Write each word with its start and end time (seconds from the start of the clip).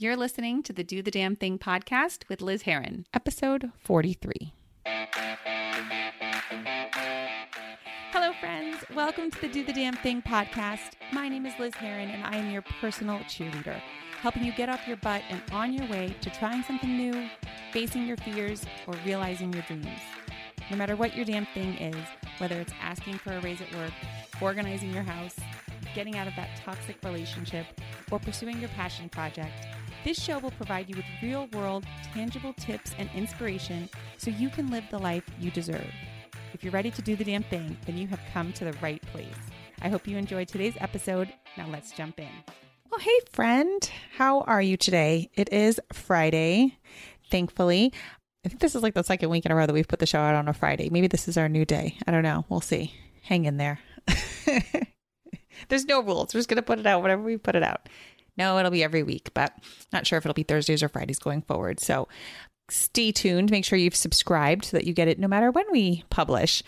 You're 0.00 0.16
listening 0.16 0.62
to 0.62 0.72
the 0.72 0.84
Do 0.84 1.02
the 1.02 1.10
Damn 1.10 1.34
Thing 1.34 1.58
podcast 1.58 2.28
with 2.28 2.40
Liz 2.40 2.62
Heron, 2.62 3.04
episode 3.12 3.72
43. 3.80 4.52
Hello, 8.12 8.32
friends. 8.38 8.76
Welcome 8.94 9.32
to 9.32 9.40
the 9.40 9.48
Do 9.48 9.64
the 9.64 9.72
Damn 9.72 9.96
Thing 9.96 10.22
podcast. 10.22 10.92
My 11.12 11.28
name 11.28 11.46
is 11.46 11.54
Liz 11.58 11.74
Heron, 11.74 12.10
and 12.10 12.22
I 12.22 12.36
am 12.36 12.48
your 12.52 12.62
personal 12.80 13.18
cheerleader, 13.24 13.82
helping 14.20 14.44
you 14.44 14.52
get 14.52 14.68
off 14.68 14.86
your 14.86 14.98
butt 14.98 15.22
and 15.30 15.42
on 15.50 15.72
your 15.72 15.88
way 15.88 16.14
to 16.20 16.30
trying 16.30 16.62
something 16.62 16.96
new, 16.96 17.28
facing 17.72 18.06
your 18.06 18.18
fears, 18.18 18.64
or 18.86 18.94
realizing 19.04 19.52
your 19.52 19.62
dreams. 19.62 19.88
No 20.70 20.76
matter 20.76 20.94
what 20.94 21.16
your 21.16 21.24
damn 21.24 21.46
thing 21.46 21.74
is, 21.74 22.06
whether 22.38 22.60
it's 22.60 22.72
asking 22.80 23.18
for 23.18 23.32
a 23.32 23.40
raise 23.40 23.60
at 23.60 23.74
work, 23.74 23.90
organizing 24.40 24.92
your 24.94 25.02
house, 25.02 25.34
getting 25.92 26.16
out 26.16 26.28
of 26.28 26.36
that 26.36 26.50
toxic 26.64 26.96
relationship, 27.02 27.66
or 28.12 28.20
pursuing 28.20 28.60
your 28.60 28.68
passion 28.68 29.08
project, 29.08 29.66
this 30.04 30.22
show 30.22 30.38
will 30.38 30.50
provide 30.52 30.88
you 30.88 30.96
with 30.96 31.04
real 31.22 31.48
world, 31.52 31.84
tangible 32.14 32.52
tips 32.54 32.92
and 32.98 33.10
inspiration 33.14 33.88
so 34.16 34.30
you 34.30 34.48
can 34.48 34.70
live 34.70 34.84
the 34.90 34.98
life 34.98 35.24
you 35.40 35.50
deserve. 35.50 35.90
If 36.54 36.64
you're 36.64 36.72
ready 36.72 36.90
to 36.90 37.02
do 37.02 37.16
the 37.16 37.24
damn 37.24 37.42
thing, 37.42 37.76
then 37.86 37.98
you 37.98 38.06
have 38.08 38.20
come 38.32 38.52
to 38.54 38.64
the 38.64 38.72
right 38.74 39.02
place. 39.02 39.26
I 39.82 39.88
hope 39.88 40.06
you 40.06 40.16
enjoyed 40.16 40.48
today's 40.48 40.76
episode. 40.80 41.32
Now 41.56 41.66
let's 41.68 41.92
jump 41.92 42.18
in. 42.18 42.28
Well, 42.90 43.00
hey, 43.00 43.20
friend. 43.30 43.90
How 44.16 44.40
are 44.42 44.62
you 44.62 44.76
today? 44.76 45.30
It 45.34 45.52
is 45.52 45.80
Friday, 45.92 46.78
thankfully. 47.30 47.92
I 48.44 48.48
think 48.48 48.60
this 48.60 48.74
is 48.74 48.82
like 48.82 48.94
the 48.94 49.02
second 49.02 49.28
week 49.28 49.44
in 49.44 49.52
a 49.52 49.54
row 49.54 49.66
that 49.66 49.72
we've 49.72 49.86
put 49.86 49.98
the 49.98 50.06
show 50.06 50.20
out 50.20 50.34
on 50.34 50.48
a 50.48 50.54
Friday. 50.54 50.88
Maybe 50.90 51.06
this 51.06 51.28
is 51.28 51.36
our 51.36 51.48
new 51.48 51.64
day. 51.64 51.98
I 52.06 52.10
don't 52.10 52.22
know. 52.22 52.44
We'll 52.48 52.60
see. 52.60 52.94
Hang 53.22 53.44
in 53.44 53.56
there. 53.56 53.78
There's 55.68 55.84
no 55.84 56.02
rules. 56.02 56.32
We're 56.32 56.38
just 56.38 56.48
going 56.48 56.56
to 56.56 56.62
put 56.62 56.78
it 56.78 56.86
out 56.86 57.02
whenever 57.02 57.22
we 57.22 57.36
put 57.36 57.56
it 57.56 57.62
out. 57.62 57.88
No, 58.38 58.58
it'll 58.58 58.70
be 58.70 58.84
every 58.84 59.02
week, 59.02 59.30
but 59.34 59.52
not 59.92 60.06
sure 60.06 60.16
if 60.16 60.24
it'll 60.24 60.34
be 60.34 60.44
Thursdays 60.44 60.82
or 60.82 60.88
Fridays 60.88 61.18
going 61.18 61.42
forward. 61.42 61.80
So 61.80 62.08
stay 62.70 63.12
tuned. 63.12 63.50
Make 63.50 63.64
sure 63.64 63.78
you've 63.78 63.96
subscribed 63.96 64.66
so 64.66 64.76
that 64.76 64.86
you 64.86 64.92
get 64.92 65.08
it 65.08 65.18
no 65.18 65.28
matter 65.28 65.50
when 65.50 65.64
we 65.72 66.04
publish. 66.08 66.62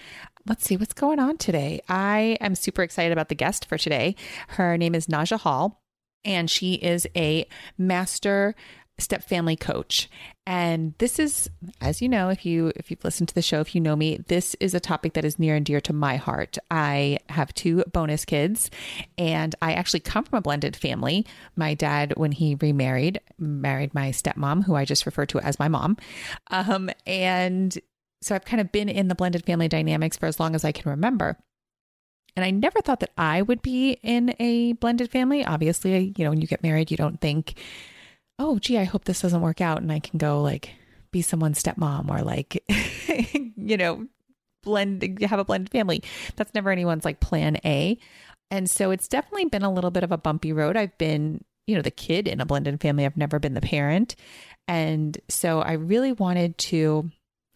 Let's 0.47 0.65
see 0.65 0.77
what's 0.77 0.95
going 0.95 1.19
on 1.19 1.37
today. 1.37 1.81
I 1.89 2.39
am 2.41 2.55
super 2.55 2.83
excited 2.83 3.13
about 3.13 3.29
the 3.29 3.35
guest 3.35 3.67
for 3.67 3.79
today. 3.79 4.17
Her 4.49 4.77
name 4.77 4.95
is 4.95 5.07
Naja 5.07 5.39
Hall, 5.39 5.83
and 6.25 6.51
she 6.51 6.75
is 6.75 7.07
a 7.15 7.47
master 7.79 8.55
step 9.01 9.25
family 9.25 9.57
coach. 9.57 10.09
And 10.47 10.95
this 10.99 11.19
is, 11.19 11.49
as 11.81 12.03
you 12.03 12.09
know, 12.09 12.29
if 12.29 12.45
you 12.45 12.73
if 12.77 12.91
you've 12.91 13.05
listened 13.05 13.29
to 13.29 13.35
the 13.35 13.43
show, 13.43 13.61
if 13.61 13.75
you 13.75 13.81
know 13.81 13.97
me, 13.97 14.19
this 14.27 14.57
is 14.61 14.75
a 14.75 14.81
topic 14.81 15.13
that 15.15 15.25
is 15.25 15.39
near 15.39 15.55
and 15.55 15.65
dear 15.65 15.81
to 15.83 15.93
my 15.93 16.17
heart. 16.17 16.59
I 16.71 17.19
have 17.29 17.55
two 17.55 17.85
bonus 17.93 18.25
kids, 18.25 18.71
and 19.17 19.55
I 19.63 19.75
actually 19.75 20.01
come 20.01 20.25
from 20.25 20.39
a 20.39 20.43
blended 20.43 20.77
family. 20.77 21.27
My 21.57 21.75
dad, 21.75 22.15
when 22.17 22.33
he 22.33 22.57
remarried, 22.57 23.21
married 23.39 23.95
my 23.95 24.11
stepmom, 24.11 24.65
who 24.65 24.75
I 24.75 24.85
just 24.85 25.07
refer 25.07 25.27
to 25.27 25.41
as 25.41 25.59
my 25.59 25.69
mom, 25.69 25.97
um, 26.51 26.91
and 27.07 27.79
so 28.23 28.35
I've 28.35 28.45
kind 28.45 28.61
of 28.61 28.73
been 28.73 28.89
in 28.89 29.09
the 29.09 29.15
blended 29.15 29.45
family 29.45 29.69
dynamics 29.69 30.17
for 30.17 30.27
as 30.27 30.39
long 30.39 30.55
as 30.55 30.65
I 30.65 30.73
can 30.73 30.91
remember. 30.91 31.39
And 32.37 32.45
I 32.45 32.51
never 32.51 32.81
thought 32.81 33.01
that 33.01 33.13
I 33.17 33.43
would 33.43 33.63
be 33.63 33.99
in 34.03 34.35
a 34.39 34.75
blended 34.75 35.11
family. 35.11 35.45
Obviously, 35.45 36.15
you 36.17 36.25
know, 36.25 36.31
when 36.31 36.41
you 36.41 36.47
get 36.47 36.63
married, 36.63 36.91
you 36.91 36.97
don't 36.97 37.21
think 37.21 37.59
oh, 38.41 38.59
gee, 38.59 38.79
I 38.79 38.85
hope 38.85 39.05
this 39.05 39.21
doesn't 39.21 39.43
work 39.43 39.61
out 39.61 39.83
and 39.83 39.93
I 39.93 39.99
can 39.99 40.19
go 40.19 40.41
like 40.41 40.71
be 41.13 41.21
someone's 41.21 41.63
stepmom 41.63 42.11
or 42.11 42.23
like, 42.23 42.65
you 43.57 43.77
know, 43.77 44.07
blend, 44.63 45.23
have 45.23 45.39
a 45.39 45.45
blended 45.45 45.71
family. 45.71 46.03
That's 46.37 46.55
never 46.55 46.71
anyone's 46.71 47.05
like 47.05 47.21
plan 47.21 47.59
A. 47.65 47.99
And 48.51 48.69
so 48.69 48.91
it's 48.91 49.09
definitely 49.09 49.45
been 49.47 49.63
a 49.63 49.73
little 49.73 49.91
bit 49.91 50.05
of 50.05 50.11
a 50.11 50.19
bumpy 50.19 50.53
road. 50.53 50.77
I've 50.77 50.97
been, 50.97 51.45
you 51.67 51.77
know, 51.77 51.83
the 51.83 51.91
kid 51.91 52.27
in 52.27 52.41
a 52.41 52.47
blended 52.47 52.81
family, 52.81 53.05
I've 53.05 53.17
never 53.17 53.39
been 53.39 53.55
the 53.55 53.61
parent. 53.61 54.17
And 54.67 55.19
so 55.29 55.61
I 55.61 55.73
really 55.73 56.13
wanted 56.13 56.57
to 56.59 57.11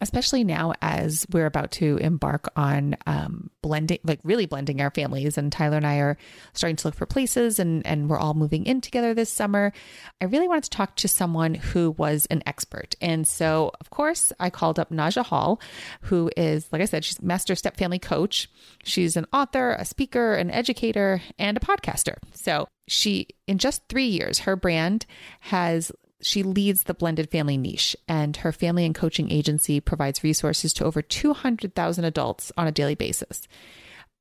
especially 0.05 0.43
now 0.43 0.71
as 0.83 1.25
we're 1.31 1.47
about 1.47 1.71
to 1.71 1.97
embark 1.97 2.47
on 2.55 2.95
um, 3.07 3.49
blending, 3.63 3.97
like 4.03 4.19
really 4.23 4.45
blending 4.45 4.79
our 4.79 4.91
families. 4.91 5.35
And 5.35 5.51
Tyler 5.51 5.77
and 5.77 5.87
I 5.87 5.97
are 5.97 6.15
starting 6.53 6.75
to 6.75 6.87
look 6.87 6.93
for 6.93 7.07
places 7.07 7.57
and, 7.57 7.85
and 7.87 8.07
we're 8.07 8.19
all 8.19 8.35
moving 8.35 8.67
in 8.67 8.81
together 8.81 9.15
this 9.15 9.31
summer. 9.31 9.73
I 10.21 10.25
really 10.25 10.47
wanted 10.47 10.65
to 10.65 10.69
talk 10.69 10.95
to 10.97 11.07
someone 11.07 11.55
who 11.55 11.91
was 11.97 12.27
an 12.27 12.43
expert. 12.45 12.93
And 13.01 13.27
so, 13.27 13.71
of 13.81 13.89
course, 13.89 14.31
I 14.39 14.51
called 14.51 14.77
up 14.77 14.91
Naja 14.91 15.25
Hall, 15.25 15.59
who 16.01 16.29
is, 16.37 16.67
like 16.71 16.83
I 16.83 16.85
said, 16.85 17.03
she's 17.03 17.19
master 17.19 17.55
step 17.55 17.75
family 17.75 17.99
coach. 17.99 18.47
She's 18.83 19.17
an 19.17 19.25
author, 19.33 19.71
a 19.71 19.85
speaker, 19.85 20.35
an 20.35 20.51
educator, 20.51 21.23
and 21.39 21.57
a 21.57 21.59
podcaster. 21.59 22.17
So 22.31 22.67
she, 22.87 23.29
in 23.47 23.57
just 23.57 23.81
three 23.89 24.05
years, 24.05 24.39
her 24.39 24.55
brand 24.55 25.07
has 25.39 25.91
she 26.25 26.41
leads 26.41 26.83
the 26.83 26.95
blended 26.95 27.29
family 27.29 27.55
niche, 27.55 27.95
and 28.07 28.37
her 28.37 28.51
family 28.51 28.83
and 28.83 28.95
coaching 28.95 29.29
agency 29.29 29.79
provides 29.79 30.23
resources 30.23 30.73
to 30.73 30.83
over 30.83 31.03
200,000 31.03 32.03
adults 32.03 32.51
on 32.57 32.65
a 32.65 32.71
daily 32.71 32.95
basis. 32.95 33.47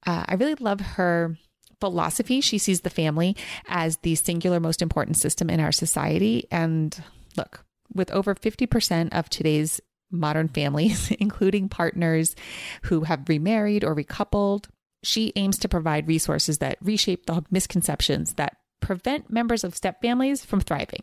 Uh, 0.06 0.22
I 0.28 0.34
really 0.34 0.56
love 0.56 0.80
her 0.80 1.38
philosophy. 1.80 2.42
She 2.42 2.58
sees 2.58 2.82
the 2.82 2.90
family 2.90 3.38
as 3.68 3.96
the 4.02 4.16
singular 4.16 4.60
most 4.60 4.82
important 4.82 5.16
system 5.16 5.48
in 5.48 5.60
our 5.60 5.72
society. 5.72 6.46
And 6.50 6.94
look, 7.38 7.64
with 7.94 8.10
over 8.10 8.34
50% 8.34 9.14
of 9.14 9.30
today's 9.30 9.80
modern 10.10 10.48
families, 10.48 11.10
including 11.18 11.70
partners 11.70 12.36
who 12.82 13.04
have 13.04 13.30
remarried 13.30 13.82
or 13.82 13.94
recoupled, 13.94 14.66
she 15.02 15.32
aims 15.36 15.56
to 15.60 15.70
provide 15.70 16.06
resources 16.06 16.58
that 16.58 16.76
reshape 16.82 17.24
the 17.24 17.42
misconceptions 17.50 18.34
that 18.34 18.58
prevent 18.80 19.30
members 19.30 19.64
of 19.64 19.74
step 19.74 20.02
families 20.02 20.44
from 20.44 20.60
thriving. 20.60 21.02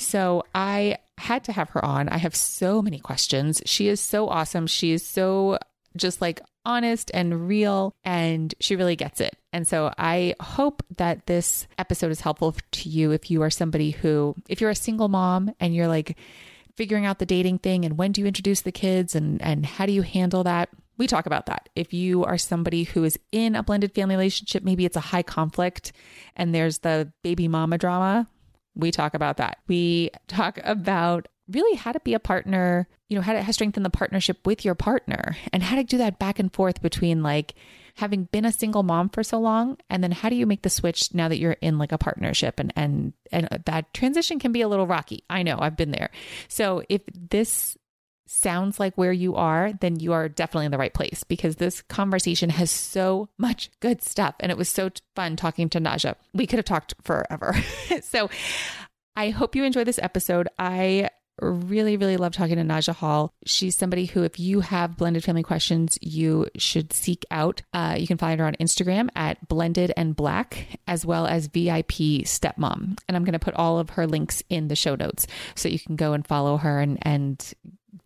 So 0.00 0.44
I 0.54 0.98
had 1.18 1.44
to 1.44 1.52
have 1.52 1.70
her 1.70 1.84
on. 1.84 2.08
I 2.08 2.16
have 2.16 2.34
so 2.34 2.80
many 2.82 2.98
questions. 2.98 3.62
She 3.66 3.88
is 3.88 4.00
so 4.00 4.28
awesome. 4.28 4.66
She 4.66 4.92
is 4.92 5.06
so 5.06 5.58
just 5.96 6.20
like 6.20 6.40
honest 6.64 7.10
and 7.14 7.48
real, 7.48 7.94
and 8.04 8.54
she 8.60 8.76
really 8.76 8.96
gets 8.96 9.20
it. 9.20 9.36
And 9.52 9.66
so 9.66 9.92
I 9.98 10.34
hope 10.40 10.82
that 10.96 11.26
this 11.26 11.66
episode 11.78 12.10
is 12.10 12.20
helpful 12.20 12.54
to 12.72 12.88
you 12.88 13.12
if 13.12 13.30
you 13.30 13.42
are 13.42 13.50
somebody 13.50 13.90
who, 13.90 14.34
if 14.48 14.60
you're 14.60 14.70
a 14.70 14.74
single 14.74 15.08
mom 15.08 15.52
and 15.58 15.74
you're 15.74 15.88
like 15.88 16.16
figuring 16.76 17.06
out 17.06 17.18
the 17.18 17.26
dating 17.26 17.58
thing 17.58 17.84
and 17.84 17.98
when 17.98 18.12
do 18.12 18.20
you 18.20 18.26
introduce 18.26 18.62
the 18.62 18.72
kids 18.72 19.14
and, 19.14 19.42
and 19.42 19.66
how 19.66 19.86
do 19.86 19.92
you 19.92 20.02
handle 20.02 20.44
that? 20.44 20.68
We 20.96 21.06
talk 21.06 21.26
about 21.26 21.46
that. 21.46 21.68
If 21.74 21.92
you 21.92 22.24
are 22.24 22.38
somebody 22.38 22.84
who 22.84 23.04
is 23.04 23.18
in 23.32 23.56
a 23.56 23.62
blended 23.62 23.92
family 23.94 24.14
relationship, 24.14 24.62
maybe 24.62 24.84
it's 24.84 24.96
a 24.96 25.00
high 25.00 25.22
conflict 25.22 25.92
and 26.36 26.54
there's 26.54 26.78
the 26.78 27.12
baby 27.22 27.48
mama 27.48 27.78
drama, 27.78 28.28
we 28.80 28.90
talk 28.90 29.14
about 29.14 29.36
that. 29.38 29.58
We 29.68 30.10
talk 30.28 30.58
about 30.64 31.28
really 31.48 31.76
how 31.76 31.92
to 31.92 32.00
be 32.00 32.14
a 32.14 32.20
partner, 32.20 32.88
you 33.08 33.16
know, 33.16 33.22
how 33.22 33.32
to, 33.32 33.52
strengthen 33.52 33.82
the 33.82 33.90
partnership 33.90 34.46
with 34.46 34.64
your 34.64 34.74
partner 34.74 35.36
and 35.52 35.62
how 35.62 35.76
to 35.76 35.84
do 35.84 35.98
that 35.98 36.18
back 36.18 36.38
and 36.38 36.52
forth 36.52 36.80
between 36.80 37.22
like 37.22 37.54
having 37.96 38.24
been 38.24 38.44
a 38.44 38.52
single 38.52 38.82
mom 38.82 39.08
for 39.08 39.22
so 39.22 39.38
long 39.38 39.76
and 39.90 40.02
then 40.02 40.12
how 40.12 40.28
do 40.28 40.36
you 40.36 40.46
make 40.46 40.62
the 40.62 40.70
switch 40.70 41.12
now 41.12 41.28
that 41.28 41.38
you're 41.38 41.56
in 41.60 41.76
like 41.76 41.92
a 41.92 41.98
partnership 41.98 42.60
and 42.60 42.72
and 42.76 43.12
and 43.32 43.48
that 43.66 43.92
transition 43.92 44.38
can 44.38 44.52
be 44.52 44.62
a 44.62 44.68
little 44.68 44.86
rocky. 44.86 45.24
I 45.28 45.42
know, 45.42 45.58
I've 45.60 45.76
been 45.76 45.90
there. 45.90 46.10
So 46.48 46.82
if 46.88 47.02
this 47.12 47.76
sounds 48.30 48.78
like 48.78 48.96
where 48.96 49.12
you 49.12 49.34
are, 49.34 49.72
then 49.80 49.98
you 49.98 50.12
are 50.12 50.28
definitely 50.28 50.66
in 50.66 50.72
the 50.72 50.78
right 50.78 50.94
place 50.94 51.24
because 51.24 51.56
this 51.56 51.82
conversation 51.82 52.48
has 52.48 52.70
so 52.70 53.28
much 53.38 53.70
good 53.80 54.02
stuff. 54.02 54.36
And 54.40 54.52
it 54.52 54.58
was 54.58 54.68
so 54.68 54.90
fun 55.16 55.36
talking 55.36 55.68
to 55.70 55.80
Naja. 55.80 56.14
We 56.32 56.46
could 56.46 56.58
have 56.58 56.64
talked 56.64 56.94
forever. 57.02 57.56
so 58.02 58.30
I 59.16 59.30
hope 59.30 59.56
you 59.56 59.64
enjoy 59.64 59.84
this 59.84 59.98
episode. 60.00 60.48
I 60.58 61.10
really, 61.40 61.96
really 61.96 62.16
love 62.16 62.32
talking 62.32 62.56
to 62.56 62.62
Naja 62.62 62.94
Hall. 62.94 63.32
She's 63.46 63.76
somebody 63.76 64.06
who, 64.06 64.22
if 64.22 64.38
you 64.38 64.60
have 64.60 64.96
blended 64.96 65.24
family 65.24 65.42
questions, 65.42 65.98
you 66.00 66.48
should 66.56 66.92
seek 66.92 67.24
out. 67.30 67.62
Uh, 67.72 67.96
you 67.98 68.06
can 68.06 68.18
find 68.18 68.40
her 68.40 68.46
on 68.46 68.54
Instagram 68.54 69.08
at 69.16 69.48
blended 69.48 69.92
and 69.96 70.14
black, 70.14 70.66
as 70.86 71.04
well 71.04 71.26
as 71.26 71.46
VIP 71.46 72.24
stepmom. 72.24 72.98
And 73.08 73.16
I'm 73.16 73.24
going 73.24 73.32
to 73.32 73.38
put 73.38 73.54
all 73.54 73.78
of 73.78 73.90
her 73.90 74.06
links 74.06 74.42
in 74.48 74.68
the 74.68 74.76
show 74.76 74.94
notes 74.94 75.26
so 75.54 75.68
you 75.68 75.78
can 75.78 75.96
go 75.96 76.12
and 76.12 76.26
follow 76.26 76.56
her 76.56 76.80
and, 76.80 76.98
and 77.02 77.52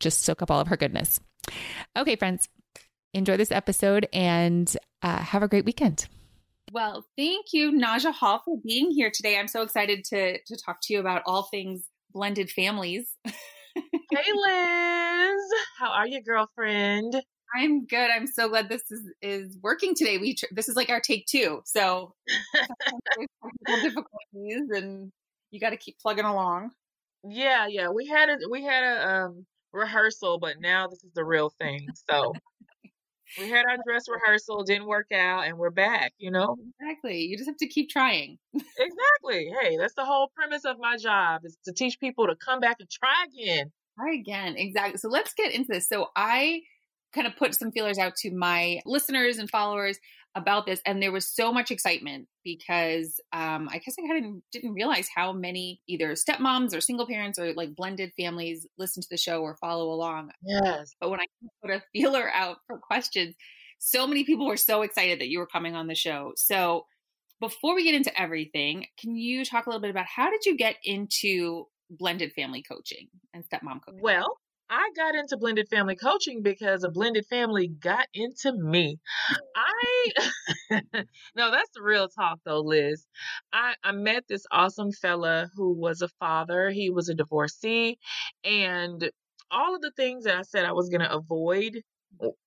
just 0.00 0.22
soak 0.22 0.42
up 0.42 0.50
all 0.50 0.60
of 0.60 0.68
her 0.68 0.76
goodness. 0.76 1.20
Okay, 1.96 2.16
friends, 2.16 2.48
enjoy 3.12 3.36
this 3.36 3.52
episode 3.52 4.08
and 4.12 4.76
uh, 5.02 5.18
have 5.18 5.42
a 5.42 5.48
great 5.48 5.64
weekend. 5.64 6.06
Well, 6.72 7.04
thank 7.16 7.52
you, 7.52 7.72
Naja 7.72 8.12
Hall, 8.12 8.40
for 8.44 8.58
being 8.64 8.90
here 8.90 9.10
today. 9.14 9.38
I'm 9.38 9.48
so 9.48 9.62
excited 9.62 10.04
to 10.06 10.38
to 10.38 10.56
talk 10.56 10.78
to 10.82 10.92
you 10.92 10.98
about 10.98 11.22
all 11.26 11.44
things 11.44 11.84
blended 12.14 12.50
families. 12.50 13.06
hey, 13.24 13.32
Liz, 14.14 15.40
how 15.78 15.90
are 15.90 16.06
you, 16.06 16.22
girlfriend? 16.22 17.20
I'm 17.54 17.84
good. 17.86 18.10
I'm 18.10 18.26
so 18.26 18.48
glad 18.48 18.68
this 18.68 18.82
is 18.90 19.02
is 19.20 19.58
working 19.62 19.94
today. 19.94 20.18
We 20.18 20.34
tr- 20.34 20.46
this 20.52 20.68
is 20.68 20.76
like 20.76 20.90
our 20.90 21.00
take 21.00 21.26
two, 21.26 21.60
so 21.64 22.14
difficulties, 23.66 24.70
and 24.70 25.12
you 25.50 25.60
got 25.60 25.70
to 25.70 25.76
keep 25.76 25.98
plugging 26.00 26.24
along. 26.24 26.70
Yeah, 27.22 27.66
yeah. 27.68 27.90
We 27.90 28.06
had 28.06 28.28
a 28.28 28.38
we 28.50 28.64
had 28.64 28.82
a 28.82 29.08
um 29.08 29.46
rehearsal, 29.72 30.38
but 30.38 30.60
now 30.60 30.88
this 30.88 31.04
is 31.04 31.12
the 31.14 31.24
real 31.24 31.52
thing. 31.60 31.86
So 32.10 32.32
we 33.38 33.48
had 33.48 33.64
our 33.64 33.76
dress 33.86 34.04
rehearsal, 34.08 34.64
didn't 34.64 34.86
work 34.86 35.10
out, 35.12 35.46
and 35.46 35.58
we're 35.58 35.70
back, 35.70 36.12
you 36.18 36.30
know? 36.30 36.56
Exactly. 36.80 37.22
You 37.22 37.36
just 37.36 37.48
have 37.48 37.56
to 37.58 37.68
keep 37.68 37.90
trying. 37.90 38.38
exactly. 38.54 39.50
Hey, 39.60 39.76
that's 39.76 39.94
the 39.94 40.04
whole 40.04 40.30
premise 40.34 40.64
of 40.64 40.78
my 40.78 40.96
job 40.96 41.42
is 41.44 41.56
to 41.64 41.72
teach 41.72 41.98
people 42.00 42.26
to 42.26 42.36
come 42.36 42.60
back 42.60 42.76
and 42.80 42.88
try 42.90 43.24
again. 43.32 43.72
Try 43.98 44.14
again. 44.14 44.56
Exactly. 44.56 44.98
So 44.98 45.08
let's 45.08 45.34
get 45.34 45.52
into 45.54 45.68
this. 45.72 45.88
So 45.88 46.08
I 46.16 46.60
kind 47.14 47.26
of 47.26 47.36
put 47.36 47.54
some 47.54 47.70
feelers 47.72 47.98
out 47.98 48.16
to 48.16 48.30
my 48.32 48.80
listeners 48.84 49.38
and 49.38 49.48
followers 49.48 49.98
about 50.34 50.66
this 50.66 50.80
and 50.84 51.00
there 51.00 51.12
was 51.12 51.26
so 51.26 51.52
much 51.52 51.70
excitement 51.70 52.26
because 52.42 53.20
um, 53.32 53.68
i 53.70 53.78
guess 53.78 53.94
i 53.98 54.06
kind 54.06 54.24
of 54.24 54.42
didn't 54.50 54.72
realize 54.72 55.08
how 55.14 55.32
many 55.32 55.80
either 55.86 56.12
stepmoms 56.12 56.74
or 56.74 56.80
single 56.80 57.06
parents 57.06 57.38
or 57.38 57.52
like 57.54 57.74
blended 57.74 58.12
families 58.18 58.66
listen 58.76 59.02
to 59.02 59.08
the 59.10 59.16
show 59.16 59.42
or 59.42 59.56
follow 59.56 59.90
along. 59.90 60.30
Yes. 60.44 60.94
But 61.00 61.10
when 61.10 61.20
i 61.20 61.26
put 61.62 61.70
a 61.70 61.82
feeler 61.92 62.30
out 62.32 62.58
for 62.66 62.78
questions 62.78 63.34
so 63.78 64.06
many 64.06 64.24
people 64.24 64.46
were 64.46 64.56
so 64.56 64.82
excited 64.82 65.20
that 65.20 65.28
you 65.28 65.38
were 65.38 65.46
coming 65.46 65.74
on 65.74 65.88
the 65.88 65.94
show. 65.94 66.32
So 66.36 66.86
before 67.40 67.74
we 67.74 67.84
get 67.84 67.94
into 67.94 68.20
everything 68.20 68.86
can 68.98 69.14
you 69.14 69.44
talk 69.44 69.66
a 69.66 69.68
little 69.68 69.82
bit 69.82 69.90
about 69.90 70.06
how 70.06 70.30
did 70.30 70.46
you 70.46 70.56
get 70.56 70.76
into 70.84 71.66
blended 71.90 72.32
family 72.32 72.62
coaching 72.62 73.08
and 73.32 73.44
stepmom 73.44 73.80
coaching? 73.84 74.02
Well 74.02 74.38
I 74.74 74.90
got 74.96 75.14
into 75.14 75.36
blended 75.36 75.68
family 75.68 75.94
coaching 75.94 76.42
because 76.42 76.82
a 76.82 76.90
blended 76.90 77.26
family 77.26 77.68
got 77.68 78.06
into 78.12 78.52
me. 78.52 78.98
I 79.54 80.12
no, 81.36 81.50
that's 81.52 81.70
the 81.74 81.82
real 81.82 82.08
talk 82.08 82.40
though, 82.44 82.60
Liz. 82.60 83.06
I, 83.52 83.74
I 83.84 83.92
met 83.92 84.24
this 84.28 84.46
awesome 84.50 84.92
fella 84.92 85.50
who 85.54 85.72
was 85.74 86.02
a 86.02 86.08
father. 86.20 86.70
He 86.70 86.90
was 86.90 87.08
a 87.08 87.14
divorcee, 87.14 87.98
and 88.44 89.10
all 89.50 89.76
of 89.76 89.80
the 89.82 89.92
things 89.92 90.24
that 90.24 90.36
I 90.36 90.42
said 90.42 90.64
I 90.64 90.72
was 90.72 90.88
gonna 90.88 91.08
avoid, 91.10 91.80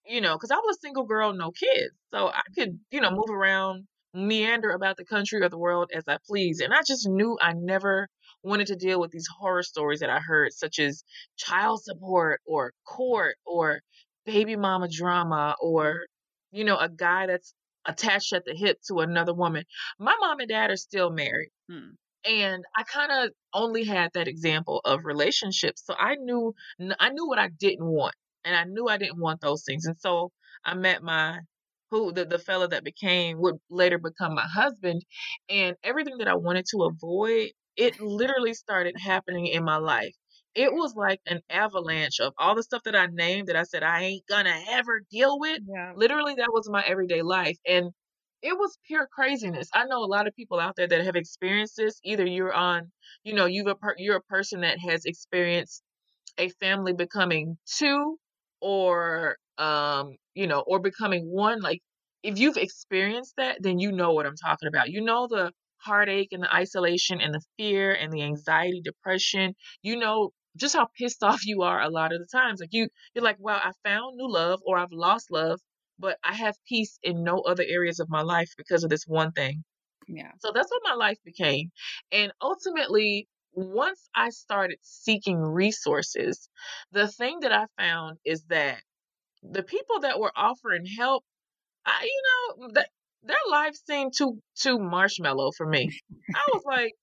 you 0.05 0.21
know, 0.21 0.35
because 0.35 0.51
I 0.51 0.55
was 0.57 0.77
a 0.77 0.81
single 0.81 1.05
girl, 1.05 1.33
no 1.33 1.51
kids. 1.51 1.93
So 2.13 2.27
I 2.27 2.41
could, 2.55 2.79
you 2.91 3.01
know, 3.01 3.11
move 3.11 3.29
around, 3.29 3.87
meander 4.13 4.71
about 4.71 4.97
the 4.97 5.05
country 5.05 5.41
or 5.41 5.49
the 5.49 5.57
world 5.57 5.91
as 5.93 6.03
I 6.07 6.17
please. 6.27 6.59
And 6.59 6.73
I 6.73 6.81
just 6.85 7.07
knew 7.07 7.37
I 7.41 7.53
never 7.53 8.09
wanted 8.47 8.67
to 8.67 8.75
deal 8.75 8.99
with 8.99 9.11
these 9.11 9.27
horror 9.39 9.63
stories 9.63 9.99
that 9.99 10.09
I 10.09 10.19
heard, 10.19 10.53
such 10.53 10.79
as 10.79 11.03
child 11.37 11.83
support 11.83 12.41
or 12.45 12.73
court 12.85 13.35
or 13.45 13.81
baby 14.25 14.55
mama 14.55 14.87
drama 14.89 15.55
or, 15.61 16.05
you 16.51 16.63
know, 16.63 16.77
a 16.77 16.89
guy 16.89 17.27
that's 17.27 17.53
attached 17.85 18.33
at 18.33 18.45
the 18.45 18.55
hip 18.55 18.77
to 18.87 18.99
another 18.99 19.33
woman. 19.33 19.63
My 19.99 20.15
mom 20.19 20.39
and 20.39 20.49
dad 20.49 20.71
are 20.71 20.77
still 20.77 21.11
married. 21.11 21.51
Hmm. 21.69 21.91
And 22.25 22.63
I 22.75 22.83
kind 22.83 23.11
of 23.11 23.31
only 23.53 23.85
had 23.85 24.11
that 24.13 24.27
example 24.27 24.81
of 24.83 25.05
relationships. 25.05 25.83
So 25.85 25.93
I 25.97 26.15
knew 26.15 26.53
I 26.99 27.09
knew 27.09 27.27
what 27.27 27.39
I 27.39 27.49
didn't 27.49 27.85
want. 27.85 28.15
And 28.43 28.55
I 28.55 28.63
knew 28.63 28.87
I 28.87 28.97
didn't 28.97 29.19
want 29.19 29.41
those 29.41 29.63
things. 29.63 29.85
And 29.85 29.97
so 29.97 30.31
I 30.65 30.73
met 30.73 31.03
my 31.03 31.39
who 31.89 32.11
the, 32.11 32.25
the 32.25 32.39
fellow 32.39 32.67
that 32.67 32.83
became 32.83 33.39
would 33.39 33.55
later 33.69 33.97
become 33.97 34.35
my 34.35 34.45
husband 34.45 35.05
and 35.49 35.75
everything 35.83 36.17
that 36.17 36.27
I 36.27 36.35
wanted 36.35 36.65
to 36.71 36.83
avoid 36.83 37.51
it 37.77 37.99
literally 38.01 38.53
started 38.53 38.95
happening 38.99 39.47
in 39.47 39.63
my 39.63 39.77
life. 39.77 40.13
It 40.55 40.73
was 40.73 40.95
like 40.95 41.21
an 41.27 41.41
avalanche 41.49 42.19
of 42.19 42.33
all 42.39 42.55
the 42.55 42.63
stuff 42.63 42.83
that 42.85 42.95
I 42.95 43.05
named 43.07 43.47
that 43.47 43.55
I 43.55 43.63
said 43.63 43.83
I 43.83 44.03
ain't 44.03 44.27
gonna 44.27 44.59
ever 44.71 45.01
deal 45.11 45.39
with. 45.39 45.59
Yeah. 45.67 45.93
Literally, 45.95 46.35
that 46.35 46.51
was 46.51 46.69
my 46.69 46.83
everyday 46.83 47.21
life. 47.21 47.57
And 47.67 47.91
it 48.41 48.57
was 48.57 48.77
pure 48.87 49.07
craziness. 49.13 49.69
I 49.73 49.85
know 49.85 50.03
a 50.03 50.07
lot 50.07 50.27
of 50.27 50.35
people 50.35 50.59
out 50.59 50.75
there 50.75 50.87
that 50.87 51.05
have 51.05 51.15
experienced 51.15 51.77
this. 51.77 51.99
Either 52.03 52.25
you're 52.25 52.53
on, 52.53 52.91
you 53.23 53.33
know, 53.33 53.45
you've 53.45 53.67
a 53.67 53.75
per- 53.75 53.95
you're 53.97 54.17
a 54.17 54.21
person 54.21 54.61
that 54.61 54.79
has 54.79 55.05
experienced 55.05 55.83
a 56.37 56.49
family 56.61 56.93
becoming 56.93 57.57
two, 57.77 58.17
or 58.61 59.37
um, 59.57 60.15
you 60.35 60.47
know, 60.47 60.61
or 60.61 60.79
becoming 60.79 61.25
one. 61.29 61.61
Like 61.61 61.81
if 62.23 62.39
you've 62.39 62.57
experienced 62.57 63.35
that, 63.37 63.57
then 63.61 63.79
you 63.79 63.91
know 63.91 64.13
what 64.13 64.25
I'm 64.25 64.35
talking 64.35 64.67
about. 64.67 64.89
You 64.89 65.01
know 65.01 65.27
the 65.27 65.51
heartache 65.77 66.29
and 66.31 66.43
the 66.43 66.53
isolation 66.53 67.21
and 67.21 67.33
the 67.33 67.41
fear 67.57 67.93
and 67.93 68.11
the 68.11 68.23
anxiety, 68.23 68.81
depression, 68.81 69.55
you 69.81 69.95
know 69.97 70.31
just 70.57 70.75
how 70.75 70.87
pissed 70.97 71.23
off 71.23 71.45
you 71.45 71.61
are 71.61 71.81
a 71.81 71.89
lot 71.89 72.13
of 72.13 72.19
the 72.19 72.27
times. 72.27 72.59
Like 72.59 72.73
you 72.73 72.89
you're 73.13 73.23
like, 73.23 73.39
wow, 73.39 73.61
I 73.63 73.71
found 73.83 74.17
new 74.17 74.29
love 74.29 74.59
or 74.65 74.77
I've 74.77 74.91
lost 74.91 75.31
love, 75.31 75.59
but 75.99 76.17
I 76.23 76.33
have 76.33 76.55
peace 76.67 76.99
in 77.03 77.23
no 77.23 77.41
other 77.41 77.63
areas 77.67 77.99
of 77.99 78.09
my 78.09 78.21
life 78.21 78.49
because 78.57 78.83
of 78.83 78.89
this 78.89 79.05
one 79.05 79.31
thing. 79.31 79.63
Yeah. 80.07 80.31
So 80.39 80.51
that's 80.53 80.71
what 80.71 80.81
my 80.83 80.93
life 80.93 81.17
became. 81.23 81.71
And 82.11 82.31
ultimately, 82.41 83.27
once 83.53 84.09
I 84.15 84.29
started 84.29 84.77
seeking 84.81 85.37
resources, 85.39 86.49
the 86.91 87.07
thing 87.07 87.39
that 87.41 87.51
I 87.51 87.65
found 87.77 88.17
is 88.23 88.43
that 88.45 88.81
the 89.43 89.63
people 89.63 90.01
that 90.01 90.19
were 90.19 90.31
offering 90.35 90.85
help, 90.97 91.23
I, 91.85 92.03
you 92.03 92.21
know, 92.59 92.69
that 92.73 92.89
their 93.27 93.37
life 93.49 93.75
seemed 93.85 94.13
too 94.17 94.39
too 94.55 94.79
marshmallow 94.79 95.51
for 95.57 95.67
me. 95.67 95.91
I 96.35 96.41
was 96.53 96.63
like, 96.65 96.93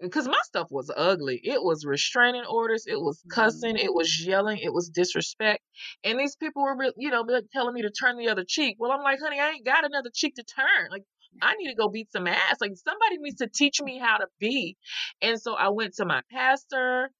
because 0.00 0.26
my 0.26 0.40
stuff 0.42 0.66
was 0.70 0.90
ugly. 0.94 1.40
It 1.42 1.62
was 1.62 1.84
restraining 1.84 2.44
orders. 2.44 2.86
It 2.86 3.00
was 3.00 3.22
cussing. 3.30 3.76
It 3.76 3.94
was 3.94 4.24
yelling. 4.24 4.58
It 4.58 4.72
was 4.72 4.88
disrespect. 4.88 5.62
And 6.02 6.18
these 6.18 6.34
people 6.36 6.62
were, 6.62 6.76
you 6.96 7.10
know, 7.10 7.24
telling 7.52 7.74
me 7.74 7.82
to 7.82 7.90
turn 7.90 8.16
the 8.16 8.28
other 8.28 8.44
cheek. 8.46 8.76
Well, 8.78 8.90
I'm 8.90 9.02
like, 9.02 9.20
honey, 9.22 9.38
I 9.38 9.50
ain't 9.50 9.64
got 9.64 9.84
another 9.84 10.10
cheek 10.12 10.34
to 10.36 10.42
turn. 10.42 10.90
Like, 10.90 11.04
I 11.40 11.54
need 11.54 11.68
to 11.68 11.76
go 11.76 11.88
beat 11.88 12.10
some 12.10 12.26
ass. 12.26 12.56
Like, 12.60 12.72
somebody 12.74 13.18
needs 13.18 13.36
to 13.36 13.46
teach 13.46 13.80
me 13.80 13.98
how 13.98 14.18
to 14.18 14.26
be. 14.40 14.76
And 15.20 15.40
so 15.40 15.54
I 15.54 15.68
went 15.68 15.94
to 15.94 16.04
my 16.04 16.22
pastor. 16.30 17.10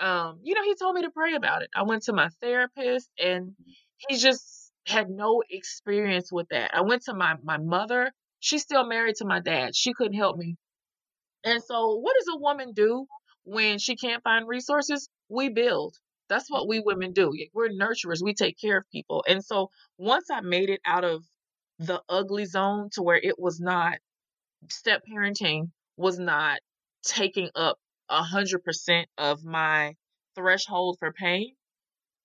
Um, 0.00 0.40
you 0.42 0.54
know, 0.54 0.62
he 0.64 0.74
told 0.74 0.94
me 0.94 1.02
to 1.02 1.10
pray 1.10 1.34
about 1.34 1.62
it. 1.62 1.68
I 1.76 1.82
went 1.82 2.04
to 2.04 2.12
my 2.12 2.28
therapist, 2.40 3.10
and 3.22 3.52
he 4.08 4.16
just 4.16 4.61
had 4.86 5.10
no 5.10 5.42
experience 5.50 6.32
with 6.32 6.48
that. 6.50 6.74
I 6.74 6.82
went 6.82 7.02
to 7.04 7.14
my 7.14 7.36
my 7.42 7.58
mother. 7.58 8.12
She's 8.40 8.62
still 8.62 8.86
married 8.86 9.16
to 9.16 9.24
my 9.24 9.40
dad. 9.40 9.76
She 9.76 9.94
couldn't 9.94 10.14
help 10.14 10.36
me. 10.36 10.56
And 11.44 11.62
so, 11.62 11.96
what 11.96 12.14
does 12.18 12.34
a 12.34 12.38
woman 12.38 12.72
do 12.72 13.06
when 13.44 13.78
she 13.78 13.96
can't 13.96 14.22
find 14.22 14.46
resources? 14.48 15.08
We 15.28 15.48
build. 15.48 15.96
That's 16.28 16.50
what 16.50 16.68
we 16.68 16.80
women 16.80 17.12
do. 17.12 17.32
We're 17.52 17.68
nurturers. 17.68 18.22
We 18.22 18.34
take 18.34 18.58
care 18.58 18.78
of 18.78 18.90
people. 18.90 19.24
And 19.28 19.44
so, 19.44 19.70
once 19.98 20.30
I 20.30 20.40
made 20.40 20.70
it 20.70 20.80
out 20.84 21.04
of 21.04 21.24
the 21.78 22.02
ugly 22.08 22.44
zone 22.44 22.90
to 22.92 23.02
where 23.02 23.18
it 23.18 23.38
was 23.38 23.60
not 23.60 23.98
step 24.68 25.02
parenting 25.10 25.70
was 25.96 26.18
not 26.18 26.60
taking 27.04 27.50
up 27.54 27.78
a 28.08 28.22
hundred 28.22 28.62
percent 28.64 29.08
of 29.18 29.44
my 29.44 29.94
threshold 30.36 30.96
for 31.00 31.12
pain 31.12 31.54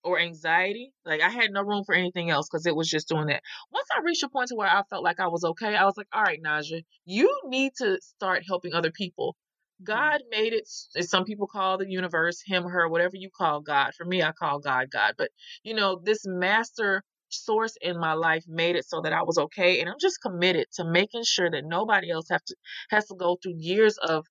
or 0.08 0.20
anxiety. 0.20 0.94
Like 1.06 1.22
I 1.22 1.30
had 1.30 1.52
no 1.52 1.62
room 1.62 1.84
for 1.86 1.94
anything 1.94 2.30
else 2.30 2.48
because 2.50 2.66
it 2.66 2.76
was 2.76 2.90
just 2.90 3.10
doing 3.10 3.28
that. 3.28 3.44
Once 3.72 3.88
I 3.96 4.02
reached 4.02 4.24
a 4.24 4.30
point 4.30 4.50
to 4.50 4.56
where 4.56 4.70
I 4.70 4.82
felt 4.90 5.04
like 5.04 5.20
I 5.20 5.28
was 5.28 5.44
okay, 5.44 5.76
I 5.76 5.86
was 5.86 5.98
like, 5.98 6.08
all 6.14 6.24
right, 6.24 6.42
Naja, 6.42 6.82
you 7.06 7.30
need 7.46 7.74
to 7.78 8.00
start 8.02 8.44
helping 8.48 8.74
other 8.74 8.92
people. 8.92 9.36
Mm-hmm. 9.82 9.94
God 9.94 10.22
made 10.32 10.54
it. 10.54 10.68
Some 11.08 11.26
people 11.26 11.48
call 11.48 11.78
the 11.78 11.90
universe, 11.90 12.42
him, 12.46 12.64
her, 12.64 12.88
whatever 12.88 13.16
you 13.16 13.30
call 13.36 13.62
God. 13.62 13.94
For 13.96 14.06
me, 14.06 14.24
I 14.24 14.32
call 14.32 14.60
God 14.60 14.88
God. 14.92 15.14
But 15.18 15.30
you 15.64 15.74
know, 15.74 16.00
this 16.02 16.26
master 16.26 17.04
source 17.30 17.76
in 17.82 18.00
my 18.00 18.14
life 18.14 18.46
made 18.48 18.78
it 18.78 18.88
so 18.88 19.02
that 19.02 19.12
I 19.12 19.24
was 19.24 19.38
okay, 19.38 19.82
and 19.82 19.90
I'm 19.90 20.00
just 20.00 20.22
committed 20.22 20.68
to 20.76 20.86
making 20.86 21.24
sure 21.26 21.52
that 21.52 21.66
nobody 21.66 22.10
else 22.10 22.28
have 22.32 22.44
to 22.46 22.56
has 22.90 23.08
to 23.08 23.16
go 23.16 23.38
through 23.42 23.56
years 23.58 23.98
of. 23.98 24.26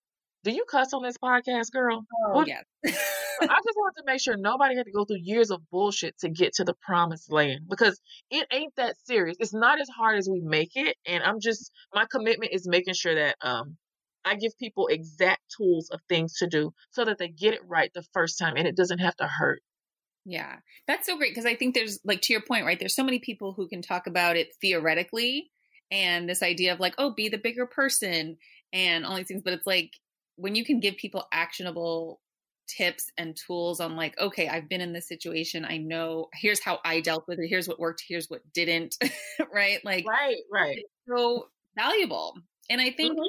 Do 0.45 0.53
you 0.53 0.65
cuss 0.71 0.93
on 0.95 1.03
this 1.03 1.19
podcast, 1.19 1.73
girl? 1.73 2.05
Oh 2.29 2.33
what? 2.33 2.49
yes. 2.49 2.65
I 3.41 3.47
just 3.47 3.77
wanted 3.77 4.01
to 4.01 4.05
make 4.07 4.21
sure 4.21 4.37
nobody 4.37 4.77
had 4.77 4.87
to 4.87 4.93
go 4.93 5.05
through 5.05 5.21
years 5.23 5.51
of 5.51 5.61
bullshit 5.71 6.19
to 6.19 6.29
get 6.29 6.55
to 6.55 6.65
the 6.65 6.75
promised 6.75 7.33
land 7.33 7.61
because 7.69 8.01
it 8.31 8.47
ain't 8.53 8.75
that 8.77 8.97
serious. 9.05 9.37
It's 9.41 9.55
not 9.55 9.81
as 9.81 9.89
hard 9.89 10.19
as 10.19 10.29
we 10.31 10.41
make 10.41 10.73
it. 10.75 10.97
And 11.07 11.23
I'm 11.23 11.41
just, 11.41 11.71
my 11.95 12.07
commitment 12.11 12.53
is 12.53 12.67
making 12.67 12.95
sure 12.95 13.15
that, 13.15 13.37
um, 13.43 13.77
I 14.25 14.35
give 14.35 14.59
people 14.59 14.89
exact 14.89 15.43
tools 15.57 15.89
of 15.91 16.01
things 16.09 16.35
to 16.39 16.49
do 16.49 16.73
so 16.91 17.05
that 17.05 17.19
they 17.19 17.29
get 17.29 17.55
it 17.55 17.61
right 17.65 17.91
the 17.95 18.05
first 18.13 18.39
time 18.39 18.55
and 18.57 18.67
it 18.67 18.77
doesn't 18.77 18.99
have 18.99 19.15
to 19.17 19.27
hurt. 19.27 19.63
Yeah, 20.25 20.57
that's 20.89 21.07
so 21.07 21.17
great 21.17 21.31
because 21.31 21.47
I 21.47 21.55
think 21.55 21.75
there's 21.75 22.01
like 22.05 22.23
to 22.23 22.33
your 22.33 22.43
point, 22.43 22.67
right? 22.67 22.79
There's 22.79 22.97
so 22.97 23.05
many 23.05 23.21
people 23.21 23.53
who 23.53 23.69
can 23.69 23.83
talk 23.83 24.09
about 24.09 24.37
it 24.37 24.49
theoretically 24.61 25.53
and 25.93 26.29
this 26.29 26.43
idea 26.43 26.73
of 26.73 26.81
like, 26.81 26.95
oh, 26.99 27.15
be 27.15 27.29
the 27.29 27.39
bigger 27.39 27.67
person 27.67 28.37
and 28.73 29.07
all 29.07 29.15
these 29.15 29.29
things, 29.29 29.43
but 29.45 29.53
it's 29.53 29.67
like 29.67 29.93
when 30.35 30.57
you 30.57 30.65
can 30.65 30.81
give 30.81 30.97
people 30.97 31.29
actionable 31.33 32.21
tips 32.67 33.11
and 33.17 33.37
tools 33.37 33.81
on 33.81 33.97
like 33.97 34.19
okay 34.19 34.49
i've 34.49 34.69
been 34.69 34.81
in 34.81 34.93
this 34.93 35.09
situation 35.09 35.65
i 35.65 35.77
know 35.77 36.29
here's 36.35 36.63
how 36.63 36.79
i 36.85 37.01
dealt 37.01 37.27
with 37.29 37.39
it 37.39 37.49
here's 37.49 37.69
what 37.69 37.79
worked 37.79 38.03
here's 38.07 38.29
what 38.29 38.41
didn't 38.53 38.97
right 39.53 39.85
like 39.85 40.07
right 40.07 40.37
right 40.53 40.83
so 41.09 41.47
valuable 41.77 42.35
and 42.69 42.81
i 42.81 42.91
think 42.91 43.13
mm-hmm. 43.13 43.29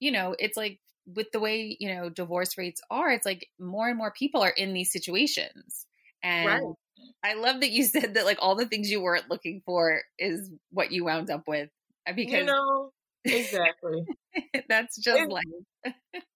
you 0.00 0.10
know 0.10 0.34
it's 0.38 0.56
like 0.56 0.78
with 1.14 1.30
the 1.32 1.40
way 1.40 1.76
you 1.80 1.94
know 1.94 2.08
divorce 2.08 2.56
rates 2.58 2.80
are 2.90 3.10
it's 3.10 3.26
like 3.26 3.46
more 3.58 3.88
and 3.88 3.98
more 3.98 4.12
people 4.12 4.42
are 4.42 4.50
in 4.50 4.72
these 4.72 4.92
situations 4.92 5.86
and 6.22 6.46
right. 6.46 6.62
i 7.22 7.34
love 7.34 7.60
that 7.60 7.70
you 7.70 7.84
said 7.84 8.14
that 8.14 8.24
like 8.24 8.38
all 8.40 8.56
the 8.56 8.66
things 8.66 8.90
you 8.90 9.00
weren't 9.00 9.30
looking 9.30 9.62
for 9.64 10.02
is 10.18 10.50
what 10.70 10.92
you 10.92 11.04
wound 11.04 11.30
up 11.30 11.42
with 11.46 11.68
uh, 12.08 12.12
because 12.12 12.40
you 12.40 12.44
know 12.44 12.90
exactly 13.30 14.02
that's 14.68 14.96
just 14.98 15.26
like 15.26 15.44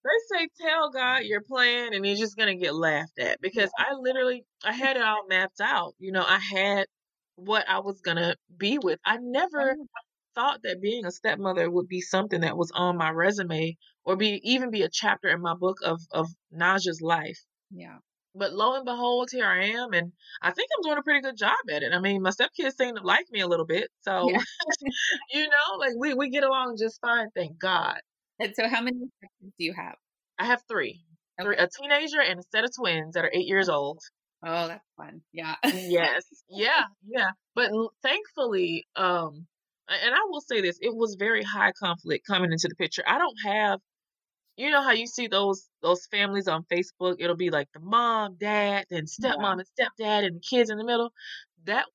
they 0.03 0.37
say 0.37 0.47
tell 0.61 0.89
God 0.91 1.23
your 1.23 1.41
plan 1.41 1.93
and 1.93 2.05
he's 2.05 2.19
just 2.19 2.37
gonna 2.37 2.55
get 2.55 2.75
laughed 2.75 3.19
at 3.19 3.41
because 3.41 3.71
I 3.77 3.93
literally 3.93 4.45
I 4.63 4.73
had 4.73 4.97
it 4.97 5.03
all 5.03 5.27
mapped 5.27 5.59
out. 5.61 5.95
You 5.99 6.11
know, 6.11 6.23
I 6.25 6.39
had 6.39 6.87
what 7.35 7.67
I 7.69 7.79
was 7.79 8.01
gonna 8.01 8.35
be 8.57 8.79
with. 8.79 8.99
I 9.05 9.17
never 9.17 9.77
Oh. 9.79 9.87
thought 10.35 10.61
that 10.63 10.81
being 10.81 11.05
a 11.05 11.11
stepmother 11.11 11.69
would 11.71 11.87
be 11.87 12.01
something 12.01 12.41
that 12.41 12.57
was 12.57 12.71
on 12.73 12.97
my 12.97 13.09
resume 13.11 13.77
or 14.05 14.15
be 14.17 14.39
even 14.43 14.71
be 14.71 14.83
a 14.83 14.89
chapter 14.89 15.29
in 15.29 15.41
my 15.41 15.55
book 15.55 15.77
of 15.83 16.01
of 16.11 16.27
Naja's 16.53 17.01
life. 17.01 17.39
Yeah. 17.71 17.99
But 18.37 18.53
lo 18.53 18.75
and 18.75 18.85
behold, 18.85 19.29
here 19.31 19.45
I 19.47 19.65
am, 19.65 19.93
and 19.93 20.11
I 20.41 20.51
think 20.51 20.69
I'm 20.75 20.83
doing 20.83 20.97
a 20.97 21.03
pretty 21.03 21.21
good 21.21 21.37
job 21.37 21.55
at 21.69 21.83
it. 21.83 21.91
I 21.93 21.99
mean, 21.99 22.21
my 22.21 22.31
stepkids 22.31 22.75
seem 22.77 22.95
to 22.95 23.01
like 23.03 23.25
me 23.31 23.41
a 23.41 23.47
little 23.47 23.65
bit, 23.65 23.89
so 24.01 24.29
Yeah. 24.29 24.41
you 25.33 25.43
know, 25.43 25.77
like 25.79 25.93
we 25.97 26.13
we 26.13 26.29
get 26.29 26.43
along 26.43 26.77
just 26.79 26.99
fine, 27.01 27.27
thank 27.35 27.59
God. 27.59 27.99
And 28.39 28.53
so, 28.55 28.67
how 28.67 28.81
many 28.81 28.97
do 28.99 29.51
you 29.57 29.73
have? 29.73 29.95
I 30.39 30.45
have 30.45 30.61
three, 30.69 31.01
three 31.41 31.55
a 31.57 31.67
teenager 31.67 32.21
and 32.21 32.39
a 32.39 32.43
set 32.51 32.63
of 32.63 32.71
twins 32.75 33.15
that 33.15 33.25
are 33.25 33.31
eight 33.33 33.47
years 33.47 33.69
old. 33.69 33.99
Oh, 34.45 34.67
that's 34.67 34.85
fun. 34.97 35.21
Yeah. 35.33 35.55
yes 35.63 36.23
yeah 36.49 36.83
yeah 37.07 37.31
but 37.55 37.71
thankfully 38.03 38.85
um 38.95 39.47
and 39.89 40.13
i 40.13 40.19
will 40.29 40.41
say 40.41 40.61
this 40.61 40.77
it 40.81 40.95
was 40.95 41.15
very 41.17 41.43
high 41.43 41.71
conflict 41.81 42.25
coming 42.27 42.51
into 42.51 42.67
the 42.67 42.75
picture 42.75 43.03
i 43.07 43.17
don't 43.17 43.35
have 43.45 43.79
you 44.57 44.71
know 44.71 44.81
how 44.81 44.91
you 44.91 45.07
see 45.07 45.27
those 45.27 45.67
those 45.81 46.05
families 46.07 46.47
on 46.47 46.65
facebook? 46.71 47.17
It'll 47.19 47.35
be 47.35 47.51
like 47.51 47.69
the 47.73 47.79
mom 47.79 48.35
dad 48.39 48.85
then 48.89 49.05
stepmom 49.05 49.59
and 49.59 49.65
stepdad 49.79 50.25
and 50.25 50.37
the 50.37 50.41
kids 50.41 50.69
in 50.69 50.77
the 50.77 50.83
middle. 50.83 51.11
That 51.65 51.85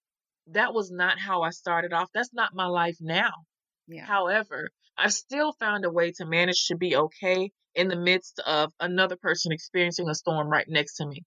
that 0.48 0.72
was 0.72 0.90
not 0.90 1.18
how 1.18 1.42
i 1.42 1.50
started 1.50 1.92
off. 1.92 2.08
That's 2.14 2.32
not 2.32 2.54
my 2.54 2.66
life 2.66 2.96
now. 3.00 3.32
Yeah. 3.88 4.06
However, 4.06 4.70
I've 4.96 5.12
still 5.12 5.52
found 5.52 5.84
a 5.84 5.90
way 5.90 6.12
to 6.12 6.26
manage 6.26 6.66
to 6.66 6.76
be 6.76 6.96
okay 6.96 7.50
in 7.74 7.88
the 7.88 7.96
midst 7.96 8.40
of 8.46 8.72
another 8.80 9.16
person 9.16 9.52
experiencing 9.52 10.08
a 10.08 10.14
storm 10.14 10.48
right 10.48 10.66
next 10.68 10.96
to 10.96 11.06
me. 11.06 11.22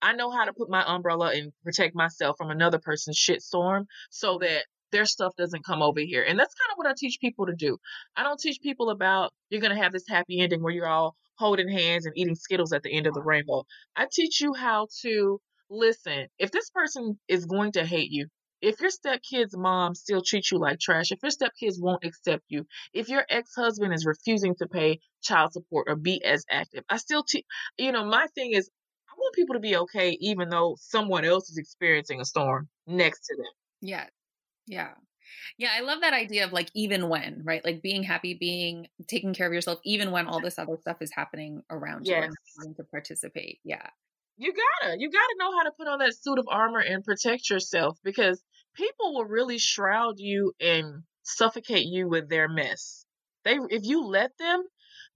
I 0.00 0.12
know 0.12 0.30
how 0.30 0.44
to 0.44 0.52
put 0.52 0.70
my 0.70 0.84
umbrella 0.86 1.32
and 1.34 1.52
protect 1.64 1.94
myself 1.94 2.36
from 2.38 2.50
another 2.50 2.78
person's 2.78 3.16
shit 3.16 3.42
storm 3.42 3.86
so 4.10 4.38
that 4.38 4.64
their 4.92 5.04
stuff 5.04 5.34
doesn't 5.36 5.64
come 5.64 5.82
over 5.82 6.00
here. 6.00 6.22
And 6.22 6.38
that's 6.38 6.54
kind 6.54 6.72
of 6.72 6.76
what 6.76 6.86
I 6.86 6.94
teach 6.96 7.18
people 7.20 7.46
to 7.46 7.54
do. 7.54 7.78
I 8.16 8.22
don't 8.22 8.40
teach 8.40 8.60
people 8.62 8.90
about 8.90 9.32
you're 9.50 9.60
going 9.60 9.74
to 9.74 9.82
have 9.82 9.92
this 9.92 10.08
happy 10.08 10.40
ending 10.40 10.62
where 10.62 10.72
you're 10.72 10.88
all 10.88 11.14
holding 11.36 11.68
hands 11.68 12.06
and 12.06 12.16
eating 12.16 12.34
Skittles 12.34 12.72
at 12.72 12.82
the 12.82 12.92
end 12.92 13.06
of 13.06 13.14
the 13.14 13.22
rainbow. 13.22 13.64
I 13.96 14.06
teach 14.10 14.40
you 14.40 14.54
how 14.54 14.88
to 15.02 15.40
listen. 15.70 16.26
If 16.38 16.50
this 16.50 16.70
person 16.70 17.18
is 17.28 17.46
going 17.46 17.72
to 17.72 17.84
hate 17.84 18.10
you, 18.10 18.26
if 18.60 18.80
your 18.80 18.90
stepkid's 18.90 19.56
mom 19.56 19.94
still 19.94 20.20
treats 20.20 20.50
you 20.50 20.58
like 20.58 20.80
trash, 20.80 21.12
if 21.12 21.20
your 21.22 21.30
stepkids 21.30 21.80
won't 21.80 22.04
accept 22.04 22.42
you, 22.48 22.66
if 22.92 23.08
your 23.08 23.24
ex-husband 23.28 23.94
is 23.94 24.04
refusing 24.04 24.56
to 24.56 24.66
pay 24.66 24.98
child 25.22 25.52
support 25.52 25.86
or 25.88 25.94
be 25.94 26.22
as 26.24 26.44
active, 26.50 26.82
I 26.88 26.96
still, 26.96 27.22
te- 27.22 27.46
you 27.76 27.92
know, 27.92 28.04
my 28.04 28.26
thing 28.34 28.52
is, 28.52 28.68
I 29.08 29.14
want 29.16 29.34
people 29.34 29.54
to 29.54 29.60
be 29.60 29.76
okay, 29.76 30.16
even 30.20 30.48
though 30.48 30.76
someone 30.80 31.24
else 31.24 31.50
is 31.50 31.58
experiencing 31.58 32.20
a 32.20 32.24
storm 32.24 32.68
next 32.86 33.26
to 33.26 33.36
them. 33.36 33.52
Yeah. 33.80 34.06
Yeah. 34.68 34.90
Yeah. 35.58 35.70
I 35.74 35.80
love 35.80 36.00
that 36.02 36.14
idea 36.14 36.44
of 36.44 36.52
like, 36.52 36.70
even 36.74 37.08
when, 37.08 37.42
right? 37.44 37.64
Like 37.64 37.82
being 37.82 38.02
happy, 38.02 38.34
being 38.34 38.86
taking 39.08 39.34
care 39.34 39.46
of 39.46 39.52
yourself, 39.52 39.80
even 39.84 40.10
when 40.10 40.26
all 40.26 40.40
this 40.40 40.58
other 40.58 40.76
stuff 40.80 40.98
is 41.00 41.10
happening 41.12 41.62
around 41.70 42.06
you 42.06 42.14
and 42.14 42.34
having 42.58 42.74
to 42.76 42.84
participate. 42.84 43.58
Yeah. 43.64 43.88
You 44.36 44.52
gotta, 44.52 44.96
you 44.98 45.10
gotta 45.10 45.36
know 45.38 45.56
how 45.56 45.64
to 45.64 45.72
put 45.76 45.88
on 45.88 45.98
that 45.98 46.14
suit 46.14 46.38
of 46.38 46.46
armor 46.48 46.78
and 46.78 47.04
protect 47.04 47.50
yourself 47.50 47.98
because 48.04 48.42
people 48.74 49.14
will 49.14 49.24
really 49.24 49.58
shroud 49.58 50.14
you 50.18 50.52
and 50.60 51.02
suffocate 51.24 51.86
you 51.86 52.08
with 52.08 52.28
their 52.28 52.48
mess. 52.48 53.04
They, 53.44 53.58
if 53.70 53.82
you 53.84 54.04
let 54.06 54.30
them, 54.38 54.62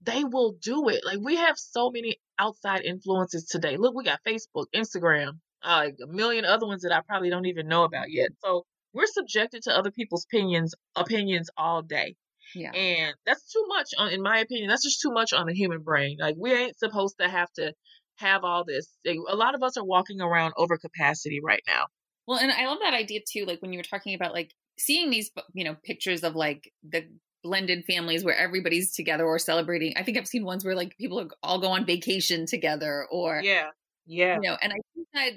they 0.01 0.23
will 0.23 0.55
do 0.61 0.89
it. 0.89 1.05
Like 1.05 1.19
we 1.21 1.37
have 1.37 1.57
so 1.57 1.89
many 1.89 2.19
outside 2.37 2.81
influences 2.81 3.45
today. 3.45 3.77
Look, 3.77 3.95
we 3.95 4.03
got 4.03 4.19
Facebook, 4.27 4.65
Instagram, 4.75 5.39
uh, 5.63 5.83
like 5.85 5.95
a 6.03 6.07
million 6.07 6.43
other 6.45 6.67
ones 6.67 6.81
that 6.81 6.91
I 6.91 7.01
probably 7.01 7.29
don't 7.29 7.45
even 7.45 7.67
know 7.67 7.83
about 7.83 8.11
yet. 8.11 8.31
So 8.43 8.65
we're 8.93 9.07
subjected 9.07 9.63
to 9.63 9.77
other 9.77 9.91
people's 9.91 10.25
opinions, 10.25 10.73
opinions 10.95 11.49
all 11.57 11.81
day. 11.81 12.15
Yeah. 12.55 12.71
And 12.71 13.15
that's 13.25 13.51
too 13.51 13.65
much 13.67 13.89
on, 13.97 14.11
in 14.11 14.21
my 14.21 14.39
opinion, 14.39 14.69
that's 14.69 14.83
just 14.83 15.01
too 15.01 15.11
much 15.11 15.33
on 15.33 15.47
the 15.47 15.53
human 15.53 15.81
brain. 15.81 16.17
Like 16.19 16.35
we 16.37 16.53
ain't 16.53 16.77
supposed 16.77 17.15
to 17.19 17.27
have 17.27 17.51
to 17.53 17.73
have 18.17 18.43
all 18.43 18.63
this. 18.63 18.87
A 19.07 19.35
lot 19.35 19.55
of 19.55 19.63
us 19.63 19.77
are 19.77 19.83
walking 19.83 20.21
around 20.21 20.53
over 20.57 20.77
capacity 20.77 21.39
right 21.43 21.63
now. 21.67 21.85
Well, 22.27 22.39
and 22.39 22.51
I 22.51 22.67
love 22.67 22.79
that 22.81 22.93
idea 22.93 23.21
too. 23.31 23.45
Like 23.45 23.61
when 23.61 23.73
you 23.73 23.79
were 23.79 23.83
talking 23.83 24.13
about 24.13 24.33
like 24.33 24.51
seeing 24.77 25.09
these, 25.09 25.31
you 25.53 25.63
know, 25.63 25.75
pictures 25.83 26.23
of 26.23 26.35
like 26.35 26.71
the 26.87 27.05
blended 27.43 27.83
families 27.85 28.23
where 28.23 28.35
everybody's 28.35 28.93
together 28.93 29.25
or 29.25 29.37
celebrating. 29.37 29.93
I 29.97 30.03
think 30.03 30.17
I've 30.17 30.27
seen 30.27 30.45
ones 30.45 30.63
where 30.63 30.75
like 30.75 30.95
people 30.97 31.27
all 31.41 31.59
go 31.59 31.69
on 31.69 31.85
vacation 31.85 32.45
together 32.45 33.05
or, 33.11 33.41
Yeah. 33.43 33.69
Yeah. 34.05 34.35
you 34.35 34.41
know, 34.41 34.57
and 34.61 34.71
I 34.71 34.77
think 34.95 35.07
that 35.13 35.31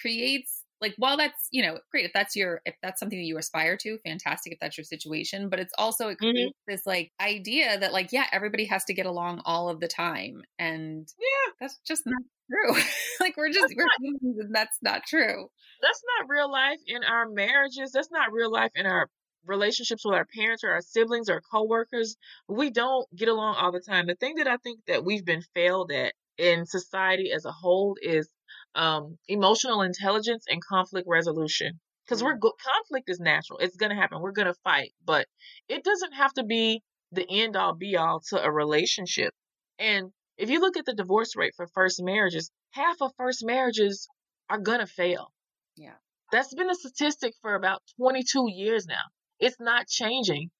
creates 0.00 0.61
like 0.82 0.94
while 0.98 1.16
that's 1.16 1.48
you 1.50 1.62
know 1.62 1.78
great 1.90 2.04
if 2.04 2.12
that's 2.12 2.36
your 2.36 2.60
if 2.66 2.74
that's 2.82 3.00
something 3.00 3.18
that 3.18 3.24
you 3.24 3.38
aspire 3.38 3.76
to 3.78 3.98
fantastic 4.04 4.52
if 4.52 4.58
that's 4.60 4.76
your 4.76 4.84
situation 4.84 5.48
but 5.48 5.58
it's 5.60 5.72
also 5.78 6.08
it 6.08 6.18
Mhm. 6.20 6.32
creates 6.32 6.58
this 6.68 6.86
like 6.86 7.12
idea 7.20 7.78
that 7.78 7.92
like 7.92 8.12
yeah 8.12 8.26
everybody 8.32 8.66
has 8.66 8.84
to 8.84 8.94
get 8.94 9.06
along 9.06 9.40
all 9.46 9.68
of 9.70 9.80
the 9.80 9.88
time 9.88 10.42
and 10.58 11.08
Yeah. 11.18 11.52
that's 11.60 11.78
just 11.86 12.02
not 12.06 12.20
true 12.50 12.74
like 13.20 13.36
we're 13.38 13.50
just 13.50 13.72
we're 13.76 13.86
humans 14.00 14.38
and 14.40 14.54
that's 14.54 14.76
not 14.82 15.02
true 15.06 15.48
That's 15.80 16.02
not 16.18 16.28
real 16.28 16.50
life 16.50 16.78
in 16.86 17.02
our 17.04 17.28
marriages. 17.28 17.90
That's 17.92 18.10
not 18.12 18.32
real 18.32 18.52
life 18.52 18.70
in 18.76 18.86
our 18.86 19.08
relationships 19.46 20.04
with 20.04 20.14
our 20.14 20.26
parents 20.26 20.62
or 20.62 20.70
our 20.70 20.80
siblings 20.80 21.28
or 21.28 21.40
coworkers. 21.40 22.16
We 22.48 22.70
don't 22.70 23.06
get 23.16 23.28
along 23.28 23.56
all 23.56 23.72
the 23.72 23.80
time. 23.80 24.06
The 24.06 24.14
thing 24.14 24.36
that 24.36 24.46
I 24.46 24.58
think 24.58 24.80
that 24.86 25.04
we've 25.04 25.24
been 25.24 25.42
failed 25.54 25.90
at 25.90 26.14
in 26.38 26.66
society 26.66 27.32
as 27.32 27.44
a 27.44 27.50
whole 27.52 27.96
is 28.00 28.28
um, 28.74 29.18
emotional 29.28 29.82
intelligence 29.82 30.44
and 30.48 30.64
conflict 30.64 31.06
resolution. 31.08 31.80
Because 32.04 32.22
we're 32.22 32.36
go- 32.36 32.54
conflict 32.62 33.08
is 33.08 33.20
natural. 33.20 33.58
It's 33.58 33.76
gonna 33.76 33.94
happen. 33.94 34.20
We're 34.20 34.32
gonna 34.32 34.54
fight, 34.64 34.92
but 35.04 35.26
it 35.68 35.84
doesn't 35.84 36.12
have 36.12 36.32
to 36.34 36.44
be 36.44 36.82
the 37.12 37.26
end 37.28 37.56
all 37.56 37.74
be 37.74 37.96
all 37.96 38.20
to 38.30 38.42
a 38.42 38.50
relationship. 38.50 39.32
And 39.78 40.12
if 40.36 40.50
you 40.50 40.60
look 40.60 40.76
at 40.76 40.84
the 40.84 40.94
divorce 40.94 41.36
rate 41.36 41.54
for 41.56 41.68
first 41.68 42.02
marriages, 42.02 42.50
half 42.70 42.96
of 43.00 43.12
first 43.16 43.44
marriages 43.44 44.08
are 44.48 44.58
gonna 44.58 44.86
fail. 44.86 45.32
Yeah. 45.76 45.94
That's 46.32 46.54
been 46.54 46.70
a 46.70 46.74
statistic 46.74 47.34
for 47.42 47.54
about 47.54 47.82
22 47.98 48.50
years 48.50 48.86
now. 48.86 49.04
It's 49.38 49.60
not 49.60 49.86
changing. 49.86 50.50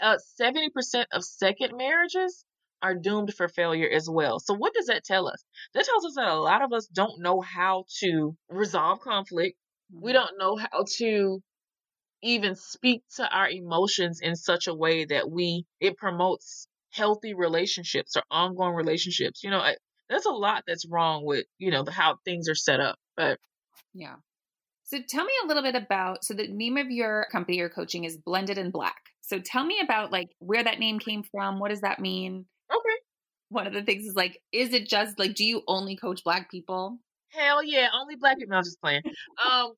Uh, 0.00 0.16
70% 0.40 1.06
of 1.12 1.24
second 1.24 1.76
marriages 1.76 2.44
are 2.82 2.94
doomed 2.94 3.34
for 3.34 3.48
failure 3.48 3.88
as 3.88 4.08
well. 4.10 4.38
So, 4.40 4.54
what 4.54 4.74
does 4.74 4.86
that 4.86 5.04
tell 5.04 5.28
us? 5.28 5.42
That 5.74 5.84
tells 5.84 6.04
us 6.04 6.14
that 6.16 6.28
a 6.28 6.40
lot 6.40 6.62
of 6.62 6.72
us 6.72 6.86
don't 6.88 7.20
know 7.20 7.40
how 7.40 7.84
to 8.00 8.36
resolve 8.48 9.00
conflict. 9.00 9.56
We 10.00 10.12
Mhm. 10.12 10.14
don't 10.14 10.38
know 10.38 10.56
how 10.56 10.84
to 10.98 11.42
even 12.22 12.54
speak 12.56 13.02
to 13.16 13.28
our 13.28 13.48
emotions 13.48 14.20
in 14.20 14.36
such 14.36 14.66
a 14.68 14.74
way 14.74 15.04
that 15.06 15.30
we 15.30 15.66
it 15.80 15.96
promotes 15.96 16.68
healthy 16.90 17.34
relationships 17.34 18.16
or 18.16 18.22
ongoing 18.30 18.74
relationships. 18.74 19.42
You 19.42 19.50
know, 19.50 19.60
I, 19.60 19.76
there's 20.08 20.26
a 20.26 20.30
lot 20.30 20.64
that's 20.66 20.86
wrong 20.88 21.24
with 21.24 21.46
you 21.58 21.70
know 21.70 21.82
the, 21.84 21.92
how 21.92 22.18
things 22.24 22.48
are 22.48 22.54
set 22.54 22.80
up. 22.80 22.96
But 23.16 23.38
yeah 23.94 24.16
so 24.84 24.98
tell 25.08 25.24
me 25.24 25.32
a 25.44 25.46
little 25.46 25.62
bit 25.62 25.74
about 25.74 26.24
so 26.24 26.34
the 26.34 26.48
name 26.48 26.76
of 26.76 26.90
your 26.90 27.26
company 27.32 27.56
your 27.56 27.68
coaching 27.68 28.04
is 28.04 28.16
blended 28.16 28.58
in 28.58 28.70
black 28.70 29.00
so 29.20 29.38
tell 29.38 29.64
me 29.64 29.80
about 29.80 30.12
like 30.12 30.28
where 30.38 30.62
that 30.62 30.78
name 30.78 30.98
came 30.98 31.22
from 31.22 31.58
what 31.58 31.70
does 31.70 31.82
that 31.82 32.00
mean 32.00 32.46
one 33.52 33.66
of 33.66 33.72
the 33.72 33.82
things 33.82 34.04
is 34.04 34.14
like 34.14 34.40
is 34.52 34.72
it 34.72 34.88
just 34.88 35.18
like 35.18 35.34
do 35.34 35.44
you 35.44 35.62
only 35.66 35.96
coach 35.96 36.24
black 36.24 36.50
people 36.50 36.98
hell 37.32 37.64
yeah, 37.64 37.88
only 37.94 38.16
black 38.16 38.38
people. 38.38 38.54
I'm 38.54 38.64
just 38.64 38.80
playing. 38.80 39.02
Um, 39.50 39.72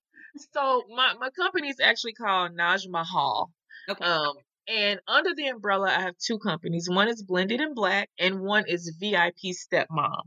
so 0.52 0.82
my 0.94 1.14
my 1.18 1.30
company 1.30 1.68
is 1.68 1.80
actually 1.80 2.14
called 2.14 2.56
Naj 2.56 2.88
Mahal. 2.88 3.50
okay 3.88 4.04
Um, 4.04 4.34
and 4.66 5.00
under 5.06 5.34
the 5.34 5.48
umbrella, 5.48 5.88
I 5.88 6.00
have 6.00 6.14
two 6.16 6.38
companies. 6.38 6.88
One 6.88 7.08
is 7.08 7.22
Blended 7.22 7.60
in 7.60 7.74
Black, 7.74 8.08
and 8.18 8.40
one 8.40 8.64
is 8.66 8.96
VIP 8.98 9.52
Stepmom. 9.52 10.22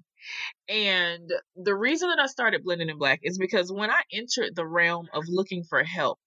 And 0.70 1.32
the 1.56 1.76
reason 1.76 2.10
that 2.10 2.20
I 2.20 2.28
started 2.28 2.64
Blended 2.64 2.90
in 2.90 3.00
Black 3.00 3.20
is 3.24 3.38
because 3.38 3.72
when 3.72 3.90
I 3.90 4.02
entered 4.12 4.56
the 4.56 4.68
realm 4.68 5.08
of 5.14 5.24
looking 5.28 5.64
for 5.64 5.84
help, 5.84 6.20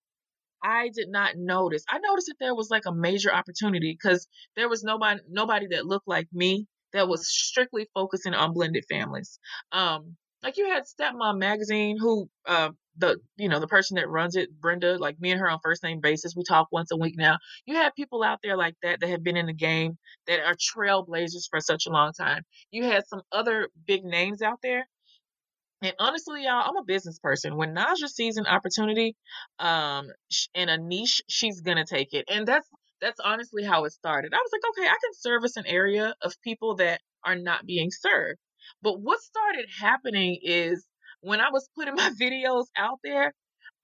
I 0.63 0.91
did 0.93 1.09
not 1.09 1.37
notice. 1.37 1.85
I 1.89 1.99
noticed 1.99 2.27
that 2.29 2.37
there 2.41 2.55
was 2.55 2.69
like 2.69 2.87
a 2.87 2.93
major 2.93 3.33
opportunity 3.33 3.97
because 3.99 4.27
there 4.57 4.69
was 4.69 4.83
nobody 4.83 5.21
nobody 5.29 5.69
that 5.71 5.87
looked 5.87 6.09
like 6.09 6.27
me 6.33 6.67
that 6.93 7.09
was 7.09 7.29
strictly 7.29 7.89
focusing 7.95 8.35
on 8.35 8.53
blended 8.53 8.85
families. 8.91 9.39
Um, 9.73 10.17
like 10.43 10.57
you 10.57 10.69
had 10.71 10.85
Stepmom 10.85 11.39
Magazine, 11.39 11.99
who 11.99 12.29
uh 12.47 12.71
the 12.97 13.19
you 13.37 13.49
know 13.49 13.61
the 13.61 13.67
person 13.67 13.97
that 13.97 14.09
runs 14.09 14.37
it, 14.37 14.49
Brenda, 14.61 14.99
like 14.99 15.21
me 15.21 15.31
and 15.31 15.41
her 15.41 15.51
on 15.51 15.59
first 15.63 15.83
name 15.83 16.01
basis. 16.01 16.35
We 16.37 16.45
talk 16.49 16.69
once 16.73 16.91
a 16.93 16.97
week 16.97 17.15
now. 17.17 17.39
You 17.67 17.77
have 17.77 17.95
people 17.95 18.23
out 18.23 18.41
there 18.43 18.57
like 18.57 18.75
that 18.83 19.01
that 19.01 19.09
have 19.09 19.23
been 19.23 19.37
in 19.37 19.47
the 19.47 19.53
game 19.55 19.99
that 20.27 20.41
are 20.41 20.55
trailblazers 20.55 21.49
for 21.51 21.61
such 21.61 21.87
a 21.87 21.91
long 21.91 22.13
time. 22.13 22.43
You 22.71 22.85
had 22.85 23.07
some 23.07 23.23
other 23.33 23.69
big 23.87 24.05
names 24.05 24.43
out 24.43 24.59
there. 24.63 24.87
And 25.83 25.95
honestly, 25.99 26.45
y'all, 26.45 26.63
I'm 26.69 26.77
a 26.77 26.85
business 26.85 27.19
person. 27.19 27.57
When 27.57 27.75
Naja 27.75 28.09
sees 28.09 28.37
an 28.37 28.47
opportunity, 28.47 29.17
um, 29.59 30.09
in 30.55 30.69
a 30.69 30.77
niche, 30.77 31.23
she's 31.29 31.61
gonna 31.63 31.87
take 31.87 32.13
it, 32.13 32.27
and 32.31 32.47
that's 32.47 32.69
that's 33.01 33.21
honestly 33.21 33.65
how 33.65 33.85
it 33.85 33.93
started. 33.93 34.33
I 34.35 34.39
was 34.39 34.51
like, 34.53 34.63
okay, 34.71 34.89
I 34.89 34.99
can 35.03 35.15
service 35.15 35.57
an 35.57 35.67
area 35.67 36.15
of 36.23 36.41
people 36.43 36.77
that 36.77 37.01
are 37.25 37.37
not 37.37 37.67
being 37.67 37.91
served. 37.91 38.39
But 38.83 39.01
what 39.01 39.21
started 39.21 39.67
happening 39.81 40.39
is 40.43 40.87
when 41.21 41.41
I 41.41 41.51
was 41.51 41.69
putting 41.75 41.95
my 41.97 42.11
videos 42.11 42.67
out 42.77 42.99
there, 43.03 43.33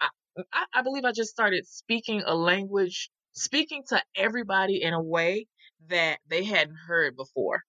I, 0.00 0.08
I, 0.52 0.64
I 0.75 0.82
believe 0.82 1.04
I 1.04 1.12
just 1.12 1.30
started 1.30 1.66
speaking 1.66 2.23
a 2.25 2.35
language, 2.35 3.11
speaking 3.32 3.85
to 3.88 4.02
everybody 4.14 4.82
in 4.82 4.94
a 4.94 5.02
way 5.02 5.46
that 5.88 6.18
they 6.28 6.44
hadn't 6.44 6.76
heard 6.87 7.16
before. 7.16 7.62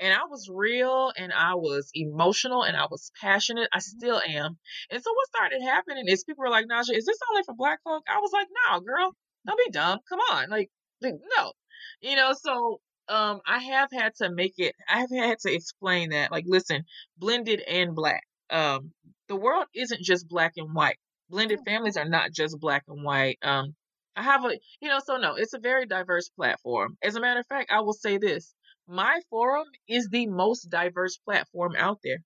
And 0.00 0.14
I 0.14 0.26
was 0.30 0.48
real 0.48 1.12
and 1.16 1.32
I 1.32 1.54
was 1.54 1.90
emotional 1.92 2.62
and 2.62 2.76
I 2.76 2.86
was 2.88 3.10
passionate. 3.20 3.68
I 3.72 3.78
mm-hmm. 3.78 3.98
still 3.98 4.20
am. 4.26 4.58
And 4.90 5.02
so 5.02 5.12
what 5.12 5.26
started 5.26 5.60
happening 5.62 6.04
is 6.06 6.22
people 6.24 6.42
were 6.42 6.50
like, 6.50 6.66
Naja, 6.66 6.94
is 6.94 7.04
this 7.04 7.18
only 7.30 7.42
for 7.44 7.54
black 7.54 7.80
folk? 7.82 8.04
I 8.08 8.20
was 8.20 8.30
like, 8.32 8.46
no, 8.70 8.80
girl, 8.80 9.12
don't 9.46 9.58
be 9.58 9.72
dumb. 9.72 9.98
Come 10.08 10.20
on. 10.30 10.50
Like, 10.50 10.70
no. 11.02 11.52
You 12.00 12.16
know, 12.16 12.32
so 12.34 12.80
um 13.08 13.40
I 13.46 13.58
have 13.58 13.90
had 13.92 14.14
to 14.16 14.30
make 14.30 14.54
it 14.58 14.74
I 14.88 15.00
have 15.00 15.10
had 15.10 15.38
to 15.40 15.52
explain 15.52 16.10
that. 16.10 16.30
Like, 16.32 16.44
listen, 16.46 16.84
blended 17.16 17.60
and 17.60 17.94
black. 17.94 18.24
Um, 18.50 18.92
the 19.28 19.36
world 19.36 19.66
isn't 19.74 20.02
just 20.02 20.28
black 20.28 20.52
and 20.56 20.74
white. 20.74 20.98
Blended 21.30 21.60
families 21.66 21.96
are 21.96 22.08
not 22.08 22.32
just 22.32 22.58
black 22.60 22.84
and 22.88 23.04
white. 23.04 23.38
Um, 23.42 23.74
I 24.16 24.22
have 24.22 24.44
a, 24.44 24.58
you 24.80 24.88
know, 24.88 25.00
so 25.04 25.16
no, 25.16 25.34
it's 25.36 25.54
a 25.54 25.58
very 25.60 25.86
diverse 25.86 26.28
platform. 26.30 26.96
As 27.02 27.14
a 27.16 27.20
matter 27.20 27.40
of 27.40 27.46
fact, 27.46 27.70
I 27.70 27.80
will 27.80 27.92
say 27.92 28.18
this 28.18 28.54
my 28.88 29.20
forum 29.30 29.66
is 29.88 30.08
the 30.10 30.26
most 30.26 30.64
diverse 30.70 31.18
platform 31.18 31.74
out 31.76 31.98
there. 32.02 32.18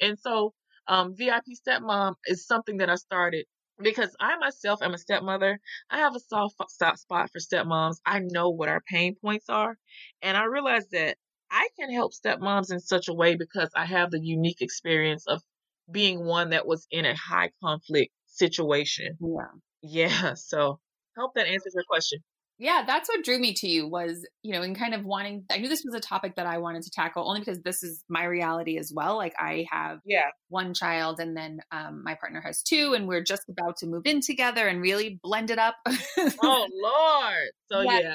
And 0.00 0.18
so, 0.18 0.54
um, 0.88 1.14
VIP 1.16 1.54
Stepmom 1.54 2.14
is 2.26 2.46
something 2.46 2.78
that 2.78 2.90
I 2.90 2.96
started 2.96 3.46
because 3.82 4.14
I 4.20 4.36
myself 4.38 4.82
am 4.82 4.94
a 4.94 4.98
stepmother. 4.98 5.60
I 5.90 5.98
have 5.98 6.16
a 6.16 6.20
soft 6.20 6.56
spot 6.98 7.30
for 7.30 7.38
stepmoms. 7.38 7.96
I 8.06 8.20
know 8.20 8.50
what 8.50 8.68
our 8.68 8.80
pain 8.82 9.16
points 9.16 9.48
are. 9.48 9.76
And 10.22 10.36
I 10.36 10.44
realize 10.44 10.88
that 10.90 11.16
I 11.50 11.68
can 11.78 11.92
help 11.92 12.12
stepmoms 12.12 12.72
in 12.72 12.80
such 12.80 13.08
a 13.08 13.14
way 13.14 13.36
because 13.36 13.70
I 13.74 13.86
have 13.86 14.10
the 14.10 14.20
unique 14.20 14.60
experience 14.60 15.26
of 15.26 15.42
being 15.90 16.24
one 16.24 16.50
that 16.50 16.66
was 16.66 16.86
in 16.90 17.04
a 17.04 17.14
high 17.16 17.50
conflict 17.62 18.12
situation. 18.26 19.18
Yeah. 19.20 19.50
Yeah. 19.82 20.34
So 20.34 20.80
hope 21.16 21.34
that 21.34 21.46
answers 21.46 21.74
your 21.74 21.84
question. 21.88 22.20
Yeah, 22.60 22.84
that's 22.86 23.08
what 23.08 23.24
drew 23.24 23.38
me 23.38 23.54
to 23.54 23.66
you 23.66 23.88
was, 23.88 24.26
you 24.42 24.52
know, 24.52 24.60
in 24.60 24.74
kind 24.74 24.92
of 24.92 25.06
wanting 25.06 25.46
I 25.50 25.56
knew 25.56 25.68
this 25.68 25.82
was 25.82 25.94
a 25.94 26.00
topic 26.00 26.36
that 26.36 26.44
I 26.44 26.58
wanted 26.58 26.82
to 26.82 26.90
tackle 26.90 27.26
only 27.26 27.40
because 27.40 27.58
this 27.62 27.82
is 27.82 28.04
my 28.06 28.24
reality 28.24 28.76
as 28.76 28.92
well. 28.94 29.16
Like 29.16 29.32
I 29.38 29.64
have 29.70 30.00
yeah. 30.04 30.28
one 30.50 30.74
child 30.74 31.20
and 31.20 31.34
then 31.34 31.60
um, 31.72 32.02
my 32.04 32.16
partner 32.16 32.42
has 32.42 32.62
two 32.62 32.92
and 32.92 33.08
we're 33.08 33.22
just 33.22 33.48
about 33.48 33.78
to 33.78 33.86
move 33.86 34.02
in 34.04 34.20
together 34.20 34.68
and 34.68 34.82
really 34.82 35.18
blend 35.22 35.50
it 35.50 35.58
up. 35.58 35.76
oh 35.86 36.66
Lord. 37.24 37.50
So 37.72 37.80
yeah. 37.80 38.00
yeah. 38.00 38.14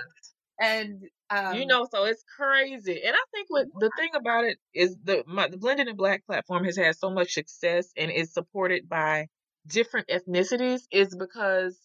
And 0.62 1.02
um, 1.32 1.56
you 1.56 1.66
know, 1.66 1.88
so 1.92 2.04
it's 2.04 2.24
crazy. 2.38 3.02
And 3.04 3.16
I 3.16 3.24
think 3.34 3.48
what 3.50 3.66
the 3.80 3.90
thing 3.98 4.12
about 4.14 4.44
it 4.44 4.60
is 4.75 4.96
the 5.04 5.24
my, 5.25 5.48
the 5.48 5.58
blended 5.58 5.88
and 5.88 5.98
black 5.98 6.24
platform 6.28 6.66
has 6.66 6.78
had 6.78 6.96
so 6.96 7.10
much 7.10 7.34
success 7.34 7.88
and 7.98 8.12
is 8.12 8.32
supported 8.32 8.88
by 8.88 9.25
different 9.68 10.08
ethnicities 10.08 10.82
is 10.92 11.16
because 11.16 11.80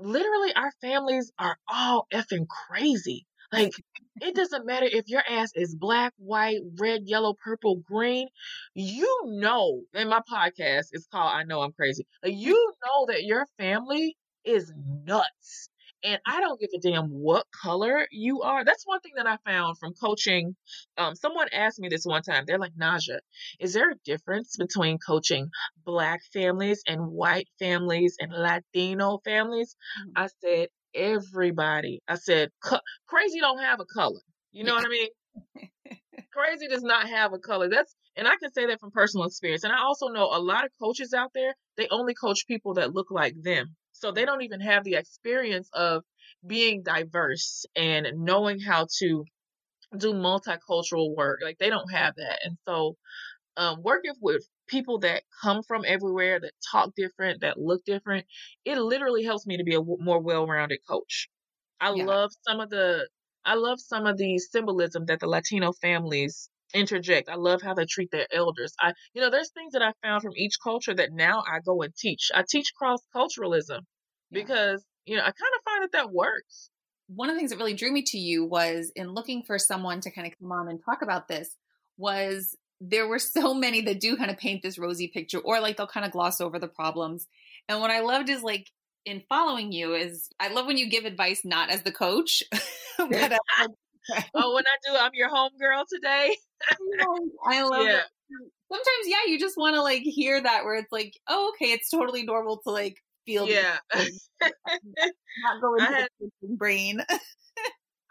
literally 0.00 0.54
our 0.54 0.72
families 0.80 1.32
are 1.38 1.58
all 1.68 2.06
effing 2.12 2.46
crazy. 2.48 3.26
Like, 3.52 3.72
it 4.20 4.34
doesn't 4.36 4.66
matter 4.66 4.86
if 4.90 5.08
your 5.08 5.22
ass 5.28 5.52
is 5.54 5.74
black, 5.74 6.12
white, 6.18 6.60
red, 6.78 7.02
yellow, 7.06 7.34
purple, 7.42 7.76
green. 7.76 8.28
You 8.74 9.22
know, 9.26 9.82
and 9.94 10.10
my 10.10 10.20
podcast 10.30 10.88
is 10.92 11.08
called 11.10 11.32
I 11.34 11.44
Know 11.44 11.62
I'm 11.62 11.72
Crazy. 11.72 12.06
Like, 12.22 12.34
you 12.36 12.72
know 12.84 13.06
that 13.08 13.24
your 13.24 13.46
family 13.58 14.16
is 14.44 14.72
nuts. 14.76 15.69
And 16.02 16.20
I 16.26 16.40
don't 16.40 16.60
give 16.60 16.70
a 16.74 16.80
damn 16.80 17.08
what 17.08 17.46
color 17.62 18.06
you 18.10 18.42
are. 18.42 18.64
That's 18.64 18.86
one 18.86 19.00
thing 19.00 19.12
that 19.16 19.26
I 19.26 19.36
found 19.44 19.78
from 19.78 19.92
coaching. 19.92 20.56
Um, 20.96 21.14
someone 21.14 21.48
asked 21.52 21.78
me 21.78 21.88
this 21.88 22.04
one 22.04 22.22
time. 22.22 22.44
They're 22.46 22.58
like, 22.58 22.74
Naja, 22.80 23.18
is 23.58 23.74
there 23.74 23.90
a 23.90 23.96
difference 24.04 24.56
between 24.56 24.98
coaching 24.98 25.50
black 25.84 26.20
families 26.32 26.82
and 26.86 27.08
white 27.08 27.48
families 27.58 28.16
and 28.20 28.32
Latino 28.32 29.20
families? 29.24 29.76
Mm-hmm. 30.00 30.22
I 30.22 30.28
said, 30.42 30.68
everybody. 30.94 32.02
I 32.08 32.16
said, 32.16 32.50
crazy 32.60 33.40
don't 33.40 33.60
have 33.60 33.80
a 33.80 33.84
color. 33.84 34.20
You 34.52 34.64
know 34.64 34.74
what 34.74 34.84
I 34.84 34.88
mean? 34.88 35.08
crazy 36.32 36.68
does 36.68 36.82
not 36.82 37.08
have 37.08 37.32
a 37.32 37.38
color. 37.38 37.68
That's 37.68 37.94
and 38.16 38.26
I 38.26 38.36
can 38.36 38.52
say 38.52 38.66
that 38.66 38.80
from 38.80 38.90
personal 38.90 39.26
experience. 39.26 39.64
And 39.64 39.72
I 39.72 39.82
also 39.82 40.08
know 40.08 40.24
a 40.24 40.40
lot 40.40 40.64
of 40.64 40.70
coaches 40.80 41.14
out 41.14 41.30
there, 41.34 41.54
they 41.76 41.88
only 41.90 42.14
coach 42.14 42.46
people 42.46 42.74
that 42.74 42.92
look 42.92 43.10
like 43.10 43.34
them. 43.40 43.76
So 44.00 44.12
they 44.12 44.24
don't 44.24 44.42
even 44.42 44.60
have 44.60 44.84
the 44.84 44.94
experience 44.94 45.68
of 45.72 46.02
being 46.46 46.82
diverse 46.82 47.66
and 47.76 48.06
knowing 48.16 48.60
how 48.60 48.86
to 48.98 49.24
do 49.96 50.12
multicultural 50.12 51.14
work. 51.14 51.40
Like 51.42 51.58
they 51.58 51.70
don't 51.70 51.92
have 51.92 52.14
that. 52.16 52.40
And 52.44 52.56
so 52.66 52.96
um, 53.56 53.82
working 53.82 54.14
with 54.20 54.42
people 54.68 55.00
that 55.00 55.22
come 55.42 55.62
from 55.62 55.84
everywhere, 55.86 56.40
that 56.40 56.52
talk 56.70 56.94
different, 56.96 57.42
that 57.42 57.58
look 57.58 57.84
different, 57.84 58.26
it 58.64 58.78
literally 58.78 59.24
helps 59.24 59.46
me 59.46 59.58
to 59.58 59.64
be 59.64 59.74
a 59.74 59.78
w- 59.78 59.98
more 60.00 60.20
well-rounded 60.20 60.80
coach. 60.88 61.28
I 61.80 61.92
yeah. 61.92 62.04
love 62.04 62.30
some 62.46 62.60
of 62.60 62.70
the 62.70 63.08
I 63.44 63.54
love 63.54 63.80
some 63.80 64.06
of 64.06 64.18
the 64.18 64.38
symbolism 64.38 65.06
that 65.06 65.20
the 65.20 65.26
Latino 65.26 65.72
families 65.72 66.50
interject. 66.74 67.28
I 67.28 67.36
love 67.36 67.62
how 67.62 67.74
they 67.74 67.84
treat 67.84 68.10
their 68.10 68.26
elders. 68.32 68.74
I, 68.80 68.92
you 69.14 69.20
know, 69.20 69.30
there's 69.30 69.50
things 69.50 69.72
that 69.72 69.82
I 69.82 69.92
found 70.02 70.22
from 70.22 70.32
each 70.36 70.56
culture 70.62 70.94
that 70.94 71.12
now 71.12 71.42
I 71.46 71.60
go 71.64 71.82
and 71.82 71.94
teach. 71.94 72.30
I 72.34 72.44
teach 72.48 72.74
cross 72.74 73.00
culturalism 73.14 73.80
because, 74.30 74.84
you 75.04 75.16
know, 75.16 75.22
I 75.22 75.26
kind 75.26 75.34
of 75.56 75.64
find 75.64 75.82
that 75.82 75.92
that 75.92 76.12
works. 76.12 76.70
One 77.08 77.28
of 77.28 77.34
the 77.34 77.38
things 77.40 77.50
that 77.50 77.58
really 77.58 77.74
drew 77.74 77.92
me 77.92 78.02
to 78.08 78.18
you 78.18 78.44
was 78.44 78.92
in 78.94 79.12
looking 79.12 79.42
for 79.42 79.58
someone 79.58 80.00
to 80.02 80.10
kind 80.10 80.26
of 80.26 80.38
come 80.38 80.52
on 80.52 80.68
and 80.68 80.80
talk 80.84 81.02
about 81.02 81.28
this 81.28 81.56
was 81.96 82.56
there 82.80 83.06
were 83.06 83.18
so 83.18 83.54
many 83.54 83.82
that 83.82 84.00
do 84.00 84.16
kind 84.16 84.30
of 84.30 84.38
paint 84.38 84.62
this 84.62 84.78
rosy 84.78 85.08
picture 85.08 85.38
or 85.38 85.60
like 85.60 85.76
they'll 85.76 85.86
kind 85.86 86.06
of 86.06 86.12
gloss 86.12 86.40
over 86.40 86.58
the 86.58 86.68
problems. 86.68 87.26
And 87.68 87.80
what 87.80 87.90
I 87.90 88.00
loved 88.00 88.28
is 88.28 88.42
like 88.42 88.66
in 89.04 89.22
following 89.28 89.72
you 89.72 89.94
is 89.94 90.28
I 90.38 90.48
love 90.48 90.66
when 90.66 90.76
you 90.76 90.88
give 90.88 91.04
advice 91.04 91.42
not 91.44 91.70
as 91.70 91.82
the 91.82 91.92
coach, 91.92 92.42
but 92.98 93.38
oh, 94.34 94.54
when 94.54 94.64
I 94.66 94.76
do, 94.84 94.96
I'm 94.96 95.10
your 95.14 95.30
homegirl 95.30 95.84
today. 95.92 96.36
I 97.46 97.62
love 97.62 97.86
yeah. 97.86 97.98
it. 97.98 98.04
Sometimes, 98.70 99.06
yeah, 99.06 99.26
you 99.26 99.38
just 99.38 99.56
want 99.56 99.74
to 99.74 99.82
like 99.82 100.02
hear 100.02 100.40
that 100.40 100.64
where 100.64 100.76
it's 100.76 100.92
like, 100.92 101.14
oh, 101.28 101.52
okay, 101.54 101.72
it's 101.72 101.90
totally 101.90 102.22
normal 102.22 102.60
to 102.64 102.70
like 102.70 102.96
feel. 103.26 103.48
Yeah. 103.48 103.76
not 103.94 105.60
going 105.60 105.80
to 105.80 106.08
the 106.20 106.56
brain. 106.56 107.02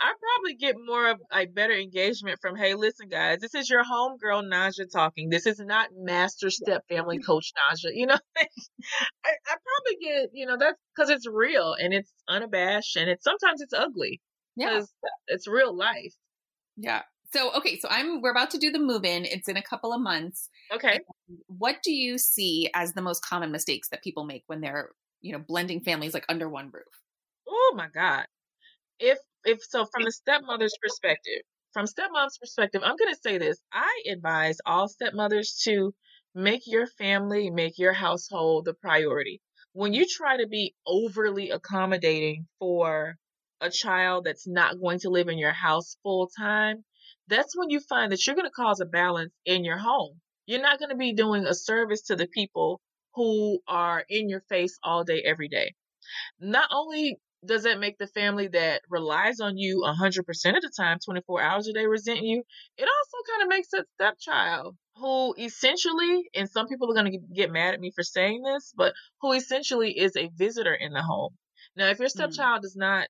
I 0.02 0.14
probably 0.14 0.56
get 0.56 0.76
more 0.86 1.10
of 1.10 1.18
like 1.32 1.54
better 1.54 1.74
engagement 1.74 2.40
from, 2.42 2.56
hey, 2.56 2.74
listen, 2.74 3.10
guys, 3.10 3.40
this 3.40 3.54
is 3.54 3.70
your 3.70 3.84
homegirl 3.84 4.50
Naja 4.50 4.90
talking. 4.90 5.30
This 5.30 5.46
is 5.46 5.60
not 5.60 5.90
master 5.94 6.50
step 6.50 6.84
family 6.88 7.20
coach 7.20 7.52
Naja. 7.54 7.90
You 7.94 8.08
know, 8.08 8.18
I, 8.38 8.48
I 9.26 9.56
probably 9.56 9.98
get, 10.02 10.30
you 10.32 10.46
know, 10.46 10.56
that's 10.58 10.80
because 10.96 11.10
it's 11.10 11.28
real 11.28 11.76
and 11.78 11.94
it's 11.94 12.12
unabashed 12.30 12.96
and 12.96 13.10
it's 13.10 13.26
sometimes 13.26 13.62
it's 13.62 13.74
ugly. 13.74 14.22
Yeah. 14.60 14.82
It's 15.28 15.48
real 15.48 15.76
life. 15.76 16.14
Yeah. 16.78 17.04
So 17.32 17.54
okay, 17.58 17.80
so 17.80 17.88
I'm 17.92 18.22
we're 18.22 18.32
about 18.32 18.52
to 18.52 18.58
do 18.58 18.72
the 18.72 18.80
move 18.80 19.06
in. 19.06 19.26
It's 19.26 19.48
in 19.48 19.58
a 19.58 19.62
couple 19.62 19.94
of 19.94 20.02
months. 20.02 20.50
Okay. 20.74 21.00
What 21.48 21.78
do 21.84 21.92
you 21.92 22.18
see 22.18 22.70
as 22.74 22.94
the 22.94 23.02
most 23.02 23.24
common 23.24 23.52
mistakes 23.52 23.90
that 23.90 24.04
people 24.04 24.26
make 24.26 24.44
when 24.48 24.62
they're, 24.62 24.90
you 25.22 25.34
know, 25.34 25.40
blending 25.40 25.82
families 25.82 26.14
like 26.14 26.26
under 26.28 26.50
one 26.50 26.72
roof? 26.74 26.84
Oh 27.48 27.74
my 27.76 27.88
God. 27.94 28.26
If 29.00 29.20
if 29.46 29.60
so 29.64 29.86
from 29.86 30.04
the 30.04 30.12
stepmother's 30.12 30.76
perspective, 30.82 31.42
from 31.74 31.86
stepmom's 31.86 32.38
perspective, 32.40 32.82
I'm 32.84 32.98
gonna 32.98 33.16
say 33.22 33.38
this. 33.38 33.60
I 33.72 34.04
advise 34.12 34.58
all 34.66 34.88
stepmothers 34.88 35.62
to 35.66 35.94
make 36.34 36.64
your 36.66 36.88
family, 36.88 37.50
make 37.52 37.78
your 37.78 37.94
household 37.94 38.66
the 38.66 38.74
priority. 38.74 39.42
When 39.74 39.94
you 39.94 40.06
try 40.08 40.38
to 40.38 40.48
be 40.48 40.74
overly 40.88 41.52
accommodating 41.52 42.48
for 42.58 43.18
a 43.62 43.70
child 43.70 44.26
that's 44.26 44.48
not 44.48 44.80
going 44.80 45.00
to 45.00 45.10
live 45.10 45.28
in 45.28 45.38
your 45.38 45.54
house 45.54 45.98
full 46.04 46.30
time, 46.38 46.84
that's 47.28 47.56
when 47.58 47.70
you 47.70 47.80
find 47.80 48.12
that 48.12 48.26
you're 48.26 48.36
going 48.36 48.48
to 48.48 48.52
cause 48.52 48.80
a 48.80 48.86
balance 48.86 49.34
in 49.46 49.64
your 49.64 49.78
home. 49.78 50.20
You're 50.46 50.62
not 50.62 50.80
going 50.80 50.90
to 50.90 50.96
be 50.96 51.14
doing 51.14 51.46
a 51.46 51.54
service 51.54 52.04
to 52.04 52.16
the 52.16 52.28
people 52.28 52.82
who 53.14 53.60
are 53.68 54.04
in 54.10 54.30
your 54.30 54.42
face 54.50 54.78
all 54.84 55.04
day, 55.04 55.22
every 55.26 55.48
day. 55.48 55.74
Not 56.40 56.70
only 56.72 57.20
does 57.46 57.64
that 57.64 57.80
make 57.80 57.98
the 57.98 58.08
family 58.08 58.48
that 58.50 58.82
relies 58.90 59.40
on 59.40 59.58
you 59.58 59.84
100% 59.86 60.20
of 60.20 60.62
the 60.62 60.72
time, 60.76 60.98
24 61.04 61.42
hours 61.42 61.68
a 61.68 61.74
day, 61.74 61.86
resent 61.86 62.22
you, 62.22 62.44
it 62.78 62.88
also 62.88 63.32
kind 63.32 63.44
of 63.44 63.50
makes 63.50 63.70
that 63.72 63.86
stepchild 63.96 64.76
who 64.96 65.34
essentially, 65.38 66.30
and 66.36 66.50
some 66.50 66.68
people 66.68 66.92
are 66.92 67.02
going 67.02 67.12
to 67.12 67.20
get 67.34 67.52
mad 67.52 67.74
at 67.74 67.80
me 67.80 67.92
for 67.96 68.04
saying 68.04 68.42
this, 68.44 68.74
but 68.76 68.94
who 69.22 69.32
essentially 69.32 69.98
is 69.98 70.16
a 70.18 70.30
visitor 70.36 70.74
in 70.74 70.92
the 70.92 71.02
home. 71.02 71.34
Now, 71.76 71.90
if 71.90 72.00
your 72.00 72.10
mm. 72.10 72.12
stepchild 72.12 72.60
mm. 72.60 72.64
does 72.64 72.76
not 72.76 73.08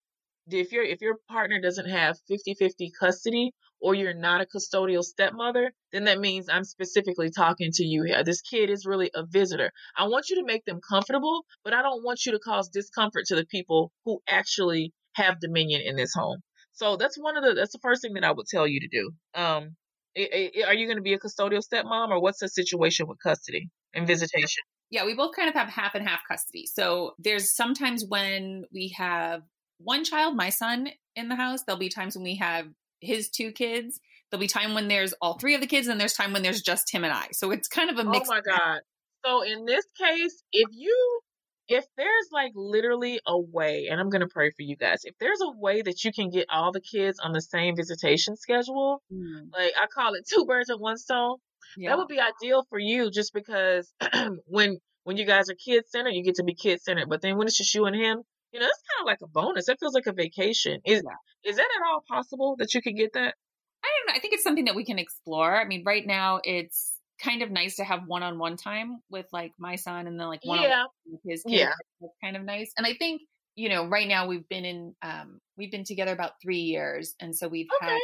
if 0.53 0.71
your 0.71 0.83
if 0.83 1.01
your 1.01 1.15
partner 1.29 1.59
doesn't 1.61 1.89
have 1.89 2.17
50-50 2.29 2.89
custody 2.99 3.51
or 3.81 3.95
you're 3.95 4.13
not 4.13 4.41
a 4.41 4.45
custodial 4.45 5.03
stepmother, 5.03 5.71
then 5.91 6.05
that 6.05 6.19
means 6.19 6.49
I'm 6.49 6.63
specifically 6.63 7.29
talking 7.29 7.71
to 7.73 7.83
you 7.83 8.03
here. 8.03 8.23
This 8.23 8.41
kid 8.41 8.69
is 8.69 8.85
really 8.85 9.09
a 9.15 9.25
visitor. 9.25 9.71
I 9.97 10.07
want 10.07 10.29
you 10.29 10.37
to 10.37 10.45
make 10.45 10.65
them 10.65 10.79
comfortable, 10.87 11.45
but 11.63 11.73
I 11.73 11.81
don't 11.81 12.03
want 12.03 12.25
you 12.25 12.33
to 12.33 12.39
cause 12.39 12.69
discomfort 12.69 13.25
to 13.27 13.35
the 13.35 13.45
people 13.45 13.91
who 14.05 14.21
actually 14.27 14.93
have 15.13 15.39
dominion 15.39 15.81
in 15.81 15.95
this 15.95 16.13
home. 16.13 16.41
So 16.73 16.95
that's 16.97 17.17
one 17.17 17.37
of 17.37 17.43
the 17.43 17.53
that's 17.53 17.73
the 17.73 17.79
first 17.81 18.01
thing 18.01 18.13
that 18.13 18.23
I 18.23 18.31
would 18.31 18.47
tell 18.47 18.67
you 18.67 18.79
to 18.81 18.87
do. 18.87 19.11
Um, 19.33 19.75
it, 20.15 20.51
it, 20.55 20.67
are 20.67 20.73
you 20.73 20.87
going 20.87 20.97
to 20.97 21.03
be 21.03 21.13
a 21.13 21.19
custodial 21.19 21.63
stepmom, 21.63 22.09
or 22.09 22.21
what's 22.21 22.39
the 22.39 22.49
situation 22.49 23.07
with 23.07 23.17
custody 23.21 23.69
and 23.93 24.07
visitation? 24.07 24.63
Yeah, 24.89 25.05
we 25.05 25.13
both 25.13 25.35
kind 25.35 25.49
of 25.49 25.55
have 25.55 25.69
half 25.69 25.93
and 25.93 26.07
half 26.07 26.21
custody. 26.27 26.65
So 26.65 27.13
there's 27.19 27.55
sometimes 27.55 28.05
when 28.07 28.63
we 28.73 28.93
have 28.97 29.43
one 29.79 30.03
child, 30.03 30.35
my 30.35 30.49
son, 30.49 30.89
in 31.15 31.29
the 31.29 31.35
house. 31.35 31.63
There'll 31.63 31.79
be 31.79 31.89
times 31.89 32.15
when 32.15 32.23
we 32.23 32.35
have 32.35 32.67
his 32.99 33.29
two 33.29 33.51
kids. 33.51 33.99
There'll 34.29 34.41
be 34.41 34.47
time 34.47 34.73
when 34.73 34.87
there's 34.87 35.13
all 35.21 35.37
three 35.39 35.55
of 35.55 35.61
the 35.61 35.67
kids, 35.67 35.87
and 35.87 35.99
there's 35.99 36.13
time 36.13 36.33
when 36.33 36.43
there's 36.43 36.61
just 36.61 36.93
him 36.93 37.03
and 37.03 37.13
I. 37.13 37.27
So 37.31 37.51
it's 37.51 37.67
kind 37.67 37.89
of 37.89 37.97
a 37.97 38.03
mix. 38.03 38.29
Oh 38.29 38.33
my 38.33 38.41
god! 38.41 38.81
So 39.25 39.41
in 39.43 39.65
this 39.65 39.85
case, 39.97 40.43
if 40.51 40.69
you 40.71 41.21
if 41.67 41.85
there's 41.97 42.27
like 42.31 42.51
literally 42.55 43.19
a 43.27 43.39
way, 43.39 43.87
and 43.89 43.99
I'm 43.99 44.09
gonna 44.09 44.27
pray 44.27 44.49
for 44.49 44.61
you 44.61 44.75
guys, 44.75 45.01
if 45.03 45.15
there's 45.19 45.39
a 45.41 45.51
way 45.57 45.81
that 45.81 46.03
you 46.03 46.11
can 46.11 46.29
get 46.29 46.47
all 46.51 46.71
the 46.71 46.81
kids 46.81 47.19
on 47.19 47.31
the 47.31 47.41
same 47.41 47.75
visitation 47.75 48.35
schedule, 48.35 49.01
mm. 49.11 49.47
like 49.53 49.73
I 49.81 49.87
call 49.93 50.13
it 50.15 50.27
two 50.27 50.45
birds 50.45 50.69
with 50.69 50.81
one 50.81 50.97
stone, 50.97 51.37
yeah. 51.77 51.89
that 51.89 51.97
would 51.97 52.07
be 52.07 52.19
ideal 52.19 52.65
for 52.69 52.79
you 52.79 53.11
just 53.11 53.33
because 53.33 53.91
when 54.45 54.77
when 55.03 55.17
you 55.17 55.25
guys 55.25 55.49
are 55.49 55.55
kid 55.55 55.87
centered, 55.87 56.11
you 56.11 56.23
get 56.23 56.35
to 56.35 56.43
be 56.43 56.53
kid 56.53 56.81
centered. 56.81 57.09
But 57.09 57.21
then 57.21 57.37
when 57.37 57.47
it's 57.47 57.57
just 57.57 57.73
you 57.73 57.85
and 57.85 57.95
him, 57.95 58.23
you 58.51 58.59
know, 58.59 58.65
it's 58.65 58.81
kind 58.97 59.01
of 59.01 59.05
like 59.05 59.19
a 59.23 59.27
bonus. 59.27 59.69
It 59.69 59.79
feels 59.79 59.93
like 59.93 60.07
a 60.07 60.13
vacation. 60.13 60.81
Is 60.85 61.03
yeah. 61.05 61.49
is 61.49 61.57
that 61.57 61.61
at 61.61 61.87
all 61.87 62.03
possible 62.07 62.55
that 62.59 62.73
you 62.73 62.81
could 62.81 62.95
get 62.95 63.13
that? 63.13 63.35
I 63.83 63.87
don't 63.87 64.07
know. 64.07 64.17
I 64.17 64.19
think 64.19 64.33
it's 64.33 64.43
something 64.43 64.65
that 64.65 64.75
we 64.75 64.85
can 64.85 64.99
explore. 64.99 65.55
I 65.55 65.65
mean, 65.65 65.83
right 65.85 66.05
now 66.05 66.41
it's 66.43 66.97
kind 67.21 67.41
of 67.41 67.51
nice 67.51 67.75
to 67.77 67.83
have 67.83 68.01
one-on-one 68.07 68.57
time 68.57 69.01
with 69.09 69.25
like 69.31 69.51
my 69.59 69.75
son 69.75 70.07
and 70.07 70.19
then 70.19 70.27
like 70.27 70.43
one 70.43 70.61
yeah. 70.61 70.85
with 71.05 71.21
his 71.25 71.43
kids. 71.43 71.59
Yeah. 71.59 71.71
It's 72.01 72.15
kind 72.23 72.37
of 72.37 72.43
nice. 72.43 72.71
And 72.77 72.85
I 72.85 72.93
think, 72.93 73.21
you 73.55 73.69
know, 73.69 73.85
right 73.85 74.07
now 74.07 74.27
we've 74.27 74.47
been 74.47 74.65
in 74.65 74.95
um 75.01 75.39
we've 75.57 75.71
been 75.71 75.83
together 75.83 76.13
about 76.13 76.33
3 76.41 76.57
years 76.57 77.15
and 77.19 77.35
so 77.35 77.47
we've 77.47 77.67
okay. 77.81 77.91
had 77.91 77.99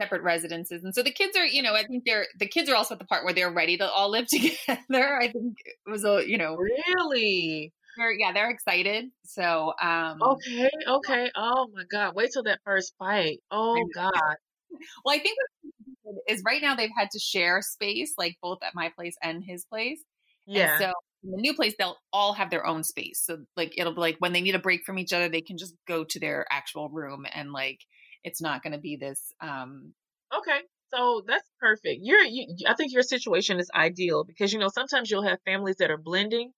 separate 0.00 0.22
residences. 0.22 0.84
And 0.84 0.94
so 0.94 1.02
the 1.02 1.12
kids 1.12 1.36
are, 1.36 1.46
you 1.46 1.62
know, 1.62 1.74
I 1.74 1.84
think 1.84 2.04
they're 2.04 2.26
the 2.38 2.46
kids 2.46 2.68
are 2.68 2.76
also 2.76 2.94
at 2.94 2.98
the 2.98 3.06
part 3.06 3.24
where 3.24 3.32
they're 3.32 3.52
ready 3.52 3.76
to 3.78 3.88
all 3.88 4.10
live 4.10 4.26
together. 4.28 5.16
I 5.16 5.30
think 5.32 5.56
it 5.64 5.90
was 5.90 6.04
a, 6.04 6.28
you 6.28 6.38
know, 6.38 6.56
really 6.56 7.72
they're 7.96 8.12
yeah, 8.12 8.32
they're 8.32 8.50
excited. 8.50 9.06
So 9.24 9.72
um 9.82 10.18
Okay, 10.22 10.70
okay. 10.88 11.30
Oh 11.36 11.68
my 11.72 11.84
god. 11.90 12.14
Wait 12.14 12.30
till 12.32 12.42
that 12.44 12.60
first 12.64 12.94
fight. 12.98 13.40
Oh 13.50 13.88
god. 13.94 14.12
Well, 15.04 15.16
I 15.16 15.18
think 15.20 15.36
is 16.28 16.42
right 16.44 16.60
now 16.62 16.74
they've 16.74 16.90
had 16.96 17.10
to 17.12 17.18
share 17.18 17.62
space, 17.62 18.14
like 18.18 18.36
both 18.42 18.58
at 18.62 18.74
my 18.74 18.90
place 18.96 19.14
and 19.22 19.42
his 19.44 19.64
place. 19.64 20.02
Yeah. 20.46 20.78
And 20.78 20.78
so 20.78 20.92
in 21.24 21.30
the 21.32 21.36
new 21.40 21.54
place, 21.54 21.74
they'll 21.78 21.96
all 22.12 22.32
have 22.34 22.50
their 22.50 22.66
own 22.66 22.84
space. 22.84 23.22
So 23.24 23.38
like 23.56 23.74
it'll 23.78 23.94
be 23.94 24.00
like 24.00 24.16
when 24.18 24.32
they 24.32 24.40
need 24.40 24.54
a 24.54 24.60
break 24.60 24.84
from 24.84 24.98
each 24.98 25.12
other, 25.12 25.28
they 25.28 25.40
can 25.40 25.58
just 25.58 25.74
go 25.86 26.04
to 26.04 26.20
their 26.20 26.46
actual 26.50 26.88
room 26.90 27.26
and 27.32 27.52
like 27.52 27.78
it's 28.24 28.40
not 28.40 28.62
going 28.62 28.72
to 28.72 28.78
be 28.78 28.96
this. 28.96 29.32
um 29.40 29.94
Okay. 30.36 30.60
So 30.96 31.22
that's 31.26 31.48
perfect. 31.60 32.00
You're, 32.02 32.22
you, 32.24 32.46
I 32.66 32.74
think 32.74 32.92
your 32.92 33.02
situation 33.02 33.58
is 33.58 33.70
ideal 33.74 34.24
because 34.24 34.52
you 34.52 34.58
know 34.58 34.68
sometimes 34.68 35.10
you'll 35.10 35.22
have 35.24 35.38
families 35.44 35.76
that 35.76 35.90
are 35.90 35.98
blending, 35.98 36.52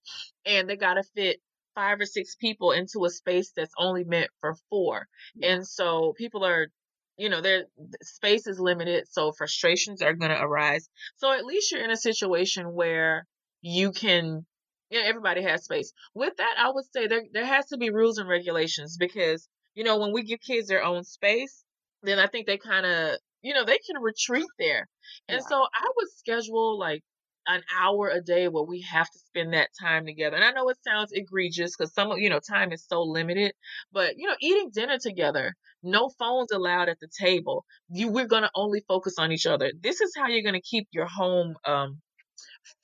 and 0.47 0.69
they 0.69 0.77
got 0.77 0.95
to 0.95 1.03
fit 1.03 1.41
five 1.75 2.01
or 2.01 2.07
six 2.07 2.37
people 2.37 2.73
into 2.73 3.05
a 3.05 3.11
space 3.11 3.53
that's 3.57 3.75
only 3.79 4.05
meant 4.05 4.31
for 4.41 4.55
four, 4.71 5.09
and 5.43 5.67
so 5.67 6.15
people 6.17 6.45
are, 6.45 6.69
you 7.17 7.29
know, 7.29 7.41
their 7.41 7.65
space 8.03 8.47
is 8.47 8.61
limited, 8.61 9.07
so 9.11 9.33
frustrations 9.33 10.03
are 10.03 10.15
going 10.15 10.31
to 10.31 10.41
arise. 10.41 10.89
So 11.17 11.33
at 11.33 11.45
least 11.45 11.73
you're 11.73 11.85
in 11.85 11.91
a 11.91 11.97
situation 11.97 12.73
where 12.73 13.27
you 13.61 13.91
can 13.91 14.47
you 14.91 15.01
know, 15.01 15.07
everybody 15.07 15.43
has 15.43 15.65
space. 15.65 15.93
With 16.15 16.37
that, 16.37 16.55
I 16.59 16.71
would 16.71 16.85
say 16.93 17.09
there 17.09 17.23
there 17.33 17.45
has 17.47 17.67
to 17.69 17.77
be 17.77 17.91
rules 17.91 18.19
and 18.19 18.29
regulations 18.29 18.97
because 18.99 19.49
you 19.75 19.85
know 19.85 19.99
when 19.99 20.13
we 20.13 20.23
give 20.23 20.41
kids 20.41 20.69
their 20.69 20.85
own 20.85 21.03
space, 21.05 21.65
then 22.03 22.19
I 22.19 22.27
think 22.29 22.47
they 22.47 22.59
kind 22.59 22.87
of 22.87 23.19
you 23.43 23.55
know, 23.55 23.65
they 23.65 23.79
can 23.79 24.03
retreat 24.03 24.47
there. 24.59 24.87
And 25.29 25.41
yeah. 25.41 25.47
so 25.49 25.57
I 25.57 25.87
would 25.97 26.09
schedule 26.17 26.79
like 26.79 27.03
an 27.47 27.63
hour 27.81 28.11
a 28.11 28.21
day 28.21 28.49
where 28.49 28.65
we 28.65 28.83
have 28.83 29.11
to 29.11 29.19
spend 29.19 29.55
that 29.55 29.71
time 29.81 30.05
together. 30.05 30.37
And 30.37 30.45
I 30.45 30.51
know 30.51 30.69
it 30.69 30.77
sounds 30.87 31.13
egregious 31.13 31.75
because 31.77 31.95
some 31.95 32.11
of, 32.11 32.19
you 32.19 32.29
know, 32.29 32.41
time 32.41 32.73
is 32.73 32.85
so 32.87 33.03
limited, 33.03 33.53
but 33.93 34.15
you 34.17 34.29
know, 34.29 34.37
eating 34.41 34.71
dinner 34.73 34.99
together, 34.99 35.55
no 35.83 36.11
phones 36.19 36.53
allowed 36.53 36.89
at 36.89 37.01
the 37.01 37.09
table. 37.19 37.65
You, 37.89 38.09
we're 38.09 38.27
going 38.27 38.43
to 38.43 38.51
only 38.55 38.85
focus 38.87 39.15
on 39.19 39.33
each 39.33 39.47
other. 39.47 39.73
This 39.81 40.01
is 40.01 40.13
how 40.17 40.27
you're 40.29 40.43
going 40.43 40.55
to 40.55 40.61
keep 40.61 40.89
your 40.93 41.07
home, 41.07 41.55
um, 41.65 42.01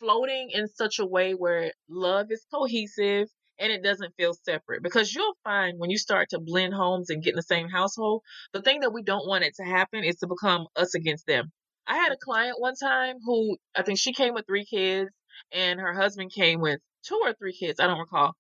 floating 0.01 0.51
in 0.53 0.67
such 0.69 0.99
a 0.99 1.07
way 1.07 1.33
where 1.33 1.73
love 1.89 2.27
is 2.31 2.45
cohesive 2.53 3.29
and 3.59 3.73
it 3.73 3.83
doesn't 3.83 4.15
feel 4.17 4.35
separate 4.45 4.83
because 4.83 5.15
you'll 5.15 5.37
find 5.45 5.79
when 5.79 5.91
you 5.91 5.99
start 5.99 6.29
to 6.31 6.41
blend 6.41 6.75
homes 6.75 7.11
and 7.11 7.23
get 7.23 7.33
in 7.33 7.37
the 7.37 7.43
same 7.43 7.69
household, 7.69 8.23
the 8.53 8.63
thing 8.63 8.81
that 8.81 8.93
we 8.93 9.03
don't 9.03 9.27
want 9.27 9.45
it 9.45 9.55
to 9.57 9.65
happen 9.65 10.05
is 10.05 10.17
to 10.17 10.27
become 10.27 10.67
us 10.77 10.95
against 10.95 11.27
them. 11.27 11.53
I 11.87 11.97
had 11.97 12.13
a 12.13 12.17
client 12.17 12.61
one 12.61 12.75
time 12.75 13.17
who 13.25 13.57
I 13.75 13.83
think 13.83 13.99
she 13.99 14.13
came 14.13 14.35
with 14.35 14.47
three 14.47 14.65
kids 14.65 15.11
and 15.53 15.81
her 15.81 15.93
husband 15.93 16.33
came 16.33 16.61
with 16.61 16.81
two 17.07 17.21
or 17.23 17.35
three 17.35 17.53
kids, 17.53 17.81
I 17.81 17.87
don't 17.87 17.99
recall. 17.99 18.33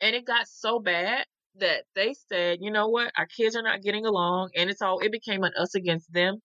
And 0.00 0.14
it 0.14 0.26
got 0.26 0.46
so 0.48 0.78
bad 0.78 1.24
that 1.56 1.84
they 1.94 2.14
said, 2.28 2.58
you 2.60 2.70
know 2.70 2.88
what, 2.88 3.12
our 3.16 3.26
kids 3.26 3.54
are 3.56 3.62
not 3.62 3.82
getting 3.82 4.06
along 4.06 4.50
and 4.56 4.70
it's 4.70 4.82
all 4.82 5.00
it 5.00 5.12
became 5.12 5.44
an 5.44 5.52
us 5.58 5.74
against 5.74 6.12
them. 6.12 6.38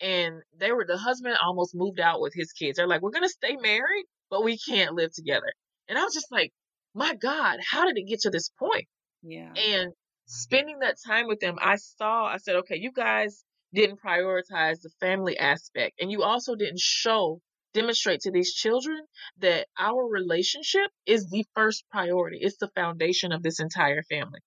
And 0.00 0.42
they 0.58 0.72
were 0.72 0.84
the 0.86 0.96
husband 0.96 1.36
almost 1.42 1.74
moved 1.74 2.00
out 2.00 2.20
with 2.20 2.32
his 2.34 2.52
kids. 2.52 2.76
They're 2.76 2.88
like, 2.88 3.02
We're 3.02 3.10
gonna 3.10 3.28
stay 3.28 3.56
married, 3.56 4.06
but 4.30 4.44
we 4.44 4.58
can't 4.58 4.94
live 4.94 5.12
together. 5.12 5.52
And 5.88 5.98
I 5.98 6.04
was 6.04 6.14
just 6.14 6.32
like, 6.32 6.52
my 6.96 7.14
God, 7.14 7.58
how 7.70 7.84
did 7.84 7.98
it 7.98 8.08
get 8.08 8.20
to 8.20 8.30
this 8.30 8.50
point? 8.58 8.86
Yeah. 9.22 9.52
And 9.54 9.92
spending 10.24 10.78
that 10.80 10.96
time 11.06 11.26
with 11.28 11.40
them, 11.40 11.56
I 11.60 11.76
saw, 11.76 12.24
I 12.24 12.38
said, 12.38 12.56
okay, 12.56 12.78
you 12.78 12.90
guys 12.90 13.44
didn't 13.74 14.00
prioritize 14.00 14.80
the 14.80 14.90
family 14.98 15.38
aspect. 15.38 16.00
And 16.00 16.10
you 16.10 16.22
also 16.22 16.54
didn't 16.54 16.80
show, 16.80 17.40
demonstrate 17.74 18.20
to 18.20 18.30
these 18.30 18.54
children 18.54 18.98
that 19.40 19.66
our 19.78 20.08
relationship 20.08 20.90
is 21.04 21.28
the 21.28 21.44
first 21.54 21.84
priority. 21.90 22.38
It's 22.40 22.56
the 22.56 22.70
foundation 22.74 23.30
of 23.30 23.42
this 23.42 23.60
entire 23.60 24.02
family. 24.02 24.40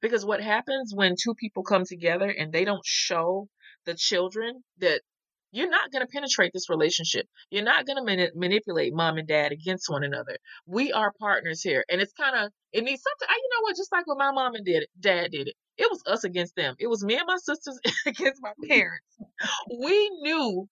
Because 0.00 0.24
what 0.24 0.40
happens 0.40 0.92
when 0.94 1.16
two 1.20 1.34
people 1.34 1.64
come 1.64 1.84
together 1.84 2.28
and 2.28 2.52
they 2.52 2.64
don't 2.64 2.84
show 2.84 3.48
the 3.84 3.94
children 3.94 4.62
that 4.78 5.00
you're 5.56 5.70
not 5.70 5.90
going 5.90 6.04
to 6.04 6.12
penetrate 6.12 6.52
this 6.52 6.68
relationship. 6.68 7.26
You're 7.50 7.64
not 7.64 7.86
going 7.86 7.96
to 7.96 8.04
mani- 8.04 8.30
manipulate 8.34 8.92
mom 8.92 9.16
and 9.16 9.26
dad 9.26 9.52
against 9.52 9.88
one 9.88 10.04
another. 10.04 10.36
We 10.66 10.92
are 10.92 11.14
partners 11.18 11.62
here. 11.62 11.82
And 11.88 11.98
it's 11.98 12.12
kind 12.12 12.36
of, 12.36 12.52
it 12.74 12.84
needs 12.84 13.02
something, 13.02 13.34
you 13.34 13.48
know 13.54 13.62
what, 13.62 13.74
just 13.74 13.90
like 13.90 14.06
when 14.06 14.18
my 14.18 14.32
mom 14.32 14.54
and 14.54 14.66
dad, 14.66 14.82
dad 15.00 15.30
did 15.30 15.48
it. 15.48 15.54
It 15.78 15.90
was 15.90 16.02
us 16.06 16.24
against 16.24 16.56
them. 16.56 16.74
It 16.78 16.88
was 16.88 17.02
me 17.02 17.16
and 17.16 17.26
my 17.26 17.38
sisters 17.38 17.80
against 18.06 18.42
my 18.42 18.52
parents. 18.68 19.06
we 19.80 20.10
knew 20.20 20.68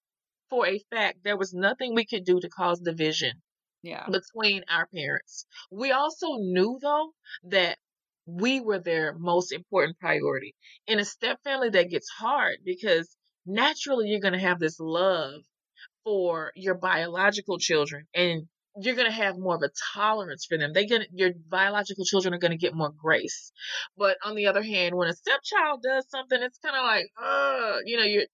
for 0.50 0.66
a 0.66 0.78
fact 0.90 1.20
there 1.24 1.38
was 1.38 1.54
nothing 1.54 1.94
we 1.94 2.04
could 2.04 2.26
do 2.26 2.38
to 2.38 2.48
cause 2.50 2.78
division 2.78 3.32
yeah. 3.82 4.04
between 4.06 4.64
our 4.68 4.86
parents. 4.94 5.46
We 5.70 5.92
also 5.92 6.26
knew 6.36 6.78
though 6.82 7.12
that 7.44 7.78
we 8.26 8.60
were 8.60 8.80
their 8.80 9.14
most 9.18 9.50
important 9.50 9.98
priority. 9.98 10.54
In 10.86 10.98
a 10.98 11.06
step 11.06 11.38
family 11.42 11.70
that 11.70 11.88
gets 11.88 12.10
hard 12.10 12.56
because 12.64 13.16
naturally 13.46 14.08
you're 14.08 14.20
going 14.20 14.34
to 14.34 14.38
have 14.38 14.58
this 14.58 14.78
love 14.80 15.42
for 16.04 16.52
your 16.54 16.74
biological 16.74 17.58
children 17.58 18.06
and 18.14 18.46
you're 18.80 18.96
going 18.96 19.06
to 19.06 19.12
have 19.12 19.38
more 19.38 19.54
of 19.54 19.62
a 19.62 19.70
tolerance 19.94 20.46
for 20.46 20.58
them. 20.58 20.72
They 20.72 20.86
get 20.86 21.06
your 21.12 21.30
biological 21.48 22.04
children 22.04 22.34
are 22.34 22.38
going 22.38 22.50
to 22.50 22.58
get 22.58 22.74
more 22.74 22.90
grace. 22.90 23.52
But 23.96 24.16
on 24.24 24.34
the 24.34 24.46
other 24.46 24.62
hand, 24.62 24.96
when 24.96 25.08
a 25.08 25.12
stepchild 25.14 25.82
does 25.82 26.08
something, 26.10 26.40
it's 26.42 26.58
kind 26.58 26.76
of 26.76 26.82
like, 26.82 27.06
uh, 27.22 27.76
you 27.84 27.96
know, 27.96 28.04
you 28.04 28.26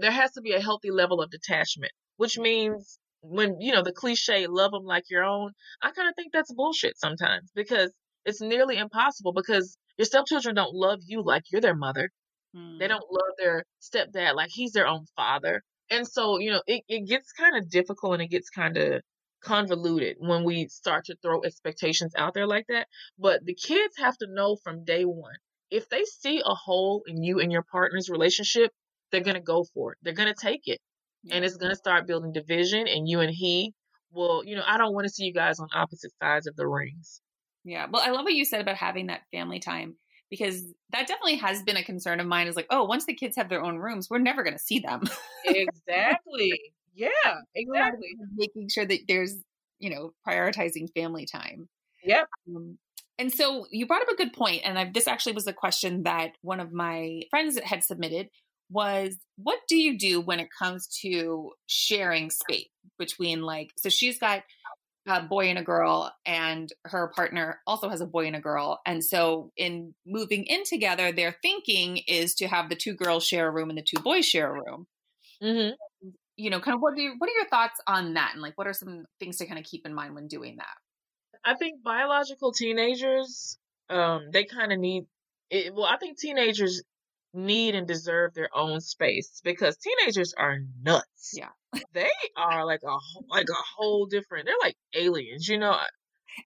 there 0.00 0.10
has 0.10 0.32
to 0.32 0.40
be 0.40 0.52
a 0.52 0.60
healthy 0.60 0.90
level 0.90 1.20
of 1.20 1.30
detachment, 1.30 1.92
which 2.16 2.38
means 2.38 2.98
when, 3.22 3.60
you 3.60 3.72
know, 3.72 3.82
the 3.82 3.92
cliche 3.92 4.46
love 4.46 4.72
them 4.72 4.84
like 4.84 5.04
your 5.10 5.24
own, 5.24 5.52
I 5.82 5.90
kind 5.90 6.08
of 6.08 6.14
think 6.14 6.32
that's 6.32 6.52
bullshit 6.52 6.98
sometimes 6.98 7.50
because 7.54 7.92
it's 8.24 8.40
nearly 8.40 8.76
impossible 8.76 9.32
because 9.32 9.76
your 9.96 10.06
stepchildren 10.06 10.54
don't 10.54 10.74
love 10.74 11.00
you 11.06 11.22
like 11.22 11.44
you're 11.50 11.60
their 11.60 11.74
mother. 11.74 12.10
Mm. 12.56 12.78
They 12.78 12.88
don't 12.88 13.04
love 13.10 13.34
their 13.38 13.64
stepdad 13.80 14.34
like 14.34 14.50
he's 14.50 14.72
their 14.72 14.86
own 14.86 15.06
father. 15.16 15.62
And 15.90 16.06
so, 16.06 16.38
you 16.38 16.50
know, 16.50 16.62
it, 16.66 16.82
it 16.88 17.08
gets 17.08 17.32
kind 17.32 17.56
of 17.56 17.70
difficult 17.70 18.14
and 18.14 18.22
it 18.22 18.30
gets 18.30 18.50
kind 18.50 18.76
of 18.76 19.02
convoluted 19.42 20.16
when 20.18 20.44
we 20.44 20.68
start 20.68 21.04
to 21.06 21.16
throw 21.22 21.42
expectations 21.42 22.12
out 22.16 22.34
there 22.34 22.46
like 22.46 22.66
that. 22.68 22.88
But 23.18 23.44
the 23.44 23.54
kids 23.54 23.94
have 23.98 24.16
to 24.18 24.26
know 24.28 24.56
from 24.62 24.84
day 24.84 25.04
one 25.04 25.36
if 25.70 25.88
they 25.88 26.04
see 26.04 26.40
a 26.44 26.54
hole 26.54 27.02
in 27.06 27.22
you 27.22 27.40
and 27.40 27.52
your 27.52 27.64
partner's 27.70 28.08
relationship, 28.08 28.70
they're 29.10 29.22
going 29.22 29.36
to 29.36 29.42
go 29.42 29.64
for 29.74 29.92
it. 29.92 29.98
They're 30.02 30.14
going 30.14 30.32
to 30.32 30.40
take 30.40 30.62
it. 30.64 30.80
Yeah. 31.24 31.36
And 31.36 31.44
it's 31.44 31.56
going 31.56 31.70
to 31.70 31.76
start 31.76 32.06
building 32.06 32.32
division, 32.32 32.86
and 32.86 33.08
you 33.08 33.20
and 33.20 33.30
he 33.30 33.74
will, 34.12 34.44
you 34.44 34.56
know, 34.56 34.62
I 34.66 34.78
don't 34.78 34.94
want 34.94 35.06
to 35.06 35.12
see 35.12 35.24
you 35.24 35.34
guys 35.34 35.58
on 35.58 35.68
opposite 35.74 36.12
sides 36.22 36.46
of 36.46 36.56
the 36.56 36.66
rings. 36.66 37.20
Yeah. 37.64 37.86
Well, 37.90 38.02
I 38.04 38.10
love 38.10 38.24
what 38.24 38.34
you 38.34 38.44
said 38.44 38.60
about 38.60 38.76
having 38.76 39.08
that 39.08 39.22
family 39.32 39.58
time 39.58 39.96
because 40.30 40.62
that 40.90 41.06
definitely 41.06 41.36
has 41.36 41.62
been 41.62 41.76
a 41.76 41.84
concern 41.84 42.20
of 42.20 42.26
mine 42.26 42.46
is 42.46 42.56
like, 42.56 42.66
oh, 42.70 42.84
once 42.84 43.06
the 43.06 43.14
kids 43.14 43.36
have 43.36 43.48
their 43.48 43.62
own 43.62 43.78
rooms, 43.78 44.08
we're 44.10 44.18
never 44.18 44.42
going 44.42 44.56
to 44.56 44.62
see 44.62 44.78
them. 44.78 45.02
exactly. 45.44 46.60
Yeah, 46.94 47.08
exactly. 47.54 48.16
Making 48.36 48.68
sure 48.68 48.86
that 48.86 49.00
there's, 49.08 49.36
you 49.78 49.90
know, 49.90 50.12
prioritizing 50.26 50.92
family 50.94 51.26
time. 51.26 51.68
Yep. 52.04 52.26
Um, 52.54 52.78
and 53.18 53.32
so 53.32 53.66
you 53.70 53.86
brought 53.86 54.02
up 54.02 54.08
a 54.08 54.16
good 54.16 54.32
point, 54.32 54.62
and 54.64 54.78
I, 54.78 54.90
this 54.92 55.08
actually 55.08 55.32
was 55.32 55.46
a 55.46 55.52
question 55.52 56.04
that 56.04 56.32
one 56.42 56.60
of 56.60 56.72
my 56.72 57.22
friends 57.30 57.58
had 57.58 57.82
submitted 57.82 58.28
was 58.70 59.16
what 59.36 59.58
do 59.68 59.76
you 59.76 59.98
do 59.98 60.20
when 60.20 60.40
it 60.40 60.48
comes 60.56 60.86
to 61.00 61.52
sharing 61.66 62.30
space 62.30 62.68
between 62.98 63.40
like 63.42 63.70
so 63.78 63.88
she's 63.88 64.18
got 64.18 64.42
a 65.08 65.26
boy 65.26 65.46
and 65.46 65.58
a 65.58 65.62
girl, 65.62 66.12
and 66.26 66.70
her 66.84 67.12
partner 67.14 67.60
also 67.66 67.88
has 67.88 68.00
a 68.00 68.06
boy 68.06 68.26
and 68.26 68.36
a 68.36 68.40
girl. 68.40 68.80
And 68.86 69.02
so, 69.02 69.50
in 69.56 69.94
moving 70.06 70.44
in 70.44 70.64
together, 70.64 71.12
their 71.12 71.36
thinking 71.42 71.98
is 72.06 72.34
to 72.36 72.48
have 72.48 72.68
the 72.68 72.76
two 72.76 72.94
girls 72.94 73.26
share 73.26 73.48
a 73.48 73.50
room 73.50 73.70
and 73.70 73.78
the 73.78 73.82
two 73.82 74.02
boys 74.02 74.26
share 74.26 74.50
a 74.50 74.52
room. 74.52 74.86
Mm-hmm. 75.42 76.08
You 76.36 76.50
know, 76.50 76.60
kind 76.60 76.74
of 76.74 76.80
what 76.80 76.94
do 76.94 77.02
you, 77.02 77.14
what 77.18 77.28
are 77.28 77.32
your 77.32 77.48
thoughts 77.48 77.80
on 77.86 78.14
that, 78.14 78.32
and 78.34 78.42
like 78.42 78.56
what 78.56 78.66
are 78.66 78.72
some 78.72 79.04
things 79.18 79.38
to 79.38 79.46
kind 79.46 79.58
of 79.58 79.64
keep 79.64 79.86
in 79.86 79.94
mind 79.94 80.14
when 80.14 80.28
doing 80.28 80.56
that? 80.56 80.76
I 81.44 81.54
think 81.54 81.82
biological 81.82 82.52
teenagers, 82.52 83.58
um, 83.88 84.28
they 84.32 84.44
kind 84.44 84.72
of 84.72 84.78
need. 84.78 85.04
It, 85.50 85.74
well, 85.74 85.86
I 85.86 85.96
think 85.96 86.18
teenagers 86.18 86.82
need 87.34 87.74
and 87.74 87.86
deserve 87.86 88.34
their 88.34 88.50
own 88.54 88.80
space 88.80 89.40
because 89.44 89.76
teenagers 89.76 90.34
are 90.36 90.58
nuts. 90.82 91.32
Yeah. 91.34 91.48
They 91.92 92.10
are 92.36 92.64
like 92.64 92.80
a 92.84 92.96
like 93.28 93.48
a 93.48 93.62
whole 93.76 94.06
different. 94.06 94.46
They're 94.46 94.54
like 94.60 94.76
aliens, 94.94 95.48
you 95.48 95.58
know. 95.58 95.76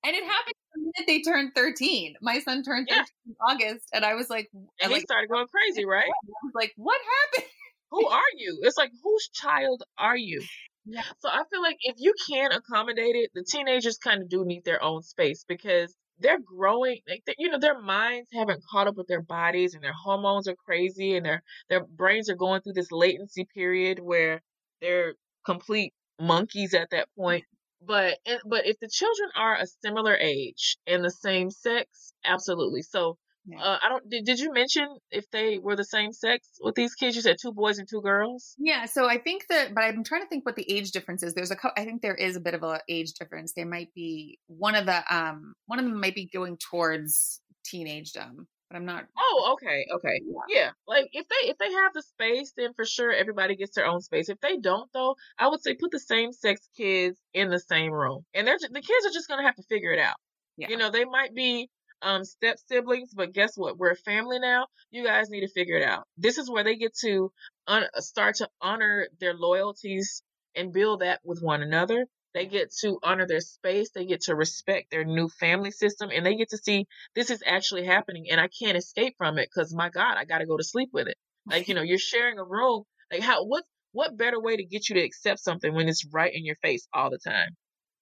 And 0.05 0.17
it 0.17 0.25
happened 0.25 0.55
the 0.75 0.81
minute 0.81 1.07
they 1.07 1.23
turned 1.23 1.53
13. 1.55 2.15
My 2.23 2.39
son 2.41 2.63
turned 2.63 2.89
13 2.89 2.97
yeah. 2.97 3.05
in 3.27 3.35
August 3.41 3.89
and 3.93 4.05
I 4.05 4.15
was 4.15 4.31
like 4.31 4.49
And 4.55 4.71
he 4.81 4.89
like, 4.89 5.03
started 5.03 5.29
going 5.29 5.47
crazy, 5.49 5.85
right? 5.85 6.05
I 6.05 6.45
was 6.45 6.53
like, 6.55 6.73
"What 6.77 7.01
happened?" 7.35 7.51
Who 7.91 8.07
are 8.09 8.33
you? 8.37 8.61
It's 8.63 8.79
like, 8.79 8.91
"Whose 9.03 9.29
child 9.33 9.83
are 9.99 10.17
you?" 10.17 10.43
Yeah. 10.85 11.03
So 11.21 11.29
I 11.29 11.45
feel 11.49 11.63
like 11.63 11.77
if 11.83 11.95
you 11.99 12.13
can 12.29 12.51
accommodate 12.51 13.15
it, 13.15 13.31
the 13.35 13.45
teenagers 13.45 13.99
kind 13.99 14.21
of 14.21 14.29
do 14.29 14.45
need 14.45 14.65
their 14.65 14.83
own 14.83 15.03
space 15.03 15.45
because 15.47 15.95
they're 16.19 16.41
growing 16.41 16.99
like 17.09 17.23
you 17.39 17.49
know 17.49 17.59
their 17.59 17.81
minds 17.81 18.29
haven't 18.33 18.63
caught 18.71 18.87
up 18.87 18.97
with 18.97 19.07
their 19.07 19.23
bodies 19.23 19.75
and 19.75 19.83
their 19.83 19.93
hormones 19.93 20.49
are 20.49 20.57
crazy 20.67 21.17
and 21.17 21.25
their 21.27 21.43
their 21.69 21.85
brains 21.85 22.29
are 22.29 22.35
going 22.35 22.61
through 22.63 22.73
this 22.73 22.93
latency 22.93 23.47
period 23.55 23.99
where 24.01 24.41
they're 24.83 25.15
complete 25.47 25.95
monkeys 26.21 26.75
at 26.75 26.91
that 26.91 27.09
point 27.17 27.45
but 27.85 28.19
but 28.45 28.67
if 28.67 28.79
the 28.81 28.89
children 28.89 29.31
are 29.37 29.57
a 29.57 29.67
similar 29.83 30.15
age 30.15 30.77
and 30.87 31.03
the 31.03 31.11
same 31.11 31.51
sex 31.51 32.13
absolutely 32.25 32.83
so 32.83 33.17
yeah. 33.47 33.61
Uh, 33.61 33.79
I 33.85 33.89
don't. 33.89 34.09
Did, 34.09 34.25
did 34.25 34.39
you 34.39 34.53
mention 34.53 34.87
if 35.11 35.29
they 35.31 35.59
were 35.59 35.75
the 35.75 35.85
same 35.85 36.13
sex 36.13 36.47
with 36.61 36.75
these 36.75 36.95
kids? 36.95 37.17
You 37.17 37.23
said 37.23 37.37
two 37.41 37.53
boys 37.53 37.79
and 37.79 37.89
two 37.89 38.01
girls. 38.01 38.55
Yeah. 38.59 38.85
So 38.85 39.09
I 39.09 39.19
think 39.19 39.47
that, 39.49 39.75
but 39.75 39.83
I'm 39.83 40.05
trying 40.05 40.23
to 40.23 40.29
think 40.29 40.47
what 40.47 40.55
the 40.55 40.71
age 40.71 40.93
difference 40.93 41.23
is. 41.23 41.35
There's 41.35 41.51
a, 41.51 41.57
I 41.77 41.85
think 41.85 42.03
there 42.03 42.15
is 42.15 42.37
a 42.37 42.41
bit 42.41 42.55
of 42.55 42.63
a 42.63 42.81
age 42.89 43.15
difference. 43.15 43.53
There 43.53 43.67
might 43.67 43.93
be 43.95 44.39
one 44.47 44.75
of 44.75 44.87
the, 44.87 45.03
um, 45.15 45.55
one 45.67 45.81
of 45.81 45.85
them 45.85 46.01
might 46.01 46.15
be 46.15 46.29
going 46.33 46.57
towards 46.71 47.41
teenagedom, 47.65 48.47
but 48.73 48.79
I'm 48.79 48.87
not. 48.87 49.05
Oh, 49.19 49.53
okay, 49.55 49.87
okay, 49.97 50.21
yeah. 50.25 50.41
yeah. 50.49 50.71
Like 50.89 51.11
if 51.13 51.27
they 51.29 51.51
if 51.51 51.59
they 51.59 51.71
have 51.73 51.93
the 51.93 52.03
space, 52.03 52.53
then 52.57 52.73
for 52.75 52.85
sure 52.85 53.13
everybody 53.13 53.55
gets 53.55 53.75
their 53.75 53.87
own 53.87 54.01
space. 54.01 54.29
If 54.29 54.41
they 54.41 54.57
don't, 54.57 54.91
though, 54.95 55.17
I 55.39 55.49
would 55.49 55.63
say 55.63 55.75
put 55.75 55.91
the 55.91 55.99
same 55.99 56.33
sex 56.33 56.61
kids 56.77 57.19
in 57.35 57.51
the 57.51 57.59
same 57.59 57.93
room, 57.93 58.25
and 58.35 58.47
they're 58.47 58.59
the 58.59 58.81
kids 58.81 59.07
are 59.07 59.13
just 59.13 59.29
gonna 59.29 59.43
have 59.43 59.57
to 59.57 59.63
figure 59.69 59.93
it 59.93 59.99
out. 59.99 60.17
Yeah. 60.57 60.69
You 60.71 60.79
know, 60.79 60.91
they 60.91 61.05
might 61.05 61.35
be 61.35 61.69
um, 62.01 62.25
step 62.25 62.57
siblings, 62.67 63.13
but 63.15 63.33
guess 63.33 63.57
what? 63.57 63.77
We're 63.77 63.93
a 63.93 63.97
family 63.97 64.39
now. 64.39 64.67
You 64.91 65.05
guys 65.05 65.29
need 65.29 65.41
to 65.43 65.53
figure 65.53 65.77
it 65.77 65.85
out. 65.85 66.05
This 66.17 66.39
is 66.39 66.51
where 66.51 66.65
they 66.65 66.77
get 66.77 66.97
to 67.03 67.31
un- 67.67 67.89
start 67.99 68.37
to 68.37 68.49
honor 68.61 69.07
their 69.21 69.35
loyalties 69.35 70.23
and 70.57 70.73
build 70.73 71.01
that 71.01 71.21
with 71.25 71.41
one 71.43 71.63
another. 71.63 72.07
They 72.35 72.47
get 72.47 72.73
to 72.81 72.99
honor 73.03 73.27
their 73.27 73.41
space. 73.41 73.91
They 73.91 74.07
get 74.07 74.23
to 74.23 74.35
respect 74.35 74.91
their 74.91 75.05
new 75.05 75.29
family 75.29 75.71
system 75.71 76.11
and 76.15 76.25
they 76.25 76.37
get 76.37 76.51
to 76.51 76.59
see 76.59 76.87
this 77.15 77.31
is 77.31 77.43
actually 77.47 77.85
happening 77.85 78.27
and 78.31 78.41
I 78.41 78.49
can't 78.49 78.77
escape 78.77 79.15
from 79.19 79.39
it 79.39 79.49
because 79.55 79.75
my 79.75 79.91
God, 79.91 80.17
I 80.17 80.25
got 80.25 80.39
to 80.39 80.47
go 80.47 80.57
to 80.57 80.65
sleep 80.65 80.91
with 80.93 81.09
it. 81.09 81.17
Like, 81.47 81.69
you 81.69 81.75
know, 81.75 81.83
you're 81.83 81.99
sharing 81.99 82.39
a 82.39 82.45
room. 82.45 82.85
Like 83.11 83.23
how, 83.23 83.45
what, 83.45 83.65
what 83.93 84.17
better 84.17 84.41
way 84.41 84.57
to 84.57 84.65
get 84.65 84.89
you 84.89 84.95
to 84.95 85.03
accept 85.03 85.41
something 85.41 85.75
when 85.75 85.89
it's 85.89 86.07
right 86.13 86.33
in 86.35 86.45
your 86.45 86.57
face 86.63 86.89
all 86.95 87.11
the 87.11 87.19
time? 87.19 87.51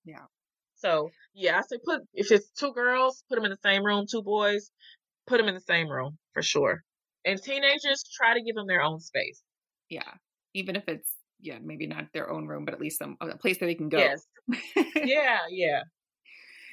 Yeah. 0.04 0.26
So 0.76 1.10
yeah, 1.34 1.58
I 1.58 1.62
say 1.62 1.78
put 1.84 2.02
if 2.14 2.30
it's 2.30 2.50
two 2.50 2.72
girls, 2.72 3.22
put 3.28 3.36
them 3.36 3.44
in 3.44 3.50
the 3.50 3.68
same 3.68 3.84
room. 3.84 4.06
Two 4.10 4.22
boys, 4.22 4.70
put 5.26 5.38
them 5.38 5.48
in 5.48 5.54
the 5.54 5.60
same 5.60 5.88
room 5.88 6.18
for 6.32 6.42
sure. 6.42 6.82
And 7.24 7.42
teenagers, 7.42 8.02
try 8.16 8.34
to 8.34 8.42
give 8.42 8.54
them 8.54 8.66
their 8.66 8.82
own 8.82 9.00
space. 9.00 9.42
Yeah, 9.90 10.10
even 10.54 10.76
if 10.76 10.84
it's 10.88 11.10
yeah 11.42 11.58
maybe 11.62 11.86
not 11.86 12.06
their 12.12 12.30
own 12.30 12.46
room, 12.46 12.64
but 12.64 12.74
at 12.74 12.80
least 12.80 12.98
some 12.98 13.16
a 13.20 13.36
place 13.36 13.58
that 13.58 13.66
they 13.66 13.74
can 13.74 13.88
go. 13.88 13.98
Yes. 13.98 14.26
yeah, 14.96 15.38
yeah. 15.50 15.82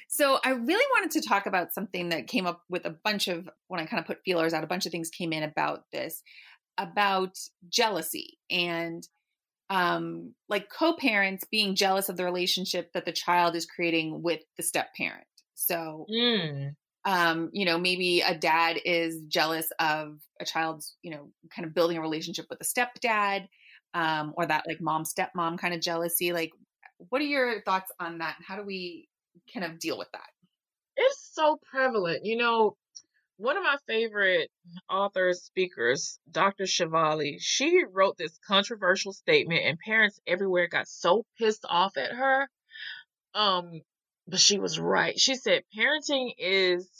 So 0.08 0.38
I 0.42 0.50
really 0.50 0.86
wanted 0.94 1.10
to 1.12 1.28
talk 1.28 1.46
about 1.46 1.74
something 1.74 2.08
that 2.08 2.28
came 2.28 2.46
up 2.46 2.62
with 2.70 2.86
a 2.86 2.96
bunch 3.04 3.28
of 3.28 3.48
when 3.68 3.78
I 3.78 3.84
kind 3.84 4.00
of 4.00 4.06
put 4.06 4.22
feelers 4.24 4.54
out, 4.54 4.64
a 4.64 4.68
bunch 4.68 4.86
of 4.86 4.92
things 4.92 5.10
came 5.10 5.34
in 5.34 5.42
about 5.42 5.84
this, 5.92 6.22
about 6.78 7.36
jealousy 7.68 8.38
and 8.50 9.06
um, 9.70 10.34
like 10.48 10.70
co-parents 10.70 11.44
being 11.50 11.74
jealous 11.74 12.08
of 12.08 12.16
the 12.16 12.24
relationship 12.24 12.90
that 12.94 13.04
the 13.04 13.12
child 13.12 13.54
is 13.54 13.66
creating 13.66 14.22
with 14.22 14.40
the 14.56 14.62
step 14.62 14.94
parent. 14.96 15.26
So, 15.54 16.06
mm. 16.10 16.74
um, 17.04 17.50
you 17.52 17.66
know, 17.66 17.76
maybe 17.78 18.22
a 18.22 18.34
dad 18.34 18.78
is 18.84 19.20
jealous 19.28 19.70
of 19.78 20.20
a 20.40 20.46
child's, 20.46 20.96
you 21.02 21.10
know, 21.10 21.28
kind 21.54 21.66
of 21.66 21.74
building 21.74 21.98
a 21.98 22.00
relationship 22.00 22.46
with 22.48 22.60
a 22.62 22.64
stepdad, 22.64 23.48
um, 23.94 24.34
or 24.36 24.46
that 24.46 24.64
like 24.66 24.80
mom 24.80 25.04
stepmom 25.04 25.58
kind 25.58 25.74
of 25.74 25.80
jealousy. 25.80 26.32
Like, 26.32 26.50
what 27.08 27.20
are 27.20 27.24
your 27.24 27.62
thoughts 27.62 27.90
on 28.00 28.18
that? 28.18 28.36
How 28.46 28.56
do 28.56 28.62
we 28.62 29.08
kind 29.52 29.64
of 29.64 29.78
deal 29.78 29.98
with 29.98 30.08
that? 30.12 30.28
It's 30.96 31.30
so 31.32 31.58
prevalent. 31.70 32.24
You 32.24 32.36
know, 32.36 32.76
one 33.38 33.56
of 33.56 33.62
my 33.62 33.76
favorite 33.86 34.50
authors, 34.90 35.42
speakers, 35.42 36.18
Dr. 36.30 36.64
Shefali, 36.64 37.36
she 37.38 37.84
wrote 37.90 38.16
this 38.18 38.36
controversial 38.46 39.12
statement, 39.12 39.64
and 39.64 39.78
parents 39.78 40.20
everywhere 40.26 40.66
got 40.66 40.88
so 40.88 41.24
pissed 41.38 41.64
off 41.68 41.96
at 41.96 42.12
her. 42.12 42.48
Um, 43.34 43.80
but 44.26 44.40
she 44.40 44.58
was 44.58 44.78
right. 44.78 45.18
She 45.18 45.36
said 45.36 45.62
parenting 45.76 46.32
is 46.36 46.90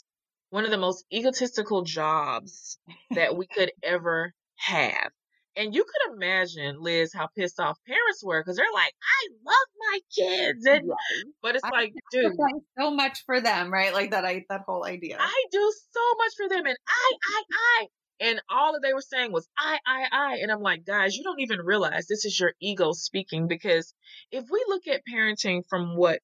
one 0.49 0.65
of 0.65 0.71
the 0.71 0.77
most 0.77 1.05
egotistical 1.13 1.83
jobs 1.83 2.79
that 3.11 3.35
we 3.35 3.45
could 3.45 3.71
ever 3.83 4.33
have. 4.55 5.11
And 5.59 5.75
you 5.75 5.83
could 5.83 6.15
imagine, 6.15 6.77
Liz, 6.79 7.11
how 7.13 7.27
pissed 7.37 7.59
off 7.59 7.77
parents 7.85 8.23
were 8.23 8.41
because 8.41 8.55
they're 8.55 8.65
like, 8.73 8.93
I 9.03 9.27
love 9.45 9.67
my 9.77 9.99
kids. 10.15 10.65
And 10.65 10.87
right. 10.87 11.25
but 11.41 11.55
it's 11.55 11.65
I 11.65 11.69
like, 11.69 11.93
dude. 12.13 12.31
So 12.79 12.91
much 12.91 13.23
for 13.25 13.41
them, 13.41 13.71
right? 13.71 13.93
Like 13.93 14.11
that 14.11 14.23
I 14.23 14.45
that 14.47 14.61
whole 14.65 14.85
idea. 14.85 15.17
I 15.19 15.45
do 15.51 15.73
so 15.91 15.99
much 16.17 16.31
for 16.37 16.47
them 16.47 16.65
and 16.65 16.77
I, 16.87 17.11
I, 17.25 17.43
I. 17.51 17.87
And 18.21 18.41
all 18.49 18.71
that 18.71 18.81
they 18.81 18.93
were 18.93 19.01
saying 19.01 19.33
was 19.33 19.49
I, 19.57 19.79
I, 19.85 20.05
I. 20.09 20.37
And 20.41 20.49
I'm 20.49 20.61
like, 20.61 20.85
guys, 20.85 21.17
you 21.17 21.23
don't 21.23 21.41
even 21.41 21.59
realize 21.59 22.07
this 22.07 22.23
is 22.23 22.39
your 22.39 22.53
ego 22.61 22.93
speaking 22.93 23.49
because 23.49 23.93
if 24.31 24.45
we 24.49 24.63
look 24.69 24.87
at 24.87 25.01
parenting 25.11 25.63
from 25.69 25.97
what 25.97 26.21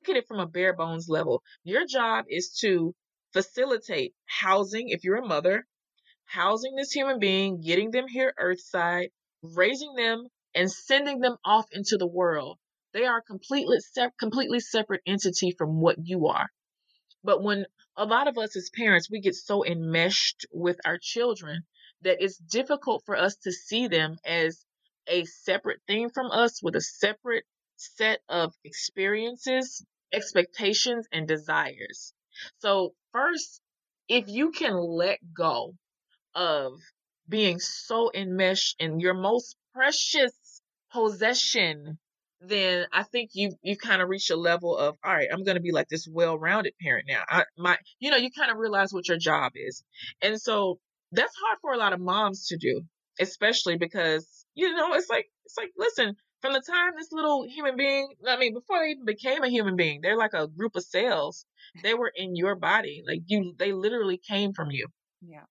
look 0.00 0.14
at 0.14 0.18
it 0.18 0.28
from 0.28 0.40
a 0.40 0.46
bare 0.46 0.74
bones 0.74 1.08
level, 1.08 1.42
your 1.64 1.86
job 1.86 2.26
is 2.28 2.50
to 2.60 2.94
facilitate 3.32 4.12
housing 4.26 4.90
if 4.90 5.02
you're 5.02 5.16
a 5.16 5.26
mother, 5.26 5.64
housing 6.26 6.74
this 6.74 6.92
human 6.92 7.18
being, 7.18 7.60
getting 7.60 7.90
them 7.90 8.06
here 8.08 8.34
earthside, 8.38 9.10
raising 9.42 9.94
them, 9.94 10.26
and 10.54 10.70
sending 10.70 11.20
them 11.20 11.36
off 11.44 11.66
into 11.72 11.96
the 11.96 12.06
world. 12.06 12.58
They 12.92 13.04
are 13.04 13.22
completely 13.22 13.78
completely 14.18 14.60
separate 14.60 15.02
entity 15.06 15.54
from 15.56 15.80
what 15.80 15.96
you 16.02 16.26
are. 16.26 16.48
But 17.22 17.42
when 17.42 17.66
a 17.96 18.04
lot 18.04 18.28
of 18.28 18.38
us 18.38 18.56
as 18.56 18.70
parents, 18.70 19.10
we 19.10 19.20
get 19.20 19.34
so 19.34 19.64
enmeshed 19.64 20.46
with 20.52 20.78
our 20.84 20.98
children 20.98 21.62
that 22.02 22.18
it's 22.20 22.38
difficult 22.38 23.02
for 23.04 23.16
us 23.16 23.36
to 23.38 23.52
see 23.52 23.88
them 23.88 24.16
as 24.24 24.64
a 25.06 25.24
separate 25.24 25.80
thing 25.86 26.10
from 26.10 26.30
us 26.30 26.62
with 26.62 26.76
a 26.76 26.80
separate 26.80 27.44
set 27.76 28.20
of 28.28 28.54
experiences, 28.64 29.84
expectations, 30.12 31.06
and 31.12 31.26
desires. 31.28 32.12
So, 32.58 32.94
first, 33.12 33.60
if 34.08 34.28
you 34.28 34.50
can 34.50 34.76
let 34.76 35.18
go 35.34 35.74
of 36.36 36.74
being 37.28 37.58
so 37.58 38.10
enmeshed 38.14 38.76
in 38.78 39.00
your 39.00 39.14
most 39.14 39.56
precious 39.74 40.62
possession, 40.92 41.98
then 42.40 42.86
I 42.92 43.02
think 43.02 43.30
you 43.32 43.52
you 43.62 43.76
kind 43.76 44.02
of 44.02 44.08
reach 44.08 44.30
a 44.30 44.36
level 44.36 44.76
of 44.76 44.96
all 45.02 45.14
right, 45.14 45.28
I'm 45.32 45.42
going 45.42 45.56
to 45.56 45.62
be 45.62 45.72
like 45.72 45.88
this 45.88 46.06
well-rounded 46.06 46.74
parent 46.80 47.06
now. 47.08 47.22
I 47.28 47.44
my 47.56 47.76
you 47.98 48.10
know, 48.10 48.16
you 48.16 48.30
kind 48.30 48.50
of 48.50 48.58
realize 48.58 48.92
what 48.92 49.08
your 49.08 49.18
job 49.18 49.52
is. 49.56 49.82
And 50.22 50.40
so 50.40 50.78
that's 51.12 51.34
hard 51.44 51.58
for 51.62 51.72
a 51.72 51.78
lot 51.78 51.92
of 51.92 52.00
moms 52.00 52.46
to 52.48 52.58
do, 52.58 52.82
especially 53.18 53.76
because 53.78 54.44
you 54.54 54.72
know, 54.74 54.94
it's 54.94 55.10
like 55.10 55.26
it's 55.46 55.56
like 55.56 55.70
listen, 55.76 56.14
from 56.42 56.52
the 56.52 56.60
time 56.60 56.92
this 56.96 57.12
little 57.12 57.44
human 57.48 57.76
being, 57.76 58.08
I 58.26 58.36
mean, 58.36 58.54
before 58.54 58.78
they 58.78 58.90
even 58.90 59.04
became 59.04 59.42
a 59.42 59.48
human 59.48 59.76
being, 59.76 60.00
they're 60.02 60.18
like 60.18 60.34
a 60.34 60.46
group 60.46 60.76
of 60.76 60.84
cells. 60.84 61.46
They 61.82 61.94
were 61.94 62.12
in 62.14 62.36
your 62.36 62.54
body. 62.54 63.02
Like 63.06 63.20
you 63.26 63.54
they 63.58 63.72
literally 63.72 64.18
came 64.18 64.52
from 64.52 64.70
you. 64.70 64.86
Yeah. 65.22 65.44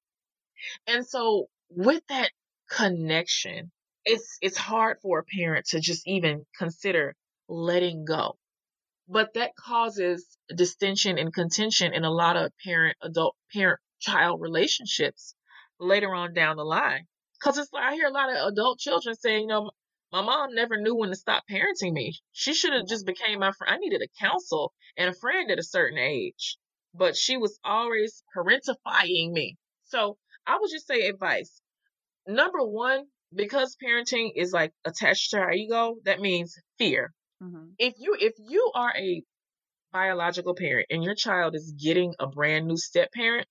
And 0.87 1.05
so 1.07 1.47
with 1.69 2.03
that 2.09 2.31
connection, 2.69 3.71
it's 4.05 4.37
it's 4.41 4.57
hard 4.57 4.97
for 5.01 5.19
a 5.19 5.23
parent 5.23 5.67
to 5.67 5.79
just 5.79 6.07
even 6.07 6.45
consider 6.57 7.15
letting 7.47 8.05
go. 8.05 8.37
But 9.07 9.33
that 9.33 9.55
causes 9.55 10.37
distension 10.55 11.17
and 11.17 11.33
contention 11.33 11.93
in 11.93 12.03
a 12.03 12.11
lot 12.11 12.37
of 12.37 12.51
parent 12.63 12.97
adult 13.01 13.35
parent 13.53 13.79
child 13.99 14.41
relationships 14.41 15.35
later 15.79 16.13
on 16.13 16.33
down 16.33 16.57
the 16.57 16.63
line. 16.65 17.07
Cause 17.41 17.57
it's 17.57 17.73
like 17.73 17.83
I 17.83 17.93
hear 17.95 18.07
a 18.07 18.11
lot 18.11 18.29
of 18.29 18.47
adult 18.53 18.79
children 18.79 19.15
saying, 19.15 19.41
you 19.41 19.47
know, 19.47 19.71
My 20.11 20.21
mom 20.21 20.53
never 20.55 20.77
knew 20.77 20.95
when 20.95 21.09
to 21.09 21.15
stop 21.15 21.43
parenting 21.49 21.93
me. 21.93 22.19
She 22.31 22.53
should 22.53 22.73
have 22.73 22.87
just 22.87 23.05
became 23.05 23.39
my 23.39 23.51
friend. 23.51 23.73
I 23.73 23.77
needed 23.77 24.01
a 24.01 24.07
counsel 24.25 24.73
and 24.97 25.09
a 25.09 25.13
friend 25.13 25.51
at 25.51 25.59
a 25.59 25.63
certain 25.63 25.97
age, 25.99 26.57
but 26.93 27.15
she 27.15 27.37
was 27.37 27.59
always 27.63 28.23
parentifying 28.35 29.31
me. 29.31 29.57
So 29.85 30.17
I 30.47 30.57
would 30.59 30.69
just 30.69 30.87
say 30.87 31.07
advice. 31.07 31.61
Number 32.27 32.59
one, 32.59 33.05
because 33.33 33.77
parenting 33.83 34.31
is 34.35 34.51
like 34.51 34.71
attached 34.85 35.31
to 35.31 35.37
our 35.37 35.51
ego, 35.51 35.95
that 36.05 36.19
means 36.19 36.55
fear. 36.77 37.13
Mm-hmm. 37.43 37.71
If 37.77 37.95
you 37.97 38.15
if 38.19 38.33
you 38.39 38.71
are 38.73 38.93
a 38.95 39.23
biological 39.91 40.55
parent 40.55 40.87
and 40.89 41.03
your 41.03 41.15
child 41.15 41.55
is 41.55 41.73
getting 41.81 42.13
a 42.19 42.27
brand 42.27 42.67
new 42.67 42.77
step 42.77 43.11
parent, 43.13 43.47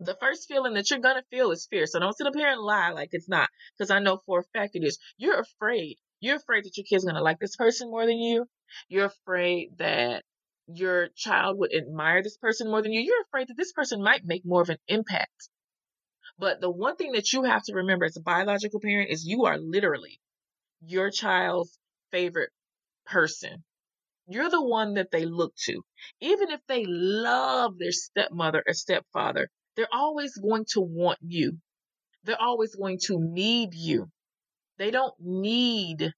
the 0.00 0.16
first 0.20 0.48
feeling 0.48 0.74
that 0.74 0.90
you're 0.90 1.00
gonna 1.00 1.22
feel 1.30 1.50
is 1.50 1.66
fear. 1.70 1.86
So 1.86 1.98
don't 1.98 2.16
sit 2.16 2.26
up 2.26 2.34
here 2.34 2.48
and 2.48 2.60
lie 2.60 2.90
like 2.90 3.10
it's 3.12 3.28
not, 3.28 3.48
because 3.76 3.90
I 3.90 3.98
know 4.00 4.20
for 4.26 4.40
a 4.40 4.58
fact 4.58 4.76
it 4.76 4.84
is. 4.84 4.98
You're 5.16 5.40
afraid. 5.40 5.96
You're 6.20 6.36
afraid 6.36 6.64
that 6.64 6.76
your 6.76 6.84
kid's 6.84 7.04
gonna 7.04 7.22
like 7.22 7.38
this 7.38 7.56
person 7.56 7.90
more 7.90 8.06
than 8.06 8.18
you. 8.18 8.46
You're 8.88 9.06
afraid 9.06 9.70
that 9.78 10.24
your 10.66 11.08
child 11.16 11.58
would 11.58 11.74
admire 11.74 12.22
this 12.22 12.36
person 12.38 12.68
more 12.68 12.82
than 12.82 12.92
you. 12.92 13.00
You're 13.00 13.22
afraid 13.22 13.48
that 13.48 13.56
this 13.56 13.72
person 13.72 14.02
might 14.02 14.24
make 14.24 14.44
more 14.44 14.62
of 14.62 14.70
an 14.70 14.78
impact. 14.88 15.48
But 16.38 16.60
the 16.60 16.70
one 16.70 16.96
thing 16.96 17.12
that 17.12 17.32
you 17.32 17.44
have 17.44 17.62
to 17.64 17.74
remember 17.74 18.04
as 18.04 18.16
a 18.16 18.22
biological 18.22 18.80
parent 18.80 19.10
is 19.10 19.26
you 19.26 19.44
are 19.46 19.58
literally 19.58 20.20
your 20.84 21.10
child's 21.10 21.78
favorite 22.10 22.50
person. 23.06 23.64
You're 24.28 24.50
the 24.50 24.62
one 24.64 24.94
that 24.94 25.10
they 25.12 25.24
look 25.24 25.54
to. 25.64 25.82
Even 26.20 26.50
if 26.50 26.60
they 26.68 26.84
love 26.86 27.78
their 27.78 27.92
stepmother 27.92 28.62
or 28.66 28.74
stepfather, 28.74 29.48
they're 29.76 29.88
always 29.92 30.36
going 30.36 30.64
to 30.70 30.80
want 30.80 31.18
you. 31.22 31.58
They're 32.24 32.40
always 32.40 32.74
going 32.74 32.98
to 33.06 33.18
need 33.20 33.74
you. 33.74 34.10
They 34.78 34.90
don't 34.90 35.14
need, 35.20 36.12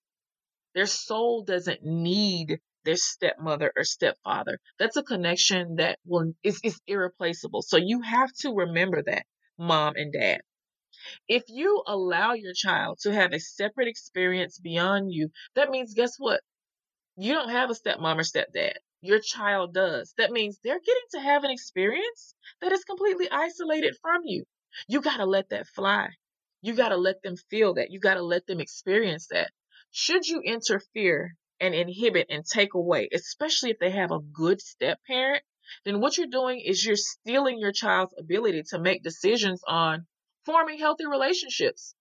their 0.75 0.87
soul 0.87 1.45
doesn't 1.45 1.85
need 1.85 2.59
their 2.85 2.97
stepmother 2.97 3.73
or 3.77 3.85
stepfather. 3.85 4.59
That's 4.79 4.97
a 4.97 5.03
connection 5.03 5.77
that 5.77 5.99
will 6.07 6.33
is, 6.43 6.61
is 6.65 6.81
irreplaceable. 6.87 7.63
So 7.63 7.77
you 7.77 8.01
have 8.03 8.33
to 8.41 8.53
remember 8.53 9.03
that, 9.05 9.27
mom 9.59 9.95
and 9.97 10.13
dad. 10.13 10.41
If 11.29 11.45
you 11.49 11.83
allow 11.87 12.33
your 12.35 12.55
child 12.55 12.99
to 13.03 13.13
have 13.13 13.33
a 13.33 13.41
separate 13.41 13.89
experience 13.89 14.59
beyond 14.59 15.13
you, 15.13 15.31
that 15.55 15.71
means 15.71 15.95
guess 15.95 16.17
what? 16.19 16.41
You 17.17 17.35
don't 17.35 17.51
have 17.51 17.71
a 17.71 17.75
stepmom 17.75 18.19
or 18.19 18.23
stepdad 18.23 18.75
your 19.01 19.21
child 19.21 19.75
does. 19.75 20.13
That 20.19 20.31
means 20.33 20.59
they're 20.63 20.81
getting 20.81 21.03
to 21.13 21.21
have 21.21 21.45
an 21.45 21.51
experience 21.51 22.35
that 22.61 22.73
is 22.73 22.85
completely 22.85 23.31
isolated 23.31 23.97
from 24.01 24.23
you. 24.25 24.45
You 24.89 25.01
got 25.01 25.19
to 25.19 25.27
let 25.27 25.51
that 25.51 25.67
fly. 25.69 26.09
You 26.63 26.75
got 26.75 26.89
to 26.89 26.97
let 26.97 27.23
them 27.23 27.37
feel 27.51 27.75
that. 27.75 27.91
You 27.91 28.01
got 28.01 28.15
to 28.15 28.23
let 28.23 28.47
them 28.47 28.61
experience 28.61 29.29
that. 29.29 29.51
Should 29.93 30.27
you 30.27 30.41
interfere 30.41 31.35
and 31.61 31.75
inhibit 31.75 32.27
and 32.31 32.45
take 32.45 32.75
away, 32.75 33.09
especially 33.13 33.71
if 33.71 33.79
they 33.79 33.91
have 33.91 34.11
a 34.11 34.21
good 34.21 34.61
step 34.61 34.99
parent, 35.07 35.43
then 35.85 36.01
what 36.01 36.17
you're 36.17 36.27
doing 36.27 36.61
is 36.61 36.85
you're 36.85 36.97
stealing 36.97 37.59
your 37.59 37.73
child's 37.73 38.15
ability 38.19 38.63
to 38.71 38.79
make 38.79 39.03
decisions 39.03 39.63
on 39.67 40.07
forming 40.45 40.79
healthy 40.79 41.07
relationships. 41.07 41.95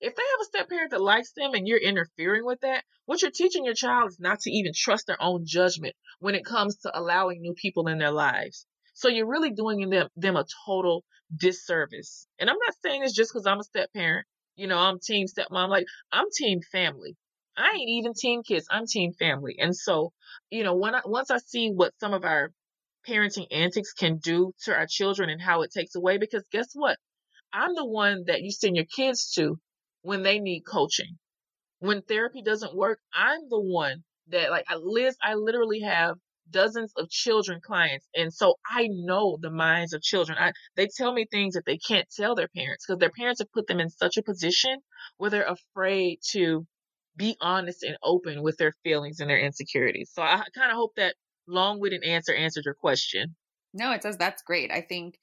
If 0.00 0.16
they 0.16 0.22
have 0.22 0.40
a 0.40 0.44
step 0.44 0.68
parent 0.68 0.90
that 0.90 1.00
likes 1.00 1.32
them 1.32 1.54
and 1.54 1.66
you're 1.66 1.78
interfering 1.78 2.44
with 2.44 2.60
that, 2.60 2.84
what 3.06 3.22
you're 3.22 3.30
teaching 3.30 3.64
your 3.64 3.74
child 3.74 4.10
is 4.10 4.18
not 4.18 4.40
to 4.40 4.50
even 4.50 4.72
trust 4.74 5.06
their 5.06 5.20
own 5.22 5.44
judgment 5.46 5.94
when 6.18 6.34
it 6.34 6.44
comes 6.44 6.76
to 6.78 6.98
allowing 6.98 7.40
new 7.40 7.54
people 7.54 7.88
in 7.88 7.98
their 7.98 8.10
lives. 8.10 8.66
So 8.94 9.08
you're 9.08 9.28
really 9.28 9.50
doing 9.50 9.88
them, 9.90 10.08
them 10.16 10.36
a 10.36 10.44
total 10.66 11.04
disservice. 11.34 12.26
And 12.38 12.50
I'm 12.50 12.58
not 12.58 12.74
saying 12.84 13.02
this 13.02 13.12
just 13.12 13.32
because 13.32 13.46
I'm 13.46 13.60
a 13.60 13.64
step 13.64 13.92
parent. 13.92 14.26
You 14.56 14.66
know, 14.66 14.78
I'm 14.78 14.98
team 14.98 15.26
stepmom. 15.26 15.68
Like, 15.68 15.86
I'm 16.12 16.26
team 16.36 16.60
family. 16.70 17.16
I 17.56 17.70
ain't 17.70 17.88
even 17.88 18.12
team 18.14 18.42
kids. 18.42 18.66
I'm 18.70 18.86
team 18.86 19.12
family. 19.12 19.56
And 19.58 19.74
so, 19.74 20.12
you 20.50 20.64
know, 20.64 20.74
when 20.74 20.94
I, 20.94 21.00
once 21.04 21.30
I 21.30 21.38
see 21.38 21.70
what 21.70 21.92
some 22.00 22.12
of 22.12 22.24
our 22.24 22.52
parenting 23.08 23.46
antics 23.50 23.92
can 23.92 24.18
do 24.18 24.52
to 24.64 24.74
our 24.74 24.86
children 24.86 25.30
and 25.30 25.40
how 25.40 25.62
it 25.62 25.72
takes 25.72 25.94
away, 25.94 26.18
because 26.18 26.44
guess 26.52 26.68
what? 26.74 26.98
I'm 27.52 27.74
the 27.74 27.86
one 27.86 28.24
that 28.26 28.42
you 28.42 28.50
send 28.50 28.76
your 28.76 28.86
kids 28.86 29.32
to 29.32 29.58
when 30.02 30.22
they 30.22 30.38
need 30.40 30.62
coaching. 30.62 31.18
When 31.80 32.02
therapy 32.02 32.42
doesn't 32.42 32.74
work, 32.74 33.00
I'm 33.12 33.40
the 33.48 33.60
one 33.60 34.04
that 34.28 34.50
like 34.50 34.66
Liz, 34.74 35.16
I 35.22 35.34
literally 35.34 35.80
have 35.80 36.16
dozens 36.50 36.92
of 36.96 37.08
children 37.08 37.60
clients 37.64 38.06
and 38.14 38.32
so 38.32 38.56
I 38.68 38.88
know 38.90 39.38
the 39.40 39.50
minds 39.50 39.92
of 39.92 40.02
children. 40.02 40.38
I 40.38 40.52
they 40.76 40.88
tell 40.88 41.12
me 41.12 41.26
things 41.30 41.54
that 41.54 41.64
they 41.66 41.78
can't 41.78 42.08
tell 42.14 42.34
their 42.34 42.48
parents 42.48 42.84
because 42.86 42.98
their 42.98 43.10
parents 43.10 43.40
have 43.40 43.52
put 43.52 43.66
them 43.66 43.80
in 43.80 43.90
such 43.90 44.16
a 44.16 44.22
position 44.22 44.78
where 45.18 45.30
they're 45.30 45.46
afraid 45.46 46.18
to 46.32 46.66
be 47.16 47.36
honest 47.40 47.82
and 47.82 47.96
open 48.02 48.42
with 48.42 48.56
their 48.58 48.72
feelings 48.82 49.20
and 49.20 49.28
their 49.30 49.40
insecurities. 49.40 50.10
So 50.12 50.22
I 50.22 50.42
kind 50.54 50.70
of 50.70 50.76
hope 50.76 50.92
that 50.96 51.14
long-winded 51.46 52.04
answer 52.04 52.34
answered 52.34 52.64
your 52.64 52.74
question. 52.74 53.34
No, 53.74 53.92
it 53.92 54.02
does. 54.02 54.16
That's 54.16 54.42
great. 54.42 54.70
I 54.70 54.80
think 54.80 55.18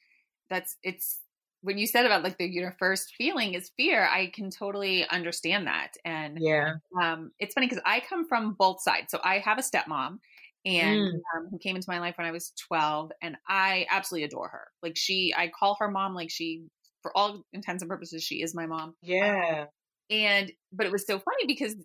that's 0.49 0.75
it's 0.83 1.19
when 1.61 1.77
you 1.77 1.87
said 1.87 2.05
about 2.05 2.23
like 2.23 2.37
the 2.37 2.45
your 2.45 2.75
first 2.79 3.13
feeling 3.17 3.53
is 3.53 3.71
fear, 3.75 4.05
I 4.05 4.27
can 4.27 4.49
totally 4.49 5.07
understand 5.09 5.67
that. 5.67 5.95
And 6.05 6.37
yeah, 6.39 6.75
um, 7.01 7.31
it's 7.39 7.53
funny 7.53 7.67
because 7.67 7.83
I 7.85 7.99
come 7.99 8.27
from 8.27 8.53
both 8.57 8.81
sides. 8.81 9.11
So 9.11 9.19
I 9.23 9.39
have 9.39 9.59
a 9.59 9.61
stepmom, 9.61 10.19
and 10.65 10.99
mm. 10.99 11.13
um, 11.35 11.47
who 11.51 11.59
came 11.59 11.75
into 11.75 11.89
my 11.89 11.99
life 11.99 12.15
when 12.17 12.27
I 12.27 12.31
was 12.31 12.53
12, 12.67 13.11
and 13.21 13.37
I 13.47 13.85
absolutely 13.89 14.25
adore 14.25 14.49
her. 14.49 14.67
Like 14.81 14.97
she, 14.97 15.33
I 15.37 15.49
call 15.49 15.77
her 15.79 15.89
mom. 15.89 16.15
Like 16.15 16.29
she, 16.29 16.63
for 17.01 17.15
all 17.15 17.43
intents 17.53 17.81
and 17.81 17.89
purposes, 17.89 18.23
she 18.23 18.41
is 18.41 18.55
my 18.55 18.65
mom. 18.65 18.95
Yeah. 19.01 19.65
And 20.09 20.51
but 20.71 20.85
it 20.85 20.91
was 20.91 21.05
so 21.05 21.19
funny 21.19 21.45
because 21.45 21.75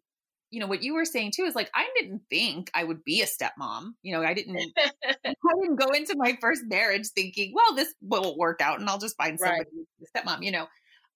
you 0.54 0.60
know 0.60 0.68
what 0.68 0.84
you 0.84 0.94
were 0.94 1.04
saying 1.04 1.32
too 1.34 1.42
is 1.42 1.56
like 1.56 1.68
I 1.74 1.88
didn't 1.98 2.22
think 2.30 2.70
I 2.74 2.84
would 2.84 3.02
be 3.02 3.22
a 3.22 3.26
stepmom. 3.26 3.94
You 4.02 4.14
know, 4.14 4.22
I 4.22 4.34
didn't 4.34 4.56
I 5.04 5.34
didn't 5.60 5.80
go 5.80 5.88
into 5.88 6.14
my 6.16 6.38
first 6.40 6.62
marriage 6.66 7.08
thinking, 7.08 7.52
well, 7.52 7.74
this 7.74 7.92
will 8.00 8.38
work 8.38 8.60
out 8.60 8.78
and 8.78 8.88
I'll 8.88 8.98
just 8.98 9.16
find 9.16 9.38
somebody 9.38 9.68
right. 10.14 10.24
stepmom, 10.24 10.44
you 10.44 10.52
know. 10.52 10.68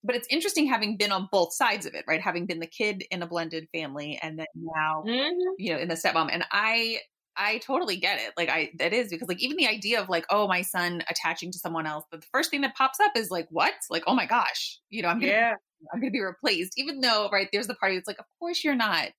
But 0.02 0.16
it's 0.16 0.26
interesting 0.28 0.66
having 0.66 0.96
been 0.96 1.12
on 1.12 1.28
both 1.30 1.52
sides 1.52 1.86
of 1.86 1.94
it, 1.94 2.04
right? 2.08 2.20
Having 2.20 2.46
been 2.46 2.58
the 2.58 2.66
kid 2.66 3.04
in 3.12 3.22
a 3.22 3.26
blended 3.26 3.68
family 3.72 4.18
and 4.22 4.38
then 4.38 4.46
now, 4.56 5.04
mm-hmm. 5.06 5.38
you 5.58 5.72
know, 5.72 5.78
in 5.78 5.88
the 5.88 5.94
stepmom. 5.94 6.30
And 6.32 6.44
I 6.50 6.98
I 7.38 7.58
totally 7.58 7.96
get 7.96 8.18
it. 8.18 8.32
Like 8.36 8.48
I 8.48 8.70
that 8.78 8.92
is 8.92 9.08
because 9.08 9.28
like 9.28 9.42
even 9.42 9.56
the 9.56 9.68
idea 9.68 10.00
of 10.00 10.08
like, 10.08 10.26
oh, 10.28 10.48
my 10.48 10.62
son 10.62 11.02
attaching 11.08 11.52
to 11.52 11.58
someone 11.58 11.86
else, 11.86 12.04
but 12.10 12.20
the 12.20 12.26
first 12.32 12.50
thing 12.50 12.62
that 12.62 12.74
pops 12.74 12.98
up 13.00 13.12
is 13.16 13.30
like, 13.30 13.46
what? 13.50 13.74
Like, 13.90 14.02
oh 14.06 14.14
my 14.14 14.26
gosh, 14.26 14.80
you 14.90 15.02
know, 15.02 15.08
I'm 15.08 15.20
gonna 15.20 15.32
yeah. 15.32 15.54
I'm 15.92 16.00
gonna 16.00 16.10
be 16.10 16.20
replaced. 16.20 16.72
Even 16.76 17.00
though, 17.00 17.28
right, 17.32 17.48
there's 17.52 17.68
the 17.68 17.74
party 17.74 17.96
that's 17.96 18.08
like, 18.08 18.18
of 18.18 18.26
course 18.40 18.64
you're 18.64 18.74
not. 18.74 19.10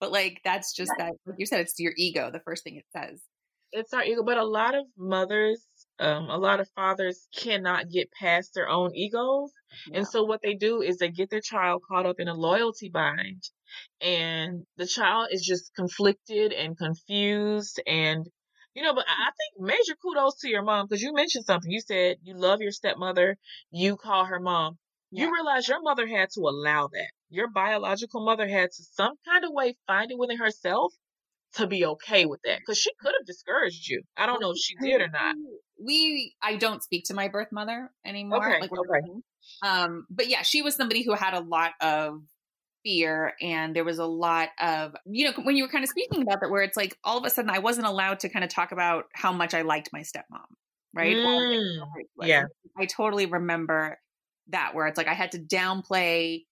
But 0.00 0.10
like 0.10 0.40
that's 0.44 0.74
just 0.74 0.90
that 0.98 1.12
like 1.24 1.36
you 1.38 1.46
said, 1.46 1.60
it's 1.60 1.78
your 1.78 1.92
ego, 1.96 2.30
the 2.32 2.40
first 2.40 2.64
thing 2.64 2.76
it 2.76 2.84
says. 2.94 3.22
It's 3.70 3.94
our 3.94 4.04
ego. 4.04 4.22
But 4.24 4.36
a 4.36 4.44
lot 4.44 4.74
of 4.74 4.84
mothers, 4.98 5.64
um, 6.00 6.28
a 6.28 6.36
lot 6.36 6.60
of 6.60 6.68
fathers 6.74 7.28
cannot 7.34 7.88
get 7.88 8.10
past 8.12 8.52
their 8.54 8.68
own 8.68 8.94
egos. 8.94 9.52
Yeah. 9.88 9.98
And 9.98 10.08
so 10.08 10.24
what 10.24 10.40
they 10.42 10.54
do 10.54 10.82
is 10.82 10.98
they 10.98 11.10
get 11.10 11.30
their 11.30 11.40
child 11.40 11.82
caught 11.88 12.06
up 12.06 12.16
in 12.18 12.28
a 12.28 12.34
loyalty 12.34 12.90
bind. 12.90 13.44
And 14.00 14.64
the 14.76 14.86
child 14.86 15.28
is 15.30 15.44
just 15.44 15.74
conflicted 15.74 16.52
and 16.52 16.76
confused 16.76 17.80
and 17.86 18.26
you 18.74 18.82
know, 18.82 18.94
but 18.94 19.04
I 19.06 19.24
think 19.26 19.68
major 19.68 19.94
kudos 20.00 20.38
to 20.40 20.48
your 20.48 20.62
mom 20.62 20.86
because 20.86 21.02
you 21.02 21.12
mentioned 21.12 21.44
something. 21.44 21.70
You 21.70 21.80
said 21.80 22.16
you 22.22 22.34
love 22.34 22.62
your 22.62 22.72
stepmother, 22.72 23.36
you 23.70 23.96
call 23.96 24.24
her 24.24 24.40
mom. 24.40 24.78
Yeah. 25.10 25.26
You 25.26 25.34
realize 25.34 25.68
your 25.68 25.82
mother 25.82 26.06
had 26.06 26.30
to 26.34 26.40
allow 26.40 26.88
that. 26.88 27.10
Your 27.28 27.50
biological 27.50 28.24
mother 28.24 28.48
had 28.48 28.70
to 28.70 28.82
some 28.94 29.12
kind 29.26 29.44
of 29.44 29.50
way 29.52 29.76
find 29.86 30.10
it 30.10 30.16
within 30.18 30.38
herself 30.38 30.94
to 31.54 31.66
be 31.66 31.84
okay 31.84 32.24
with 32.24 32.40
that 32.44 32.60
because 32.60 32.78
she 32.78 32.90
could 33.00 33.12
have 33.18 33.26
discouraged 33.26 33.88
you. 33.88 34.02
I 34.16 34.26
don't 34.26 34.40
know 34.40 34.52
if 34.52 34.58
she 34.58 34.74
did 34.76 35.02
or 35.02 35.08
not. 35.08 35.36
We, 35.82 36.34
I 36.42 36.56
don't 36.56 36.82
speak 36.82 37.04
to 37.06 37.14
my 37.14 37.28
birth 37.28 37.48
mother 37.52 37.90
anymore. 38.04 38.38
Okay, 38.38 38.60
like, 38.60 38.70
okay. 38.72 39.20
Um, 39.62 40.06
but 40.08 40.28
yeah, 40.28 40.42
she 40.42 40.62
was 40.62 40.74
somebody 40.76 41.02
who 41.02 41.14
had 41.14 41.34
a 41.34 41.40
lot 41.40 41.72
of 41.80 42.20
fear 42.84 43.34
and 43.40 43.76
there 43.76 43.84
was 43.84 43.98
a 43.98 44.04
lot 44.04 44.48
of 44.60 44.94
you 45.06 45.24
know 45.24 45.32
when 45.44 45.56
you 45.56 45.64
were 45.64 45.68
kind 45.68 45.84
of 45.84 45.90
speaking 45.90 46.22
about 46.22 46.40
that 46.40 46.50
where 46.50 46.62
it's 46.62 46.76
like 46.76 46.98
all 47.04 47.18
of 47.18 47.24
a 47.24 47.30
sudden 47.30 47.50
i 47.50 47.58
wasn't 47.58 47.86
allowed 47.86 48.18
to 48.18 48.28
kind 48.28 48.44
of 48.44 48.50
talk 48.50 48.72
about 48.72 49.04
how 49.14 49.32
much 49.32 49.54
i 49.54 49.62
liked 49.62 49.90
my 49.92 50.00
stepmom 50.00 50.44
right 50.94 51.16
mm, 51.16 51.80
yeah 52.22 52.44
i 52.76 52.84
totally 52.86 53.26
remember 53.26 53.96
that 54.48 54.74
where 54.74 54.86
it's 54.86 54.98
like 54.98 55.08
I 55.08 55.14
had 55.14 55.32
to 55.32 55.38
downplay, 55.38 56.44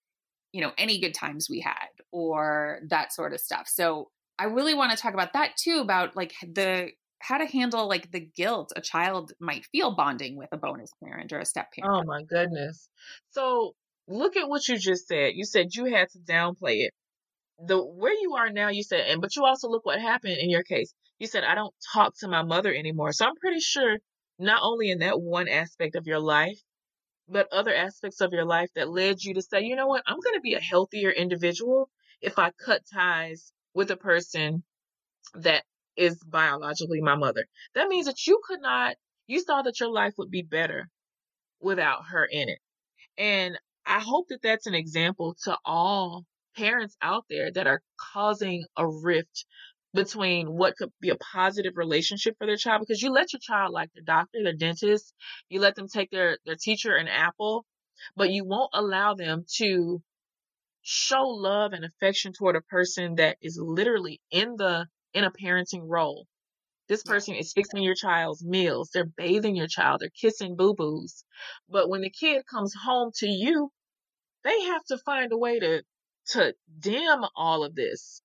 you 0.52 0.60
know, 0.60 0.72
any 0.78 1.00
good 1.00 1.14
times 1.14 1.48
we 1.48 1.60
had 1.60 1.88
or 2.12 2.80
that 2.88 3.12
sort 3.12 3.32
of 3.32 3.40
stuff. 3.40 3.68
So 3.68 4.10
I 4.38 4.44
really 4.44 4.74
want 4.74 4.90
to 4.92 4.96
talk 4.96 5.14
about 5.14 5.32
that 5.34 5.56
too 5.56 5.80
about 5.80 6.16
like 6.16 6.34
the 6.42 6.90
how 7.22 7.36
to 7.36 7.44
handle 7.44 7.86
like 7.86 8.10
the 8.12 8.20
guilt 8.20 8.72
a 8.76 8.80
child 8.80 9.32
might 9.40 9.66
feel 9.66 9.94
bonding 9.94 10.36
with 10.36 10.48
a 10.52 10.56
bonus 10.56 10.90
parent 11.04 11.32
or 11.32 11.38
a 11.38 11.44
step 11.44 11.70
parent. 11.72 11.94
Oh 11.94 12.04
my 12.04 12.22
goodness. 12.22 12.88
So 13.30 13.74
look 14.10 14.36
at 14.36 14.48
what 14.48 14.68
you 14.68 14.76
just 14.76 15.08
said. 15.08 15.32
You 15.34 15.44
said 15.44 15.74
you 15.74 15.86
had 15.86 16.10
to 16.10 16.18
downplay 16.18 16.84
it. 16.84 16.92
The 17.66 17.78
where 17.82 18.14
you 18.14 18.34
are 18.36 18.50
now, 18.50 18.68
you 18.68 18.82
said, 18.82 19.06
and 19.08 19.20
but 19.20 19.36
you 19.36 19.44
also 19.44 19.68
look 19.68 19.86
what 19.86 20.00
happened 20.00 20.38
in 20.38 20.50
your 20.50 20.62
case. 20.62 20.92
You 21.18 21.26
said, 21.26 21.44
I 21.44 21.54
don't 21.54 21.74
talk 21.94 22.14
to 22.20 22.28
my 22.28 22.42
mother 22.42 22.74
anymore. 22.74 23.12
So 23.12 23.26
I'm 23.26 23.36
pretty 23.36 23.60
sure 23.60 23.98
not 24.38 24.60
only 24.62 24.90
in 24.90 25.00
that 25.00 25.20
one 25.20 25.48
aspect 25.48 25.94
of 25.96 26.06
your 26.06 26.20
life, 26.20 26.58
but 27.28 27.52
other 27.52 27.74
aspects 27.74 28.20
of 28.20 28.32
your 28.32 28.44
life 28.44 28.70
that 28.74 28.90
led 28.90 29.22
you 29.22 29.34
to 29.34 29.42
say, 29.42 29.62
you 29.62 29.76
know 29.76 29.86
what, 29.86 30.02
I'm 30.06 30.18
going 30.20 30.34
to 30.34 30.40
be 30.40 30.54
a 30.54 30.60
healthier 30.60 31.10
individual. 31.10 31.88
if 32.20 32.38
I 32.38 32.50
cut 32.64 32.82
ties 32.92 33.52
with 33.74 33.90
a 33.90 33.96
person 33.96 34.62
that 35.34 35.64
is 35.96 36.22
biologically 36.24 37.00
my 37.00 37.16
mother. 37.16 37.44
That 37.74 37.88
means 37.88 38.06
that 38.06 38.26
you 38.26 38.40
could 38.46 38.60
not, 38.60 38.96
you 39.26 39.40
saw 39.40 39.62
that 39.62 39.80
your 39.80 39.90
life 39.90 40.14
would 40.18 40.30
be 40.30 40.42
better 40.42 40.88
without 41.60 42.06
her 42.10 42.24
in 42.24 42.48
it. 42.48 42.58
And 43.18 43.58
I 43.90 43.98
hope 43.98 44.28
that 44.28 44.40
that's 44.40 44.68
an 44.68 44.74
example 44.74 45.36
to 45.44 45.58
all 45.64 46.24
parents 46.56 46.96
out 47.02 47.24
there 47.28 47.50
that 47.50 47.66
are 47.66 47.82
causing 48.12 48.64
a 48.76 48.86
rift 48.86 49.44
between 49.92 50.46
what 50.46 50.76
could 50.76 50.92
be 51.00 51.08
a 51.10 51.16
positive 51.16 51.72
relationship 51.76 52.36
for 52.38 52.46
their 52.46 52.56
child 52.56 52.82
because 52.82 53.02
you 53.02 53.10
let 53.10 53.32
your 53.32 53.40
child 53.40 53.72
like 53.72 53.90
their 53.92 54.04
doctor, 54.04 54.44
their 54.44 54.54
dentist, 54.54 55.12
you 55.48 55.58
let 55.58 55.74
them 55.74 55.88
take 55.88 56.10
their 56.12 56.38
their 56.46 56.54
teacher 56.54 56.94
an 56.94 57.08
apple, 57.08 57.64
but 58.14 58.30
you 58.30 58.44
won't 58.44 58.70
allow 58.74 59.14
them 59.14 59.44
to 59.56 60.00
show 60.82 61.22
love 61.22 61.72
and 61.72 61.84
affection 61.84 62.32
toward 62.32 62.54
a 62.54 62.60
person 62.62 63.16
that 63.16 63.38
is 63.42 63.58
literally 63.60 64.20
in 64.30 64.54
the 64.56 64.86
in 65.14 65.24
a 65.24 65.32
parenting 65.32 65.82
role. 65.88 66.28
This 66.88 67.02
person 67.02 67.34
is 67.34 67.52
fixing 67.52 67.82
your 67.82 67.96
child's 67.96 68.44
meals, 68.44 68.90
they're 68.94 69.04
bathing 69.04 69.56
your 69.56 69.68
child, 69.68 70.00
they're 70.00 70.10
kissing 70.10 70.56
boo-boos. 70.56 71.24
But 71.68 71.88
when 71.88 72.02
the 72.02 72.10
kid 72.10 72.44
comes 72.46 72.72
home 72.84 73.10
to 73.16 73.28
you, 73.28 73.70
they 74.44 74.62
have 74.62 74.84
to 74.86 74.98
find 74.98 75.32
a 75.32 75.38
way 75.38 75.58
to 75.58 75.82
to 76.32 76.54
dim 76.78 77.24
all 77.36 77.64
of 77.64 77.74
this. 77.74 78.22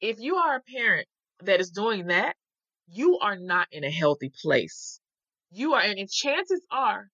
If 0.00 0.18
you 0.20 0.36
are 0.36 0.56
a 0.56 0.62
parent 0.76 1.06
that 1.40 1.60
is 1.60 1.70
doing 1.70 2.06
that, 2.06 2.34
you 2.88 3.18
are 3.18 3.36
not 3.36 3.68
in 3.72 3.84
a 3.84 3.90
healthy 3.90 4.32
place. 4.42 5.00
You 5.50 5.74
are, 5.74 5.80
and 5.80 6.08
chances 6.08 6.64
are 6.70 7.08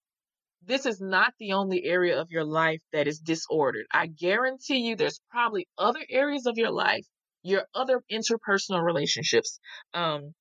this 0.64 0.86
is 0.86 1.01
not 1.01 1.32
the 1.38 1.53
only 1.53 1.84
area 1.84 2.20
of 2.20 2.30
your 2.30 2.44
life 2.44 2.82
that 2.92 3.09
is 3.09 3.18
disordered. 3.20 3.86
I 3.92 4.07
guarantee 4.07 4.78
you 4.78 4.96
there's 4.96 5.20
probably 5.30 5.66
other 5.78 6.05
areas 6.11 6.46
of 6.46 6.59
your 6.59 6.70
life, 6.70 7.07
your 7.42 7.66
other 7.74 8.03
interpersonal 8.11 8.82
relationships, 8.82 9.61
um, 9.94 10.34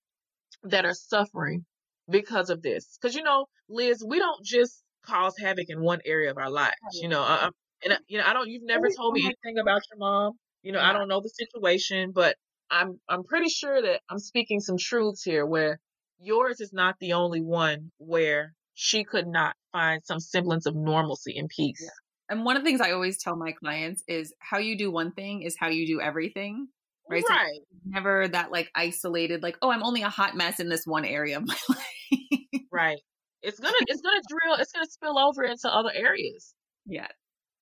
that 0.64 0.86
are 0.86 0.94
suffering 0.94 1.66
because 2.10 2.50
of 2.50 2.62
this. 2.62 2.98
Because, 3.00 3.16
you 3.16 3.24
know, 3.24 3.46
Liz, 3.70 4.04
we 4.06 4.20
don't 4.20 4.44
just 4.44 4.84
cause 5.06 5.36
havoc 5.40 5.70
in 5.70 5.82
one 5.82 6.00
area 6.06 6.32
of 6.32 6.38
our 6.38 6.50
lives. 6.50 6.76
You 6.94 7.10
know, 7.10 7.22
I, 7.22 7.50
and 7.84 7.94
uh, 7.94 7.98
you 8.08 8.18
know, 8.18 8.26
I 8.26 8.34
don't. 8.34 8.50
You've 8.50 8.66
never 8.66 8.88
told 8.96 9.14
me 9.14 9.22
anything 9.26 9.60
about 9.62 9.82
your 9.92 9.98
mom. 9.98 10.34
You 10.64 10.72
know, 10.72 10.80
I 10.80 10.94
don't 10.94 11.08
know 11.08 11.22
the 11.22 11.30
situation, 11.30 12.12
but 12.14 12.36
I'm 12.70 13.00
I'm 13.08 13.24
pretty 13.24 13.50
sure 13.50 13.82
that 13.82 14.02
I'm 14.10 14.20
speaking 14.20 14.60
some 14.60 14.78
truths 14.78 15.24
here. 15.24 15.46
Where 15.46 15.80
yours 16.20 16.60
is 16.60 16.74
not 16.74 16.96
the 17.00 17.14
only 17.14 17.42
one 17.42 17.92
where 17.98 18.54
she 18.74 19.04
could 19.04 19.28
not 19.28 19.56
find 19.72 20.02
some 20.04 20.20
semblance 20.20 20.66
of 20.66 20.76
normalcy 20.76 21.38
and 21.38 21.50
peace. 21.50 21.82
Yeah. 21.82 21.90
And 22.30 22.46
one 22.46 22.58
of 22.58 22.64
the 22.64 22.70
things 22.70 22.82
I 22.82 22.92
always 22.92 23.22
tell 23.22 23.38
my 23.38 23.54
clients 23.54 24.04
is 24.08 24.34
how 24.40 24.58
you 24.58 24.78
do 24.78 24.92
one 24.92 25.14
thing 25.14 25.44
is 25.44 25.56
how 25.58 25.70
you 25.70 25.88
do 25.88 26.02
everything. 26.02 26.68
Right. 27.10 27.24
Right. 27.30 27.46
So 27.56 27.62
never 27.86 28.28
that 28.28 28.52
like 28.52 28.70
isolated, 28.76 29.42
like, 29.42 29.58
oh, 29.62 29.72
I'm 29.72 29.84
only 29.84 30.02
a 30.02 30.10
hot 30.10 30.36
mess 30.36 30.60
in 30.60 30.68
this 30.68 30.84
one 30.86 31.06
area 31.06 31.38
of 31.38 31.44
my 31.48 31.58
life. 31.70 32.62
right. 32.72 33.00
It's 33.42 33.60
gonna 33.60 33.74
it's 33.88 34.02
gonna 34.02 34.22
drill, 34.28 34.56
it's 34.60 34.72
gonna 34.72 34.88
spill 34.88 35.18
over 35.18 35.44
into 35.44 35.70
other 35.74 35.92
areas. 35.94 36.54
Yeah. 36.86 37.08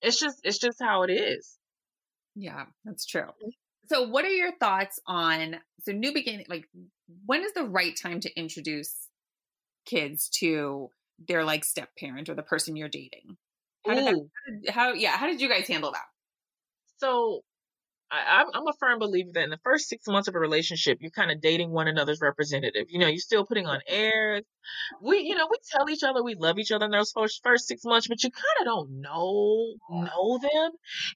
It's 0.01 0.19
just 0.19 0.41
it's 0.43 0.59
just 0.59 0.77
how 0.81 1.03
it 1.03 1.11
is. 1.11 1.57
Yeah, 2.35 2.65
that's 2.83 3.05
true. 3.05 3.29
So 3.87 4.07
what 4.07 4.25
are 4.25 4.29
your 4.29 4.51
thoughts 4.57 4.99
on 5.07 5.57
so 5.81 5.91
new 5.91 6.13
beginning 6.13 6.45
like 6.49 6.67
when 7.25 7.43
is 7.43 7.53
the 7.53 7.63
right 7.63 7.95
time 7.95 8.19
to 8.21 8.39
introduce 8.39 9.07
kids 9.85 10.29
to 10.39 10.89
their 11.27 11.43
like 11.43 11.63
step 11.63 11.89
parent 11.97 12.29
or 12.29 12.35
the 12.35 12.43
person 12.43 12.75
you're 12.75 12.89
dating? 12.89 13.37
How 13.85 13.93
did, 13.93 14.05
that, 14.05 14.15
how, 14.15 14.51
did, 14.51 14.69
how 14.69 14.93
yeah, 14.93 15.17
how 15.17 15.27
did 15.27 15.39
you 15.39 15.47
guys 15.47 15.67
handle 15.67 15.91
that? 15.91 16.05
So 16.97 17.41
I, 18.15 18.41
am 18.41 18.67
a 18.67 18.73
firm 18.79 18.99
believer 18.99 19.31
that 19.33 19.43
in 19.43 19.49
the 19.49 19.59
first 19.63 19.89
six 19.89 20.07
months 20.07 20.27
of 20.27 20.35
a 20.35 20.39
relationship, 20.39 20.99
you're 21.01 21.11
kind 21.11 21.31
of 21.31 21.41
dating 21.41 21.71
one 21.71 21.87
another's 21.87 22.21
representative. 22.21 22.87
You 22.89 22.99
know, 22.99 23.07
you're 23.07 23.17
still 23.17 23.45
putting 23.45 23.67
on 23.67 23.81
airs. 23.87 24.43
We, 25.01 25.19
you 25.19 25.35
know, 25.35 25.47
we 25.49 25.57
tell 25.71 25.89
each 25.89 26.03
other 26.03 26.23
we 26.23 26.35
love 26.35 26.57
each 26.57 26.71
other 26.71 26.85
in 26.85 26.91
those 26.91 27.11
first 27.11 27.41
first 27.43 27.67
six 27.67 27.83
months, 27.85 28.07
but 28.07 28.23
you 28.23 28.31
kind 28.31 28.59
of 28.61 28.65
don't 28.65 29.01
know 29.01 29.75
know 29.89 30.39
them. 30.39 30.71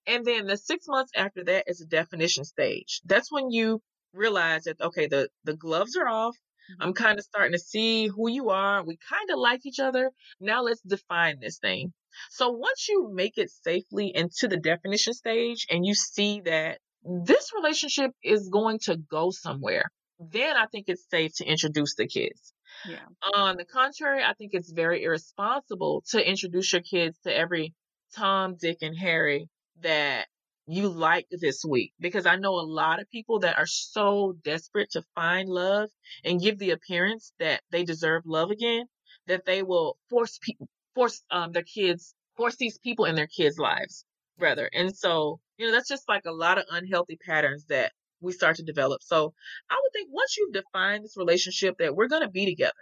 And 0.07 0.25
then 0.25 0.47
the 0.47 0.57
six 0.57 0.87
months 0.87 1.11
after 1.15 1.43
that 1.45 1.65
is 1.67 1.81
a 1.81 1.85
definition 1.85 2.43
stage. 2.45 3.01
That's 3.05 3.31
when 3.31 3.51
you 3.51 3.81
realize 4.13 4.63
that 4.63 4.81
okay, 4.81 5.07
the 5.07 5.29
the 5.43 5.55
gloves 5.55 5.95
are 5.95 6.07
off. 6.07 6.35
I'm 6.79 6.93
mm-hmm. 6.93 7.03
kind 7.03 7.17
of 7.17 7.25
starting 7.25 7.53
to 7.53 7.59
see 7.59 8.07
who 8.07 8.29
you 8.29 8.49
are. 8.49 8.83
We 8.83 8.97
kind 9.09 9.29
of 9.31 9.39
like 9.39 9.65
each 9.65 9.79
other. 9.79 10.11
Now 10.39 10.61
let's 10.61 10.81
define 10.81 11.39
this 11.39 11.57
thing. 11.57 11.93
So 12.31 12.49
once 12.49 12.87
you 12.89 13.11
make 13.13 13.37
it 13.37 13.49
safely 13.49 14.11
into 14.13 14.47
the 14.47 14.57
definition 14.57 15.13
stage 15.13 15.67
and 15.69 15.85
you 15.85 15.93
see 15.93 16.41
that 16.41 16.79
this 17.03 17.51
relationship 17.55 18.11
is 18.23 18.49
going 18.49 18.79
to 18.83 18.97
go 18.97 19.31
somewhere, 19.31 19.85
then 20.19 20.57
I 20.57 20.65
think 20.67 20.85
it's 20.87 21.05
safe 21.09 21.31
to 21.37 21.45
introduce 21.45 21.95
the 21.95 22.07
kids. 22.07 22.53
Yeah. 22.87 23.05
On 23.33 23.57
the 23.57 23.65
contrary, 23.65 24.23
I 24.23 24.33
think 24.33 24.51
it's 24.53 24.71
very 24.71 25.03
irresponsible 25.03 26.03
to 26.09 26.29
introduce 26.29 26.71
your 26.71 26.81
kids 26.81 27.17
to 27.23 27.35
every 27.35 27.73
Tom, 28.15 28.55
Dick, 28.59 28.77
and 28.81 28.97
Harry 28.97 29.49
that 29.81 30.27
you 30.67 30.87
like 30.87 31.25
this 31.31 31.63
week 31.67 31.93
because 31.99 32.25
I 32.25 32.35
know 32.35 32.53
a 32.53 32.61
lot 32.61 33.01
of 33.01 33.09
people 33.09 33.39
that 33.39 33.57
are 33.57 33.65
so 33.65 34.35
desperate 34.43 34.91
to 34.91 35.03
find 35.15 35.49
love 35.49 35.89
and 36.23 36.39
give 36.39 36.59
the 36.59 36.71
appearance 36.71 37.33
that 37.39 37.61
they 37.71 37.83
deserve 37.83 38.23
love 38.25 38.51
again 38.51 38.85
that 39.25 39.45
they 39.45 39.63
will 39.63 39.97
force 40.11 40.37
people 40.37 40.67
force 40.93 41.23
um 41.31 41.53
their 41.53 41.63
kids 41.63 42.13
force 42.39 42.55
these 42.55 42.77
people 42.77 43.03
in 43.05 43.15
their 43.15 43.27
kids' 43.27 43.59
lives 43.59 44.05
rather. 44.39 44.69
And 44.73 44.95
so, 44.95 45.41
you 45.59 45.67
know, 45.67 45.73
that's 45.73 45.89
just 45.89 46.07
like 46.07 46.23
a 46.25 46.31
lot 46.31 46.57
of 46.57 46.63
unhealthy 46.71 47.17
patterns 47.17 47.65
that 47.65 47.91
we 48.21 48.31
start 48.31 48.55
to 48.55 48.63
develop. 48.63 49.03
So 49.03 49.33
I 49.69 49.79
would 49.81 49.91
think 49.93 50.09
once 50.11 50.37
you've 50.37 50.53
defined 50.53 51.03
this 51.03 51.17
relationship 51.17 51.75
that 51.79 51.95
we're 51.95 52.07
going 52.07 52.23
to 52.23 52.29
be 52.29 52.45
together, 52.45 52.73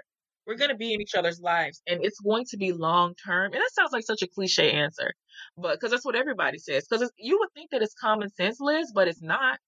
we're 0.46 0.56
going 0.56 0.70
to 0.70 0.78
be 0.78 0.94
in 0.94 1.02
each 1.02 1.16
other's 1.16 1.42
lives 1.42 1.82
and 1.88 2.06
it's 2.06 2.20
going 2.20 2.46
to 2.52 2.58
be 2.58 2.72
long 2.72 3.16
term. 3.16 3.52
And 3.52 3.62
that 3.62 3.72
sounds 3.74 3.92
like 3.92 4.06
such 4.06 4.22
a 4.22 4.28
cliche 4.28 4.72
answer, 4.72 5.12
but 5.58 5.74
because 5.74 5.92
that's 5.92 6.06
what 6.06 6.16
everybody 6.16 6.60
says. 6.60 6.88
Because 6.88 7.12
you 7.18 7.40
would 7.40 7.50
think 7.54 7.72
that 7.72 7.82
it's 7.82 7.96
common 7.96 8.30
sense, 8.30 8.60
Liz, 8.60 8.92
but 8.94 9.08
it's 9.08 9.22
not. 9.22 9.60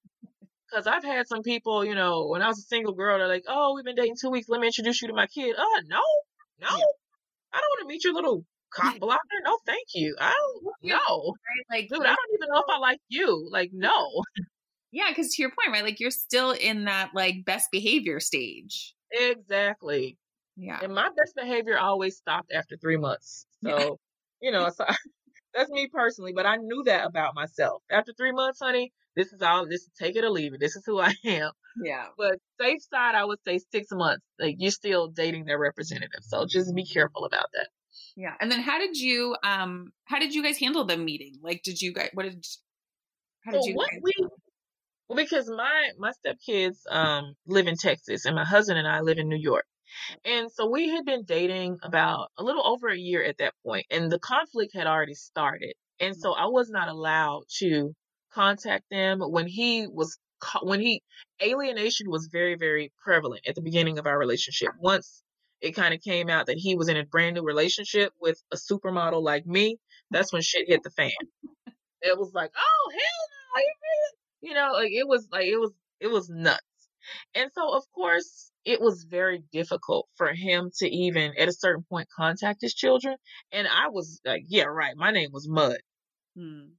Because 0.69 0.85
I've 0.85 1.03
had 1.03 1.27
some 1.27 1.41
people, 1.41 1.83
you 1.83 1.95
know, 1.95 2.27
when 2.27 2.43
I 2.43 2.47
was 2.47 2.59
a 2.59 2.61
single 2.61 2.93
girl, 2.93 3.17
they're 3.17 3.27
like, 3.27 3.45
oh, 3.47 3.73
we've 3.73 3.85
been 3.85 3.95
dating 3.95 4.17
two 4.21 4.29
weeks. 4.29 4.47
Let 4.49 4.61
me 4.61 4.67
introduce 4.67 5.01
you 5.01 5.07
to 5.07 5.15
my 5.15 5.25
kid. 5.25 5.55
Oh, 5.57 5.81
no, 5.87 5.97
no. 6.61 6.77
Yeah. 6.77 6.83
I 7.51 7.59
don't 7.59 7.69
want 7.71 7.81
to 7.81 7.87
meet 7.87 8.03
your 8.03 8.13
little 8.13 8.45
cock 8.73 8.99
blocker. 8.99 9.19
No, 9.43 9.57
thank 9.65 9.87
you. 9.93 10.15
I 10.19 10.33
don't 10.33 10.91
know. 10.91 11.33
Right? 11.33 11.79
Like, 11.79 11.89
dude, 11.89 12.05
I 12.05 12.09
don't 12.09 12.33
even 12.33 12.49
know 12.51 12.59
if 12.59 12.65
I 12.69 12.79
like 12.79 12.99
you. 13.09 13.47
Like, 13.51 13.71
no. 13.73 14.23
Yeah, 14.91 15.05
because 15.09 15.35
to 15.35 15.43
your 15.43 15.51
point, 15.51 15.71
right? 15.71 15.83
Like, 15.83 15.99
you're 15.99 16.09
still 16.09 16.49
in 16.49 16.85
that 16.85 17.11
like 17.13 17.45
best 17.45 17.69
behavior 17.71 18.19
stage. 18.19 18.95
Exactly. 19.11 20.17
Yeah. 20.57 20.79
And 20.81 20.95
my 20.95 21.09
best 21.15 21.35
behavior 21.35 21.77
always 21.77 22.17
stopped 22.17 22.51
after 22.51 22.75
three 22.75 22.97
months. 22.97 23.45
So, 23.63 23.77
yeah. 23.77 23.89
you 24.41 24.51
know, 24.51 24.67
so 24.69 24.85
that's 25.53 25.69
me 25.69 25.87
personally, 25.93 26.33
but 26.33 26.45
I 26.45 26.57
knew 26.57 26.83
that 26.85 27.05
about 27.05 27.35
myself. 27.35 27.81
After 27.89 28.13
three 28.13 28.31
months, 28.31 28.59
honey, 28.61 28.91
this 29.15 29.31
is 29.33 29.41
all 29.41 29.67
this 29.67 29.81
is 29.81 29.89
take 29.97 30.15
it 30.15 30.23
or 30.23 30.29
leave 30.29 30.53
it. 30.53 30.59
This 30.59 30.75
is 30.75 30.83
who 30.85 30.99
I 30.99 31.13
am. 31.25 31.51
Yeah. 31.83 32.05
But 32.17 32.35
safe 32.59 32.81
side, 32.83 33.15
I 33.15 33.25
would 33.25 33.39
say 33.45 33.59
six 33.71 33.87
months. 33.91 34.25
Like 34.39 34.55
you're 34.57 34.71
still 34.71 35.07
dating 35.07 35.45
their 35.45 35.59
representative. 35.59 36.21
So 36.21 36.45
just 36.45 36.73
be 36.75 36.85
careful 36.85 37.25
about 37.25 37.47
that. 37.53 37.67
Yeah. 38.19 38.33
And 38.41 38.51
then 38.51 38.59
how 38.59 38.77
did 38.77 38.97
you 38.97 39.37
um 39.43 39.93
how 40.03 40.19
did 40.19 40.35
you 40.35 40.43
guys 40.43 40.59
handle 40.59 40.83
the 40.83 40.97
meeting? 40.97 41.35
Like 41.41 41.63
did 41.63 41.81
you 41.81 41.93
guys 41.93 42.09
what 42.13 42.23
did 42.23 42.45
how 43.45 43.51
did 43.53 43.63
so 43.63 43.69
you 43.69 43.75
what 43.75 43.89
we 44.01 44.11
well 45.07 45.15
because 45.15 45.49
my 45.49 45.91
my 45.97 46.11
stepkids 46.11 46.79
um 46.89 47.33
live 47.47 47.67
in 47.67 47.77
Texas 47.77 48.25
and 48.25 48.35
my 48.35 48.43
husband 48.43 48.77
and 48.77 48.87
I 48.87 48.99
live 48.99 49.19
in 49.19 49.29
New 49.29 49.39
York. 49.39 49.63
And 50.25 50.51
so 50.51 50.69
we 50.69 50.89
had 50.89 51.05
been 51.05 51.23
dating 51.23 51.77
about 51.81 52.29
a 52.37 52.43
little 52.43 52.67
over 52.67 52.89
a 52.89 52.97
year 52.97 53.23
at 53.23 53.37
that 53.37 53.53
point, 53.65 53.85
and 53.89 54.11
the 54.11 54.19
conflict 54.19 54.75
had 54.75 54.85
already 54.85 55.15
started. 55.15 55.73
And 56.01 56.15
so 56.15 56.33
I 56.33 56.45
was 56.45 56.69
not 56.69 56.89
allowed 56.89 57.43
to 57.59 57.95
contact 58.33 58.83
them 58.91 59.21
when 59.21 59.47
he 59.47 59.87
was 59.87 60.17
when 60.61 60.81
he 60.81 61.01
alienation 61.41 62.09
was 62.09 62.27
very 62.29 62.55
very 62.55 62.91
prevalent 63.01 63.47
at 63.47 63.55
the 63.55 63.61
beginning 63.61 63.97
of 63.97 64.05
our 64.05 64.19
relationship. 64.19 64.71
Once 64.77 65.23
it 65.61 65.71
kind 65.75 65.93
of 65.93 66.01
came 66.01 66.29
out 66.29 66.47
that 66.47 66.57
he 66.57 66.75
was 66.75 66.87
in 66.89 66.97
a 66.97 67.05
brand 67.05 67.35
new 67.35 67.43
relationship 67.43 68.13
with 68.19 68.41
a 68.51 68.57
supermodel 68.57 69.21
like 69.21 69.45
me, 69.45 69.77
that's 70.11 70.31
when 70.31 70.41
shit 70.41 70.67
hit 70.67 70.83
the 70.83 70.91
fan. 70.91 71.11
It 72.01 72.17
was 72.17 72.31
like, 72.33 72.51
oh 72.55 72.91
hell 72.91 73.29
no, 73.57 73.61
you 74.41 74.53
know, 74.53 74.71
like 74.73 74.91
it 74.91 75.07
was 75.07 75.27
like 75.31 75.47
it 75.47 75.57
was 75.57 75.71
it 75.99 76.07
was 76.07 76.29
nuts. 76.29 76.61
And 77.35 77.51
so 77.53 77.75
of 77.75 77.83
course 77.93 78.51
it 78.65 78.81
was 78.81 79.03
very 79.03 79.43
difficult 79.51 80.07
for 80.15 80.33
him 80.33 80.71
to 80.77 80.87
even 80.87 81.33
at 81.37 81.47
a 81.47 81.53
certain 81.53 81.83
point 81.89 82.07
contact 82.15 82.61
his 82.61 82.73
children. 82.73 83.15
And 83.51 83.67
I 83.67 83.89
was 83.89 84.21
like, 84.25 84.43
yeah, 84.47 84.65
right. 84.65 84.95
My 84.95 85.11
name 85.11 85.29
was 85.31 85.47
Mud. 85.47 85.77
Hmm. 86.37 86.69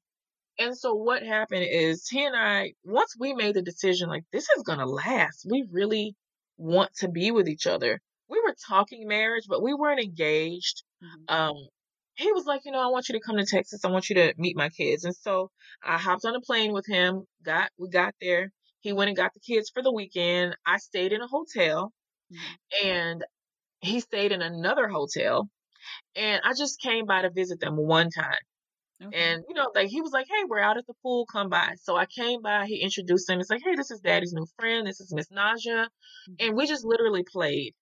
And 0.58 0.76
so 0.76 0.94
what 0.94 1.22
happened 1.22 1.66
is 1.68 2.06
he 2.08 2.24
and 2.24 2.36
I, 2.36 2.74
once 2.84 3.14
we 3.18 3.32
made 3.34 3.54
the 3.54 3.62
decision, 3.62 4.08
like 4.08 4.24
this 4.32 4.48
is 4.56 4.62
gonna 4.62 4.86
last. 4.86 5.46
We 5.50 5.66
really 5.70 6.14
want 6.58 6.94
to 6.96 7.08
be 7.08 7.30
with 7.30 7.48
each 7.48 7.66
other. 7.66 8.00
We 8.30 8.40
were 8.40 8.54
talking 8.68 9.08
marriage, 9.08 9.44
but 9.48 9.62
we 9.62 9.74
weren't 9.74 10.00
engaged. 10.00 10.82
Mm-hmm. 11.02 11.34
Um, 11.34 11.68
he 12.14 12.32
was 12.32 12.44
like, 12.44 12.62
you 12.64 12.72
know, 12.72 12.80
I 12.80 12.88
want 12.88 13.08
you 13.08 13.14
to 13.14 13.24
come 13.24 13.36
to 13.36 13.46
Texas. 13.46 13.84
I 13.84 13.90
want 13.90 14.08
you 14.08 14.16
to 14.16 14.34
meet 14.36 14.56
my 14.56 14.68
kids. 14.68 15.04
And 15.04 15.14
so 15.14 15.50
I 15.82 15.98
hopped 15.98 16.24
on 16.24 16.36
a 16.36 16.40
plane 16.40 16.72
with 16.72 16.86
him. 16.86 17.24
Got 17.44 17.70
we 17.78 17.88
got 17.88 18.14
there. 18.20 18.52
He 18.80 18.92
went 18.92 19.08
and 19.08 19.16
got 19.16 19.32
the 19.34 19.40
kids 19.40 19.70
for 19.72 19.82
the 19.82 19.92
weekend. 19.92 20.56
I 20.66 20.78
stayed 20.78 21.12
in 21.12 21.20
a 21.20 21.26
hotel, 21.26 21.92
mm-hmm. 22.32 22.86
and 22.86 23.24
he 23.80 24.00
stayed 24.00 24.32
in 24.32 24.42
another 24.42 24.88
hotel. 24.88 25.48
And 26.14 26.42
I 26.44 26.52
just 26.56 26.80
came 26.80 27.06
by 27.06 27.22
to 27.22 27.30
visit 27.30 27.60
them 27.60 27.76
one 27.76 28.10
time. 28.10 28.38
Okay. 29.02 29.16
And 29.18 29.44
you 29.48 29.54
know, 29.54 29.70
like 29.74 29.88
he 29.88 30.02
was 30.02 30.12
like, 30.12 30.26
"Hey, 30.28 30.44
we're 30.46 30.60
out 30.60 30.76
at 30.76 30.86
the 30.86 30.94
pool. 31.02 31.26
Come 31.32 31.48
by." 31.48 31.74
So 31.82 31.96
I 31.96 32.04
came 32.04 32.42
by. 32.42 32.66
He 32.66 32.82
introduced 32.82 33.30
him. 33.30 33.40
It's 33.40 33.48
like, 33.48 33.62
"Hey, 33.64 33.74
this 33.74 33.90
is 33.90 34.00
Daddy's 34.00 34.34
new 34.34 34.46
friend. 34.58 34.86
This 34.86 35.00
is 35.00 35.12
Miss 35.14 35.28
Naja," 35.30 35.86
mm-hmm. 35.86 36.34
and 36.38 36.56
we 36.56 36.66
just 36.66 36.84
literally 36.84 37.24
played. 37.24 37.74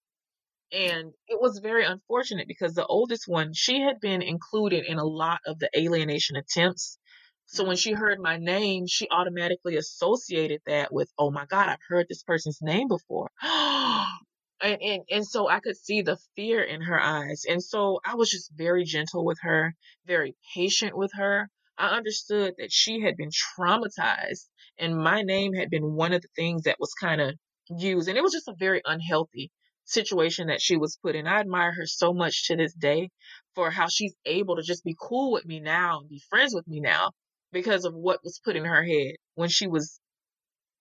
And 0.73 1.15
it 1.29 1.41
was 1.41 1.61
very 1.61 1.85
unfortunate 1.85 2.47
because 2.47 2.75
the 2.75 2.87
oldest 2.87 3.27
one, 3.27 3.55
she 3.55 3.81
had 3.81 4.01
been 4.01 4.21
included 4.23 4.85
in 4.85 4.99
a 4.99 5.05
lot 5.05 5.41
of 5.47 5.59
the 5.59 5.71
alienation 5.77 6.37
attempts. 6.37 6.99
So 7.47 7.65
when 7.65 7.77
she 7.77 7.93
heard 7.93 8.21
my 8.21 8.37
name, 8.37 8.87
she 8.87 9.09
automatically 9.11 9.77
associated 9.77 10.61
that 10.67 10.93
with, 10.93 11.11
"Oh 11.19 11.31
my 11.31 11.47
God, 11.47 11.69
I've 11.69 11.83
heard 11.89 12.07
this 12.09 12.23
person's 12.23 12.61
name 12.61 12.89
before." 12.89 13.31
and, 13.43 14.83
and 14.83 15.03
and 15.11 15.27
so 15.27 15.49
I 15.49 15.61
could 15.61 15.77
see 15.77 16.03
the 16.03 16.19
fear 16.37 16.63
in 16.63 16.83
her 16.83 17.01
eyes. 17.01 17.45
And 17.49 17.63
so 17.63 18.01
I 18.05 18.17
was 18.17 18.31
just 18.31 18.53
very 18.55 18.85
gentle 18.85 19.25
with 19.25 19.39
her, 19.41 19.75
very 20.07 20.37
patient 20.55 20.97
with 20.97 21.13
her. 21.15 21.49
I 21.79 21.97
understood 21.97 22.55
that 22.59 22.73
she 22.73 23.01
had 23.01 23.17
been 23.17 23.31
traumatized 23.31 24.49
and 24.79 24.97
my 24.99 25.23
name 25.23 25.55
had 25.55 25.71
been 25.71 25.95
one 25.95 26.13
of 26.13 26.23
the 26.23 26.29
things 26.37 26.65
that 26.65 26.81
was 26.81 26.93
kind 26.95 27.21
of 27.21 27.35
used. 27.71 28.09
And 28.09 28.19
it 28.19 28.23
was 28.23 28.33
just 28.33 28.49
a 28.49 28.55
very 28.59 28.83
unhealthy 28.85 29.51
situation 29.89 30.49
that 30.49 30.61
she 30.61 30.77
was 30.77 30.99
put 31.03 31.15
in. 31.15 31.27
I 31.27 31.41
admire 31.41 31.73
her 31.73 31.87
so 31.87 32.13
much 32.13 32.47
to 32.47 32.57
this 32.57 32.75
day 32.75 33.11
for 33.55 33.71
how 33.71 33.89
she's 33.89 34.15
able 34.25 34.57
to 34.57 34.63
just 34.63 34.85
be 34.85 34.97
cool 35.01 35.33
with 35.33 35.47
me 35.47 35.61
now 35.61 36.01
and 36.01 36.09
be 36.09 36.23
friends 36.29 36.55
with 36.55 36.69
me 36.69 36.81
now 36.81 37.13
because 37.53 37.85
of 37.85 37.95
what 37.95 38.21
was 38.23 38.41
put 38.45 38.57
in 38.57 38.65
her 38.65 38.85
head 38.85 39.15
when 39.35 39.49
she 39.49 39.67
was 39.67 40.01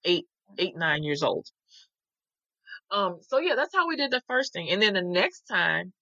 eight, 0.03 0.25
eight, 0.57 0.75
nine 0.75 1.03
years 1.03 1.23
old. 1.23 1.47
Um, 2.91 3.17
so 3.21 3.39
yeah, 3.39 3.55
that's 3.55 3.75
how 3.75 3.87
we 3.87 3.95
did 3.95 4.11
the 4.11 4.21
first 4.27 4.53
thing. 4.53 4.69
And 4.69 4.81
then 4.81 4.93
the 4.93 5.01
next 5.01 5.41
time, 5.43 5.93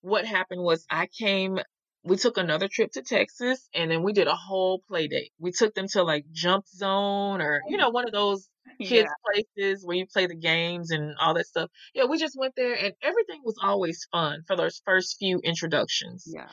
what 0.00 0.24
happened 0.24 0.62
was 0.62 0.84
I 0.90 1.06
came, 1.06 1.58
we 2.04 2.16
took 2.16 2.36
another 2.36 2.68
trip 2.68 2.90
to 2.92 3.02
Texas 3.02 3.68
and 3.74 3.90
then 3.90 4.02
we 4.02 4.12
did 4.12 4.26
a 4.26 4.34
whole 4.34 4.82
play 4.88 5.06
date. 5.06 5.32
We 5.38 5.52
took 5.52 5.74
them 5.74 5.86
to 5.92 6.02
like 6.02 6.24
Jump 6.32 6.66
Zone 6.66 7.40
or, 7.40 7.60
you 7.68 7.76
know, 7.76 7.90
one 7.90 8.06
of 8.06 8.12
those 8.12 8.48
kids 8.80 9.08
yeah. 9.08 9.44
places 9.54 9.84
where 9.84 9.96
you 9.96 10.06
play 10.12 10.26
the 10.26 10.34
games 10.34 10.90
and 10.90 11.14
all 11.20 11.34
that 11.34 11.46
stuff. 11.46 11.70
Yeah, 11.94 12.04
we 12.04 12.18
just 12.18 12.36
went 12.38 12.54
there 12.56 12.74
and 12.74 12.92
everything 13.02 13.40
was 13.44 13.56
always 13.62 14.06
fun 14.10 14.42
for 14.46 14.56
those 14.56 14.82
first 14.84 15.16
few 15.18 15.40
introductions. 15.44 16.24
Yeah. 16.26 16.48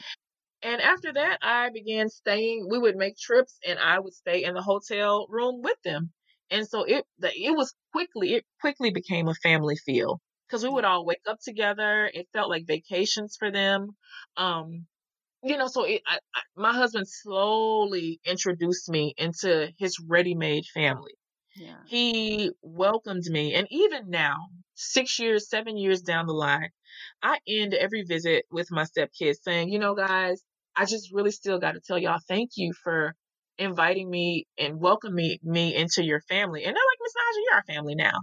And 0.61 0.81
after 0.81 1.13
that, 1.13 1.39
I 1.41 1.69
began 1.73 2.09
staying. 2.09 2.67
We 2.69 2.77
would 2.77 2.95
make 2.95 3.17
trips 3.17 3.57
and 3.65 3.79
I 3.79 3.99
would 3.99 4.13
stay 4.13 4.43
in 4.43 4.53
the 4.53 4.61
hotel 4.61 5.25
room 5.29 5.61
with 5.63 5.77
them. 5.83 6.11
And 6.51 6.67
so 6.67 6.83
it 6.83 7.05
the, 7.19 7.29
it 7.29 7.55
was 7.55 7.73
quickly 7.91 8.33
it 8.33 8.45
quickly 8.59 8.91
became 8.91 9.27
a 9.27 9.35
family 9.35 9.77
feel 9.77 10.19
because 10.47 10.63
we 10.63 10.69
would 10.69 10.83
all 10.83 11.05
wake 11.05 11.21
up 11.27 11.37
together. 11.43 12.09
It 12.13 12.27
felt 12.33 12.49
like 12.49 12.67
vacations 12.67 13.35
for 13.37 13.51
them. 13.51 13.91
Um, 14.35 14.87
you 15.43 15.57
know, 15.57 15.67
so 15.67 15.83
it, 15.83 16.01
I, 16.07 16.19
I, 16.35 16.41
my 16.55 16.73
husband 16.73 17.07
slowly 17.07 18.19
introduced 18.25 18.89
me 18.89 19.13
into 19.17 19.71
his 19.77 19.97
ready-made 19.99 20.65
family. 20.73 21.13
Yeah. 21.55 21.75
He 21.87 22.51
welcomed 22.61 23.25
me, 23.25 23.53
and 23.55 23.67
even 23.69 24.09
now, 24.09 24.37
six 24.75 25.19
years, 25.19 25.49
seven 25.49 25.77
years 25.77 26.01
down 26.01 26.27
the 26.27 26.33
line, 26.33 26.69
I 27.21 27.39
end 27.47 27.73
every 27.73 28.03
visit 28.03 28.45
with 28.51 28.67
my 28.71 28.83
stepkids 28.83 29.37
saying, 29.43 29.69
"You 29.69 29.79
know, 29.79 29.95
guys, 29.95 30.41
I 30.75 30.85
just 30.85 31.13
really 31.13 31.31
still 31.31 31.59
got 31.59 31.73
to 31.73 31.81
tell 31.81 31.97
y'all 31.97 32.19
thank 32.27 32.51
you 32.55 32.73
for 32.83 33.15
inviting 33.59 34.09
me 34.09 34.47
and 34.57 34.79
welcoming 34.79 35.37
me 35.43 35.75
into 35.75 36.03
your 36.03 36.21
family. 36.21 36.63
And 36.63 36.73
they're 36.73 36.73
like, 36.73 36.99
Miss 37.01 37.13
Naja, 37.13 37.43
you're 37.45 37.55
our 37.55 37.63
family 37.75 37.95
now. 37.95 38.19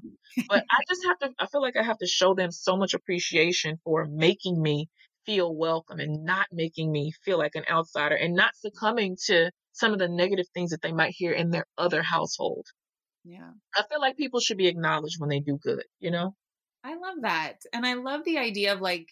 But 0.48 0.64
I 0.70 0.78
just 0.88 1.04
have 1.04 1.18
to, 1.18 1.30
I 1.38 1.46
feel 1.46 1.60
like 1.60 1.76
I 1.76 1.82
have 1.82 1.98
to 1.98 2.06
show 2.06 2.34
them 2.34 2.50
so 2.50 2.76
much 2.76 2.94
appreciation 2.94 3.78
for 3.84 4.06
making 4.06 4.60
me 4.60 4.88
feel 5.26 5.54
welcome 5.54 5.98
and 5.98 6.24
not 6.24 6.46
making 6.52 6.90
me 6.90 7.12
feel 7.24 7.38
like 7.38 7.54
an 7.54 7.64
outsider 7.70 8.14
and 8.14 8.34
not 8.34 8.56
succumbing 8.56 9.16
to 9.26 9.50
some 9.72 9.92
of 9.92 9.98
the 9.98 10.08
negative 10.08 10.46
things 10.54 10.70
that 10.70 10.80
they 10.80 10.92
might 10.92 11.14
hear 11.14 11.32
in 11.32 11.50
their 11.50 11.66
other 11.76 12.02
household. 12.02 12.66
Yeah. 13.24 13.50
I 13.76 13.82
feel 13.90 14.00
like 14.00 14.16
people 14.16 14.40
should 14.40 14.56
be 14.56 14.68
acknowledged 14.68 15.16
when 15.18 15.28
they 15.28 15.40
do 15.40 15.58
good, 15.62 15.84
you 15.98 16.10
know? 16.10 16.34
I 16.84 16.94
love 16.94 17.16
that. 17.22 17.56
And 17.72 17.84
I 17.84 17.94
love 17.94 18.24
the 18.24 18.38
idea 18.38 18.72
of 18.72 18.80
like, 18.80 19.08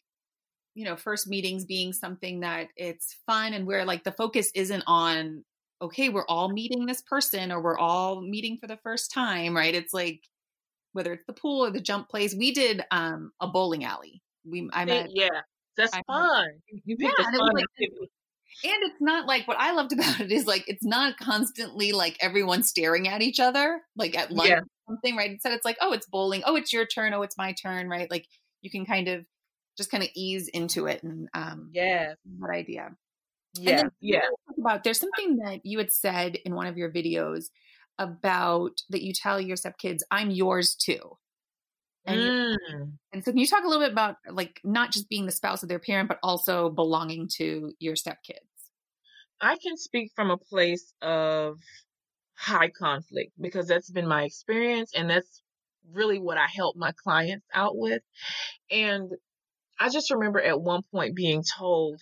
you 0.75 0.85
know, 0.85 0.97
first 0.97 1.29
meetings 1.29 1.65
being 1.65 1.93
something 1.93 2.41
that 2.41 2.69
it's 2.77 3.17
fun 3.27 3.53
and 3.53 3.67
where 3.67 3.85
like 3.85 4.05
the 4.05 4.13
focus 4.13 4.51
isn't 4.55 4.85
on 4.87 5.45
okay, 5.83 6.09
we're 6.09 6.27
all 6.27 6.49
meeting 6.49 6.87
this 6.87 7.03
person 7.03 7.53
or 7.53 7.61
we're 7.61 7.79
all 7.79 8.23
meeting 8.23 8.57
for 8.59 8.67
the 8.67 8.79
first 8.79 9.13
time, 9.13 9.55
right? 9.55 9.75
It's 9.75 9.93
like 9.93 10.21
whether 10.93 11.13
it's 11.13 11.27
the 11.27 11.33
pool 11.33 11.67
or 11.67 11.71
the 11.71 11.81
jump 11.81 12.09
place. 12.09 12.35
We 12.35 12.53
did 12.53 12.83
um 12.91 13.33
a 13.41 13.49
bowling 13.49 13.85
alley. 13.85 14.23
We 14.47 14.69
I 14.73 14.85
met 14.85 15.11
yeah, 15.13 15.41
that's 15.77 15.95
I 15.95 16.03
fun. 16.07 16.49
You 16.85 16.97
yeah, 16.99 17.11
fun 17.17 17.53
like. 17.55 17.65
And 18.63 18.83
it's 18.83 19.01
not 19.01 19.27
like 19.27 19.49
what 19.49 19.59
I 19.59 19.73
loved 19.73 19.93
about 19.99 20.21
it 20.21 20.31
is 20.31 20.47
like 20.47 20.65
it's 20.69 20.85
not 20.85 21.17
constantly 21.19 21.93
like 21.93 22.17
everyone 22.21 22.63
staring 22.63 23.09
at 23.09 23.23
each 23.23 23.41
other, 23.41 23.81
like 23.97 24.17
at 24.17 24.31
lunch 24.31 24.51
yeah. 24.51 24.59
or 24.59 24.67
something, 24.89 25.17
right? 25.17 25.31
Instead, 25.31 25.53
it's 25.53 25.65
like, 25.65 25.77
oh, 25.81 25.93
it's 25.93 26.07
bowling. 26.07 26.43
Oh, 26.47 26.57
it's 26.57 26.73
your 26.73 26.87
turn. 26.87 27.15
Oh, 27.15 27.23
it's 27.23 27.37
my 27.37 27.53
turn, 27.53 27.89
right? 27.89 28.11
Like 28.11 28.27
you 28.63 28.71
can 28.71 28.87
kind 28.87 29.09
of 29.09 29.25
just 29.77 29.91
kind 29.91 30.05
of 30.05 30.09
ease 30.15 30.47
into 30.47 30.87
it 30.87 31.03
and 31.03 31.29
um 31.35 31.71
yeah 31.73 32.15
that 32.39 32.51
idea 32.51 32.91
yeah, 33.59 33.85
yeah. 34.01 34.21
About 34.59 34.85
there's 34.85 35.01
something 35.01 35.37
that 35.37 35.61
you 35.65 35.79
had 35.79 35.93
said 35.93 36.37
in 36.45 36.55
one 36.55 36.67
of 36.67 36.77
your 36.77 36.91
videos 36.91 37.47
about 37.99 38.73
that 38.91 39.03
you 39.03 39.13
tell 39.13 39.41
your 39.41 39.57
stepkids, 39.57 40.01
"I'm 40.11 40.31
yours 40.31 40.75
too." 40.75 41.19
And, 42.07 42.21
mm. 42.21 42.93
and 43.13 43.25
so, 43.25 43.33
can 43.33 43.39
you 43.39 43.47
talk 43.47 43.65
a 43.65 43.67
little 43.67 43.83
bit 43.83 43.93
about 43.93 44.17
like 44.31 44.61
not 44.63 44.93
just 44.93 45.09
being 45.09 45.27
the 45.27 45.33
spouse 45.33 45.63
of 45.63 45.69
their 45.69 45.79
parent, 45.79 46.09
but 46.09 46.19
also 46.23 46.69
belonging 46.69 47.29
to 47.37 47.73
your 47.79 47.95
stepkids? 47.95 48.39
I 49.41 49.57
can 49.57 49.77
speak 49.77 50.13
from 50.15 50.31
a 50.31 50.37
place 50.37 50.93
of 51.03 51.59
high 52.35 52.69
conflict 52.69 53.33
because 53.41 53.69
that's 53.69 53.91
been 53.91 54.07
my 54.07 54.25
experience, 54.25 54.93
and 54.95 55.09
that's 55.09 55.43
really 55.93 56.19
what 56.19 56.39
I 56.39 56.47
help 56.55 56.77
my 56.77 56.93
clients 57.03 57.47
out 57.55 57.77
with. 57.77 58.03
And 58.71 59.11
I 59.79 59.89
just 59.89 60.11
remember 60.11 60.41
at 60.41 60.61
one 60.61 60.83
point 60.93 61.17
being 61.17 61.43
told 61.59 62.01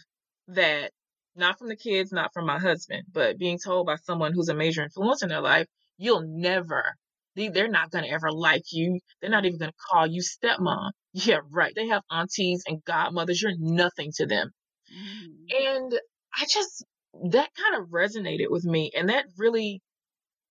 that 0.49 0.93
not 1.35 1.59
from 1.59 1.69
the 1.69 1.77
kids, 1.77 2.13
not 2.13 2.33
from 2.35 2.47
my 2.47 2.59
husband, 2.59 3.05
but 3.13 3.39
being 3.39 3.59
told 3.59 3.87
by 3.87 3.97
someone 3.97 4.33
who's 4.33 4.49
a 4.49 4.55
major 4.55 4.83
influence 4.83 5.23
in 5.23 5.31
their 5.31 5.41
life, 5.41 5.67
you'll 5.97 6.27
never, 6.27 6.97
they're 7.35 7.69
not 7.69 7.91
going 7.91 8.05
to 8.05 8.11
ever 8.11 8.31
like 8.31 8.65
you. 8.73 9.01
They're 9.21 9.31
not 9.31 9.45
even 9.45 9.59
going 9.59 9.71
to 9.71 9.77
call 9.91 10.07
you 10.07 10.23
stepmom. 10.23 10.91
Yeah, 11.15 11.41
right. 11.51 11.75
They 11.77 11.89
have 11.89 12.05
aunties 12.11 12.63
and 12.67 12.83
godmothers. 12.87 13.43
You're 13.43 13.53
nothing 13.59 14.13
to 14.17 14.25
them. 14.25 14.51
Mm. 14.91 15.67
And 15.67 16.01
I 16.35 16.47
just, 16.47 16.87
that 17.33 17.51
kind 17.55 17.83
of 17.83 17.91
resonated 17.91 18.49
with 18.49 18.65
me. 18.65 18.91
And 18.97 19.11
that 19.11 19.27
really, 19.37 19.83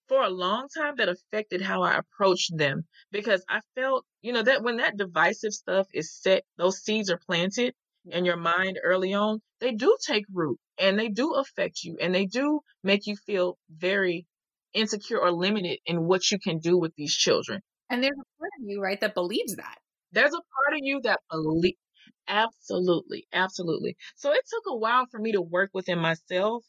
for 0.07 0.21
a 0.21 0.29
long 0.29 0.67
time, 0.77 0.97
that 0.97 1.09
affected 1.09 1.63
how 1.63 1.82
I 1.82 1.97
approached 1.97 2.55
them 2.55 2.84
because 3.11 3.43
I 3.49 3.61
felt, 3.73 4.05
you 4.21 4.34
know, 4.34 4.43
that 4.43 4.61
when 4.61 4.77
that 4.77 4.97
divisive 4.97 5.53
stuff 5.53 5.88
is 5.95 6.13
set, 6.13 6.43
those 6.57 6.84
seeds 6.84 7.09
are 7.09 7.19
planted 7.25 7.73
in 8.05 8.25
your 8.25 8.38
mind 8.38 8.79
early 8.84 9.13
on, 9.13 9.41
they 9.59 9.71
do 9.71 9.97
take 10.05 10.25
root 10.32 10.59
and 10.77 10.99
they 10.99 11.07
do 11.07 11.34
affect 11.34 11.84
you 11.84 11.97
and 12.01 12.13
they 12.13 12.25
do 12.25 12.59
make 12.84 13.07
you 13.07 13.15
feel 13.15 13.57
very 13.69 14.25
insecure 14.74 15.19
or 15.19 15.32
limited 15.32 15.80
in 15.86 16.05
what 16.05 16.30
you 16.32 16.39
can 16.39 16.59
do 16.59 16.78
with 16.78 16.93
these 16.95 17.13
children. 17.13 17.61
And 17.89 18.03
there's 18.03 18.17
a 18.17 18.39
part 18.39 18.51
of 18.59 18.65
you, 18.67 18.82
right, 18.82 18.99
that 19.01 19.13
believes 19.13 19.55
that. 19.55 19.78
There's 20.11 20.34
a 20.34 20.38
part 20.38 20.74
of 20.74 20.80
you 20.82 21.01
that 21.03 21.19
believe 21.30 21.76
absolutely, 22.28 23.28
absolutely. 23.34 23.97
So 24.15 24.32
it 24.32 24.41
took 24.49 24.63
a 24.67 24.78
while 24.78 25.05
for 25.09 25.19
me 25.19 25.34
to 25.34 25.41
work 25.41 25.72
within 25.74 25.99
myself 25.99 26.63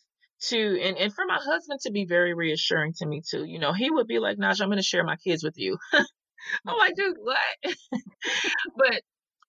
to 0.49 0.81
and, 0.83 0.97
and 0.97 1.15
for 1.15 1.25
my 1.27 1.39
husband 1.41 1.81
to 1.83 1.93
be 1.93 2.05
very 2.05 2.35
reassuring 2.35 2.95
to 2.99 3.07
me 3.07 3.23
too. 3.29 3.45
You 3.45 3.59
know, 3.59 3.73
he 3.73 3.91
would 3.91 4.07
be 4.07 4.19
like, 4.19 4.39
Naja, 4.39 4.63
I'm 4.63 4.69
gonna 4.69 4.83
share 4.83 5.05
my 5.05 5.17
kids 5.17 5.45
with 5.45 5.55
you. 5.57 5.79
I'm 6.67 6.79
like, 6.79 6.97
dude, 6.97 7.17
what? 7.21 7.75
but 8.77 9.01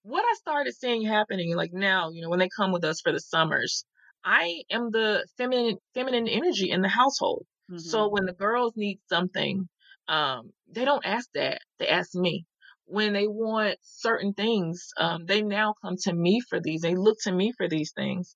what 0.03 0.23
I 0.23 0.33
started 0.35 0.75
seeing 0.75 1.03
happening, 1.03 1.55
like 1.55 1.73
now, 1.73 2.11
you 2.11 2.21
know, 2.21 2.29
when 2.29 2.39
they 2.39 2.49
come 2.55 2.71
with 2.71 2.83
us 2.83 3.01
for 3.01 3.11
the 3.11 3.19
summers, 3.19 3.85
I 4.23 4.63
am 4.69 4.91
the 4.91 5.25
feminine 5.37 5.77
feminine 5.93 6.27
energy 6.27 6.69
in 6.69 6.81
the 6.81 6.89
household. 6.89 7.45
Mm-hmm. 7.71 7.77
So 7.79 8.09
when 8.09 8.25
the 8.25 8.33
girls 8.33 8.73
need 8.75 8.99
something, 9.09 9.67
um, 10.07 10.51
they 10.71 10.85
don't 10.85 11.05
ask 11.05 11.29
that. 11.33 11.61
They 11.79 11.87
ask 11.87 12.13
me. 12.15 12.45
When 12.85 13.13
they 13.13 13.27
want 13.27 13.77
certain 13.81 14.33
things, 14.33 14.89
um, 14.97 15.25
they 15.25 15.41
now 15.41 15.73
come 15.81 15.95
to 16.03 16.13
me 16.13 16.41
for 16.41 16.59
these. 16.59 16.81
They 16.81 16.95
look 16.95 17.17
to 17.23 17.31
me 17.31 17.53
for 17.55 17.69
these 17.69 17.93
things. 17.93 18.35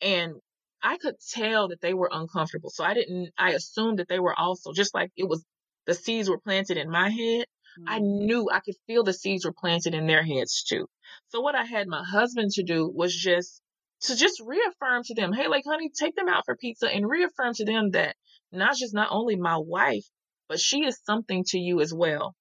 And 0.00 0.34
I 0.80 0.96
could 0.98 1.16
tell 1.32 1.68
that 1.68 1.80
they 1.80 1.94
were 1.94 2.08
uncomfortable. 2.12 2.70
So 2.70 2.84
I 2.84 2.94
didn't, 2.94 3.30
I 3.36 3.50
assumed 3.50 3.98
that 3.98 4.08
they 4.08 4.20
were 4.20 4.38
also, 4.38 4.72
just 4.72 4.94
like 4.94 5.10
it 5.16 5.28
was, 5.28 5.44
the 5.86 5.94
seeds 5.94 6.30
were 6.30 6.38
planted 6.38 6.76
in 6.76 6.88
my 6.88 7.10
head. 7.10 7.46
Mm-hmm. 7.80 7.88
I 7.88 7.98
knew 7.98 8.48
I 8.52 8.60
could 8.60 8.76
feel 8.86 9.02
the 9.02 9.12
seeds 9.12 9.44
were 9.44 9.52
planted 9.52 9.94
in 9.94 10.06
their 10.06 10.22
heads 10.22 10.62
too. 10.62 10.86
So 11.30 11.40
what 11.40 11.56
I 11.56 11.64
had 11.64 11.88
my 11.88 12.04
husband 12.04 12.52
to 12.52 12.62
do 12.62 12.88
was 12.88 13.14
just 13.14 13.60
to 14.02 14.14
just 14.14 14.40
reaffirm 14.46 15.02
to 15.04 15.14
them, 15.14 15.32
hey, 15.32 15.48
like, 15.48 15.64
honey, 15.66 15.90
take 15.90 16.14
them 16.14 16.28
out 16.28 16.44
for 16.44 16.56
pizza 16.56 16.88
and 16.88 17.08
reaffirm 17.08 17.52
to 17.54 17.64
them 17.64 17.90
that 17.90 18.14
Naja's 18.52 18.92
not 18.92 19.08
only 19.10 19.36
my 19.36 19.56
wife, 19.56 20.04
but 20.48 20.60
she 20.60 20.84
is 20.84 21.00
something 21.04 21.44
to 21.48 21.58
you 21.58 21.80
as 21.80 21.92
well. 21.92 22.34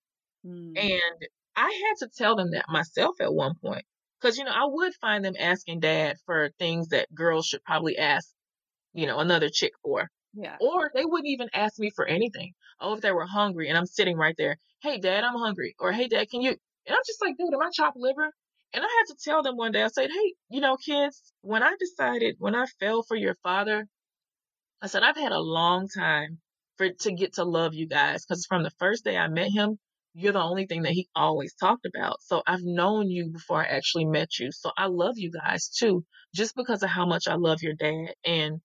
Mm. 0.45 0.77
And 0.77 1.27
I 1.55 1.63
had 1.63 2.05
to 2.05 2.09
tell 2.15 2.35
them 2.35 2.51
that 2.51 2.65
myself 2.69 3.15
at 3.19 3.33
one 3.33 3.53
point. 3.61 3.85
Because, 4.19 4.37
you 4.37 4.45
know, 4.45 4.51
I 4.51 4.65
would 4.65 4.93
find 4.95 5.23
them 5.23 5.35
asking 5.39 5.81
dad 5.81 6.15
for 6.25 6.49
things 6.57 6.87
that 6.89 7.13
girls 7.13 7.45
should 7.45 7.63
probably 7.63 7.97
ask, 7.97 8.27
you 8.93 9.05
know, 9.05 9.19
another 9.19 9.49
chick 9.49 9.73
for. 9.83 10.09
Yeah. 10.33 10.55
Or 10.59 10.91
they 10.93 11.05
wouldn't 11.05 11.27
even 11.27 11.49
ask 11.53 11.77
me 11.79 11.91
for 11.95 12.05
anything. 12.05 12.53
Oh, 12.79 12.93
if 12.93 13.01
they 13.01 13.11
were 13.11 13.25
hungry 13.25 13.69
and 13.69 13.77
I'm 13.77 13.85
sitting 13.85 14.17
right 14.17 14.35
there, 14.37 14.57
hey, 14.81 14.99
dad, 14.99 15.23
I'm 15.23 15.37
hungry. 15.37 15.75
Or 15.79 15.91
hey, 15.91 16.07
dad, 16.07 16.29
can 16.29 16.41
you? 16.41 16.49
And 16.49 16.95
I'm 16.95 17.01
just 17.05 17.21
like, 17.21 17.35
dude, 17.37 17.53
am 17.53 17.61
I 17.61 17.69
chopped 17.71 17.97
liver? 17.97 18.31
And 18.73 18.83
I 18.83 18.87
had 18.87 19.13
to 19.13 19.15
tell 19.23 19.43
them 19.43 19.55
one 19.55 19.71
day, 19.71 19.83
I 19.83 19.87
said, 19.87 20.09
hey, 20.09 20.33
you 20.49 20.61
know, 20.61 20.77
kids, 20.77 21.33
when 21.41 21.63
I 21.63 21.73
decided, 21.79 22.35
when 22.39 22.55
I 22.55 22.65
fell 22.79 23.03
for 23.03 23.15
your 23.15 23.35
father, 23.43 23.87
I 24.81 24.87
said, 24.87 25.03
I've 25.03 25.17
had 25.17 25.31
a 25.31 25.39
long 25.39 25.87
time 25.87 26.39
for 26.77 26.89
to 26.89 27.11
get 27.11 27.33
to 27.35 27.43
love 27.43 27.73
you 27.73 27.87
guys. 27.87 28.25
Because 28.25 28.45
from 28.45 28.63
the 28.63 28.71
first 28.79 29.03
day 29.03 29.17
I 29.17 29.27
met 29.27 29.49
him, 29.49 29.77
you're 30.13 30.33
the 30.33 30.41
only 30.41 30.65
thing 30.65 30.83
that 30.83 30.93
he 30.93 31.07
always 31.15 31.53
talked 31.55 31.85
about. 31.85 32.21
So 32.21 32.41
I've 32.45 32.63
known 32.63 33.09
you 33.09 33.29
before 33.31 33.61
I 33.63 33.67
actually 33.67 34.05
met 34.05 34.39
you. 34.39 34.51
So 34.51 34.71
I 34.77 34.87
love 34.87 35.17
you 35.17 35.31
guys 35.31 35.69
too, 35.69 36.03
just 36.33 36.55
because 36.55 36.83
of 36.83 36.89
how 36.89 37.05
much 37.05 37.27
I 37.27 37.35
love 37.35 37.59
your 37.61 37.73
dad. 37.73 38.13
And 38.25 38.61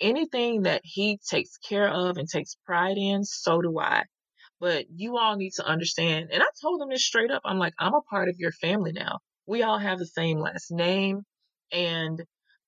anything 0.00 0.62
that 0.62 0.82
he 0.84 1.18
takes 1.28 1.56
care 1.58 1.88
of 1.88 2.16
and 2.16 2.28
takes 2.28 2.56
pride 2.66 2.96
in, 2.96 3.24
so 3.24 3.60
do 3.60 3.78
I. 3.78 4.04
But 4.60 4.86
you 4.94 5.18
all 5.18 5.36
need 5.36 5.52
to 5.56 5.66
understand. 5.66 6.30
And 6.32 6.42
I 6.42 6.46
told 6.62 6.80
him 6.80 6.88
this 6.90 7.04
straight 7.04 7.30
up. 7.30 7.42
I'm 7.44 7.58
like, 7.58 7.74
I'm 7.78 7.94
a 7.94 8.02
part 8.02 8.28
of 8.28 8.36
your 8.38 8.52
family 8.52 8.92
now. 8.92 9.18
We 9.46 9.62
all 9.62 9.78
have 9.78 9.98
the 9.98 10.06
same 10.06 10.38
last 10.38 10.70
name. 10.70 11.22
And 11.72 12.22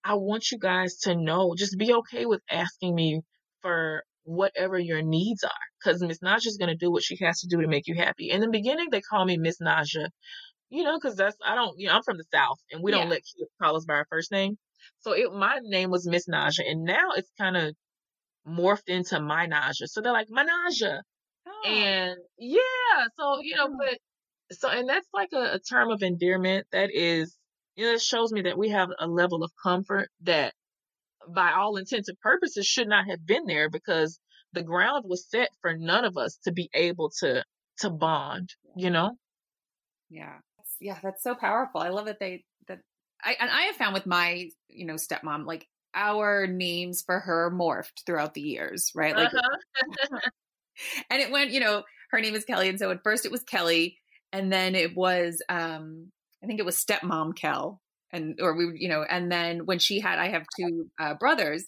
I 0.04 0.14
want 0.14 0.50
you 0.50 0.58
guys 0.58 0.96
to 1.00 1.14
know, 1.14 1.54
just 1.56 1.78
be 1.78 1.92
okay 1.92 2.26
with 2.26 2.40
asking 2.50 2.94
me 2.94 3.20
for 3.62 4.04
whatever 4.24 4.78
your 4.78 5.02
needs 5.02 5.42
are. 5.44 5.50
Because 5.82 6.02
Miss 6.02 6.18
Naja's 6.18 6.56
going 6.58 6.70
to 6.70 6.76
do 6.76 6.90
what 6.90 7.02
she 7.02 7.16
has 7.24 7.40
to 7.40 7.48
do 7.48 7.62
to 7.62 7.68
make 7.68 7.86
you 7.86 7.94
happy. 7.94 8.30
In 8.30 8.40
the 8.40 8.48
beginning, 8.48 8.88
they 8.90 9.00
call 9.00 9.24
me 9.24 9.36
Miss 9.36 9.58
Naja, 9.60 10.08
you 10.70 10.84
know, 10.84 10.98
because 10.98 11.16
that's, 11.16 11.36
I 11.44 11.54
don't, 11.54 11.78
you 11.78 11.88
know, 11.88 11.94
I'm 11.94 12.02
from 12.02 12.18
the 12.18 12.24
South 12.32 12.58
and 12.70 12.82
we 12.82 12.90
don't 12.90 13.08
let 13.08 13.18
kids 13.18 13.50
call 13.60 13.76
us 13.76 13.84
by 13.84 13.94
our 13.94 14.06
first 14.10 14.30
name. 14.30 14.56
So 15.00 15.12
it, 15.12 15.32
my 15.32 15.60
name 15.62 15.90
was 15.90 16.06
Miss 16.06 16.28
Naja. 16.28 16.60
And 16.68 16.84
now 16.84 17.12
it's 17.16 17.30
kind 17.38 17.56
of 17.56 17.74
morphed 18.46 18.88
into 18.88 19.20
my 19.20 19.46
Naja. 19.46 19.86
So 19.86 20.00
they're 20.00 20.12
like, 20.12 20.28
my 20.30 20.44
Naja. 20.44 21.00
Oh. 21.46 21.68
And 21.68 22.16
yeah, 22.38 23.06
so, 23.18 23.40
you 23.42 23.56
know, 23.56 23.68
hmm. 23.68 23.76
but 23.78 23.98
so, 24.56 24.68
and 24.68 24.88
that's 24.88 25.08
like 25.12 25.30
a, 25.32 25.54
a 25.54 25.58
term 25.58 25.90
of 25.90 26.02
endearment 26.02 26.66
that 26.72 26.90
is, 26.92 27.37
you 27.78 27.86
know, 27.86 27.92
it 27.92 28.02
shows 28.02 28.32
me 28.32 28.42
that 28.42 28.58
we 28.58 28.70
have 28.70 28.88
a 28.98 29.06
level 29.06 29.44
of 29.44 29.52
comfort 29.62 30.10
that 30.22 30.52
by 31.32 31.52
all 31.52 31.76
intents 31.76 32.08
and 32.08 32.18
purposes 32.18 32.66
should 32.66 32.88
not 32.88 33.06
have 33.08 33.24
been 33.24 33.46
there 33.46 33.70
because 33.70 34.18
the 34.52 34.64
ground 34.64 35.04
was 35.06 35.28
set 35.30 35.50
for 35.60 35.76
none 35.76 36.04
of 36.04 36.16
us 36.16 36.38
to 36.42 36.50
be 36.50 36.68
able 36.74 37.10
to 37.20 37.44
to 37.78 37.90
bond 37.90 38.50
you 38.76 38.90
know? 38.90 39.12
Yeah. 40.10 40.38
Yeah 40.80 40.98
that's 41.00 41.22
so 41.22 41.36
powerful. 41.36 41.80
I 41.80 41.90
love 41.90 42.06
that 42.06 42.18
they 42.18 42.44
that 42.66 42.80
i 43.22 43.36
and 43.38 43.50
i 43.50 43.62
have 43.62 43.76
found 43.76 43.94
with 43.94 44.06
my 44.06 44.48
you 44.68 44.84
know 44.84 44.94
stepmom 44.94 45.46
like 45.46 45.66
our 45.94 46.46
names 46.48 47.02
for 47.06 47.20
her 47.20 47.50
morphed 47.50 48.04
throughout 48.06 48.34
the 48.34 48.40
years 48.40 48.90
right? 48.94 49.16
Like 49.16 49.32
uh-huh. 49.32 50.18
and 51.10 51.22
it 51.22 51.30
went 51.30 51.52
you 51.52 51.60
know 51.60 51.84
her 52.10 52.20
name 52.20 52.34
is 52.34 52.44
kelly 52.44 52.68
and 52.68 52.78
so 52.78 52.90
at 52.90 53.04
first 53.04 53.24
it 53.24 53.32
was 53.32 53.42
kelly 53.44 53.98
and 54.32 54.52
then 54.52 54.74
it 54.74 54.96
was 54.96 55.40
um 55.48 56.10
i 56.42 56.46
think 56.46 56.58
it 56.58 56.66
was 56.66 56.76
stepmom 56.76 57.34
kel 57.34 57.80
and 58.12 58.38
or 58.40 58.54
we 58.54 58.78
you 58.78 58.88
know 58.88 59.02
and 59.02 59.30
then 59.30 59.66
when 59.66 59.78
she 59.78 60.00
had 60.00 60.18
i 60.18 60.28
have 60.28 60.46
two 60.58 60.88
uh, 60.98 61.14
brothers 61.14 61.66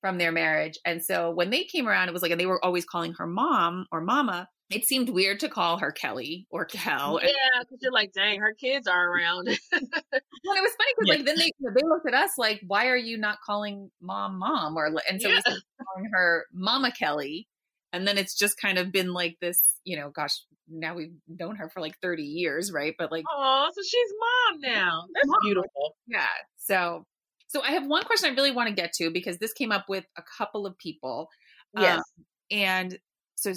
from 0.00 0.18
their 0.18 0.32
marriage 0.32 0.78
and 0.84 1.02
so 1.02 1.30
when 1.30 1.50
they 1.50 1.64
came 1.64 1.88
around 1.88 2.08
it 2.08 2.12
was 2.12 2.22
like 2.22 2.30
and 2.30 2.40
they 2.40 2.46
were 2.46 2.64
always 2.64 2.84
calling 2.84 3.14
her 3.14 3.26
mom 3.26 3.86
or 3.90 4.00
mama 4.00 4.48
it 4.68 4.84
seemed 4.84 5.08
weird 5.08 5.40
to 5.40 5.48
call 5.48 5.78
her 5.78 5.90
kelly 5.90 6.46
or 6.50 6.64
kel 6.64 7.18
yeah 7.22 7.30
because 7.60 7.78
you're 7.80 7.92
like 7.92 8.12
dang 8.12 8.40
her 8.40 8.54
kids 8.54 8.86
are 8.86 9.10
around 9.10 9.46
well 9.72 9.76
it 9.80 10.62
was 10.62 10.72
funny 10.76 10.92
because 10.98 11.06
yeah. 11.06 11.14
like 11.14 11.24
then 11.24 11.38
they 11.38 11.52
they 11.60 11.88
looked 11.88 12.06
at 12.06 12.14
us 12.14 12.32
like 12.36 12.60
why 12.66 12.88
are 12.88 12.96
you 12.96 13.16
not 13.16 13.38
calling 13.44 13.90
mom 14.00 14.38
mom 14.38 14.76
or 14.76 14.86
and 15.08 15.22
so 15.22 15.28
yeah. 15.28 15.34
we 15.34 15.40
started 15.40 15.62
calling 15.84 16.10
her 16.12 16.46
mama 16.52 16.92
kelly 16.92 17.48
and 17.92 18.06
then 18.06 18.18
it's 18.18 18.34
just 18.34 18.60
kind 18.60 18.78
of 18.78 18.92
been 18.92 19.12
like 19.12 19.36
this 19.40 19.76
you 19.84 19.96
know 19.96 20.10
gosh 20.10 20.40
now 20.68 20.94
we've 20.94 21.14
known 21.28 21.56
her 21.56 21.68
for 21.68 21.80
like 21.80 21.98
30 22.00 22.22
years 22.22 22.72
right? 22.72 22.94
But 22.98 23.12
like 23.12 23.24
oh 23.30 23.68
so 23.72 23.82
she's 23.82 24.10
mom 24.18 24.60
now. 24.60 25.04
That's 25.14 25.28
mom. 25.28 25.38
beautiful. 25.42 25.96
Yeah. 26.06 26.26
So 26.56 27.04
so 27.48 27.62
i 27.62 27.70
have 27.72 27.86
one 27.86 28.02
question 28.04 28.30
i 28.30 28.34
really 28.34 28.50
want 28.50 28.68
to 28.68 28.74
get 28.74 28.92
to 28.92 29.10
because 29.10 29.38
this 29.38 29.52
came 29.52 29.72
up 29.72 29.86
with 29.88 30.04
a 30.16 30.22
couple 30.38 30.66
of 30.66 30.76
people 30.78 31.28
yes. 31.76 31.98
um, 31.98 32.02
and 32.50 32.98
so 33.36 33.52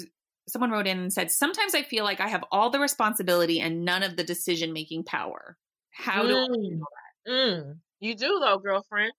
someone 0.48 0.70
wrote 0.70 0.86
in 0.86 0.98
and 0.98 1.12
said 1.12 1.30
sometimes 1.30 1.74
i 1.74 1.82
feel 1.82 2.04
like 2.04 2.20
i 2.20 2.28
have 2.28 2.44
all 2.50 2.70
the 2.70 2.80
responsibility 2.80 3.60
and 3.60 3.84
none 3.84 4.02
of 4.02 4.16
the 4.16 4.24
decision 4.24 4.72
making 4.72 5.04
power. 5.04 5.56
How 5.90 6.22
mm. 6.22 6.28
do 6.28 6.36
i 6.36 6.46
do 6.46 6.52
mm. 6.52 6.80
that? 6.80 7.30
Mm. 7.30 7.78
you 8.00 8.14
do 8.14 8.40
though 8.40 8.58
girlfriend. 8.58 9.12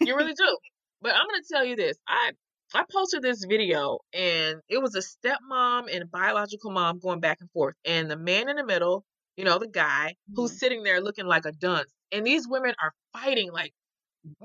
You 0.00 0.16
really 0.16 0.34
do. 0.34 0.58
But 1.02 1.14
i'm 1.14 1.26
going 1.26 1.42
to 1.42 1.48
tell 1.52 1.64
you 1.64 1.76
this. 1.76 1.96
I 2.08 2.32
I 2.72 2.84
posted 2.88 3.22
this 3.22 3.44
video 3.44 3.98
and 4.12 4.60
it 4.68 4.80
was 4.80 4.94
a 4.94 5.00
stepmom 5.00 5.92
and 5.92 6.04
a 6.04 6.06
biological 6.06 6.70
mom 6.70 7.00
going 7.00 7.18
back 7.18 7.38
and 7.40 7.50
forth. 7.50 7.74
And 7.84 8.08
the 8.08 8.16
man 8.16 8.48
in 8.48 8.56
the 8.56 8.64
middle, 8.64 9.04
you 9.36 9.44
know, 9.44 9.58
the 9.58 9.66
guy 9.66 10.14
who's 10.34 10.50
mm-hmm. 10.50 10.56
sitting 10.56 10.82
there 10.84 11.00
looking 11.00 11.26
like 11.26 11.46
a 11.46 11.52
dunce. 11.52 11.90
And 12.12 12.24
these 12.24 12.46
women 12.48 12.74
are 12.80 12.92
fighting 13.12 13.50
like 13.50 13.72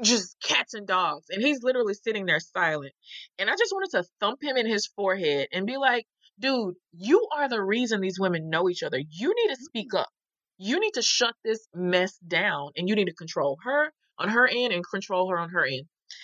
just 0.02 0.38
cats 0.44 0.74
and 0.74 0.88
dogs. 0.88 1.28
And 1.30 1.42
he's 1.42 1.62
literally 1.62 1.94
sitting 1.94 2.26
there 2.26 2.40
silent. 2.40 2.94
And 3.38 3.48
I 3.48 3.54
just 3.54 3.72
wanted 3.72 3.92
to 3.98 4.10
thump 4.20 4.42
him 4.42 4.58
in 4.58 4.66
his 4.66 4.88
forehead 4.88 5.50
and 5.54 5.68
be 5.68 5.78
like, 5.78 6.08
dude, 6.40 6.76
you 6.94 7.28
are 7.36 7.48
the 7.48 7.62
reason 7.62 8.02
these 8.02 8.20
women 8.20 8.50
know 8.50 8.70
each 8.70 8.82
other. 8.82 8.98
You 8.98 9.36
need 9.36 9.54
to 9.54 9.62
speak 9.62 9.90
mm-hmm. 9.90 9.98
up. 9.98 10.10
You 10.58 10.80
need 10.80 10.94
to 10.94 11.04
shut 11.04 11.36
this 11.44 11.68
mess 11.76 12.18
down 12.28 12.72
and 12.76 12.90
you 12.90 12.96
need 12.96 13.06
to 13.06 13.14
control 13.14 13.60
her 13.64 13.92
on 14.18 14.30
her 14.30 14.48
end 14.48 14.74
and 14.74 14.84
control 14.90 15.30
her 15.30 15.38
on 15.38 15.50
her 15.50 15.66
end. 15.66 15.84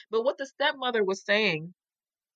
But 0.09 0.23
what 0.23 0.39
the 0.39 0.47
stepmother 0.47 1.03
was 1.03 1.23
saying 1.23 1.73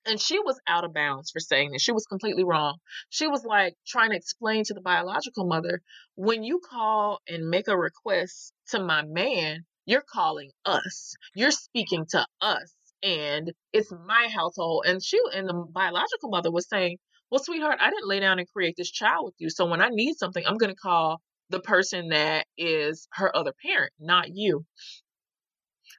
and 0.06 0.20
she 0.20 0.40
was 0.40 0.60
out 0.68 0.84
of 0.86 0.94
bounds 0.94 1.32
for 1.32 1.40
saying 1.40 1.72
this. 1.72 1.82
She 1.82 1.92
was 1.92 2.06
completely 2.06 2.44
wrong. 2.44 2.78
She 3.10 3.28
was 3.28 3.44
like 3.44 3.76
trying 3.88 4.12
to 4.12 4.18
explain 4.18 4.64
to 4.66 4.74
the 4.74 4.82
biological 4.82 5.46
mother 5.46 5.82
when 6.16 6.44
you 6.44 6.60
call 6.60 7.20
and 7.28 7.50
make 7.50 7.68
a 7.68 7.78
request 7.78 8.54
to 8.70 8.84
my 8.84 9.04
man, 9.04 9.66
you're 9.86 10.04
calling 10.08 10.52
us. 10.66 11.16
You're 11.36 11.52
speaking 11.52 12.06
to 12.10 12.26
us. 12.42 12.74
And 13.04 13.52
it's 13.74 13.92
my 13.92 14.28
household. 14.34 14.86
And 14.88 15.04
she 15.04 15.20
and 15.34 15.48
the 15.48 15.54
biological 15.54 16.30
mother 16.30 16.52
was 16.52 16.68
saying, 16.68 16.98
Well, 17.30 17.44
sweetheart, 17.44 17.78
I 17.80 17.90
didn't 17.90 18.08
lay 18.08 18.20
down 18.20 18.40
and 18.40 18.48
create 18.48 18.76
this 18.78 18.90
child 18.90 19.26
with 19.26 19.36
you. 19.38 19.50
So 19.50 19.66
when 19.68 19.82
I 19.82 19.90
need 19.90 20.16
something, 20.16 20.44
I'm 20.46 20.58
going 20.58 20.74
to 20.74 20.80
call 20.80 21.22
the 21.50 21.60
person 21.60 22.10
that 22.10 22.48
is 22.58 23.08
her 23.14 23.36
other 23.36 23.54
parent, 23.64 23.92
not 24.00 24.30
you. 24.34 24.66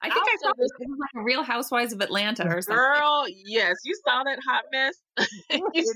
I 0.03 0.11
think 0.11 0.27
I 0.27 0.37
saw 0.41 0.53
this. 0.59 0.71
It 0.79 0.89
was 0.89 0.99
like 1.01 1.23
a 1.23 1.25
Real 1.25 1.43
Housewives 1.43 1.93
of 1.93 2.01
Atlanta 2.01 2.47
or 2.47 2.63
something. 2.63 2.77
Girl, 2.77 3.27
yes, 3.29 3.77
you 3.85 3.95
saw 4.07 4.23
that 4.25 4.39
hot 4.47 4.65
mess. 4.73 4.95
you, 5.75 5.93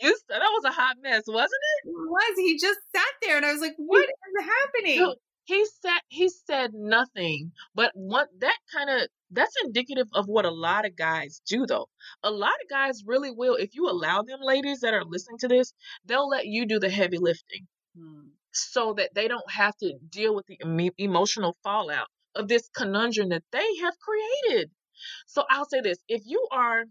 you, 0.00 0.18
that 0.28 0.40
was 0.40 0.64
a 0.64 0.72
hot 0.72 0.96
mess, 1.02 1.22
wasn't 1.26 1.52
it? 1.52 1.88
It 1.88 1.92
was. 1.92 2.36
He 2.36 2.58
just 2.58 2.78
sat 2.94 3.12
there, 3.22 3.36
and 3.36 3.46
I 3.46 3.52
was 3.52 3.60
like, 3.60 3.74
"What 3.76 4.04
is 4.04 4.46
happening?" 4.46 5.14
he 5.46 5.66
said 5.82 6.00
he 6.08 6.28
said 6.28 6.70
nothing, 6.72 7.52
but 7.74 7.92
what 7.94 8.28
that 8.40 8.56
kind 8.74 8.88
of 8.88 9.08
that's 9.30 9.54
indicative 9.64 10.08
of 10.14 10.26
what 10.26 10.44
a 10.44 10.50
lot 10.50 10.86
of 10.86 10.96
guys 10.96 11.40
do, 11.46 11.66
though. 11.66 11.88
A 12.22 12.30
lot 12.30 12.54
of 12.62 12.70
guys 12.70 13.02
really 13.06 13.30
will, 13.30 13.56
if 13.56 13.74
you 13.74 13.88
allow 13.88 14.22
them, 14.22 14.38
ladies 14.42 14.80
that 14.80 14.94
are 14.94 15.04
listening 15.04 15.38
to 15.38 15.48
this, 15.48 15.72
they'll 16.06 16.28
let 16.28 16.46
you 16.46 16.66
do 16.66 16.78
the 16.78 16.90
heavy 16.90 17.18
lifting. 17.18 17.66
Hmm 17.96 18.28
so 18.54 18.94
that 18.94 19.10
they 19.14 19.28
don't 19.28 19.50
have 19.50 19.76
to 19.78 19.94
deal 20.08 20.34
with 20.34 20.46
the 20.46 20.58
emotional 20.98 21.56
fallout 21.62 22.06
of 22.34 22.48
this 22.48 22.68
conundrum 22.74 23.30
that 23.30 23.44
they 23.52 23.76
have 23.82 23.94
created. 23.98 24.70
So 25.26 25.44
I'll 25.50 25.66
say 25.66 25.80
this 25.80 25.98
if 26.08 26.22
you 26.24 26.46
are 26.50 26.84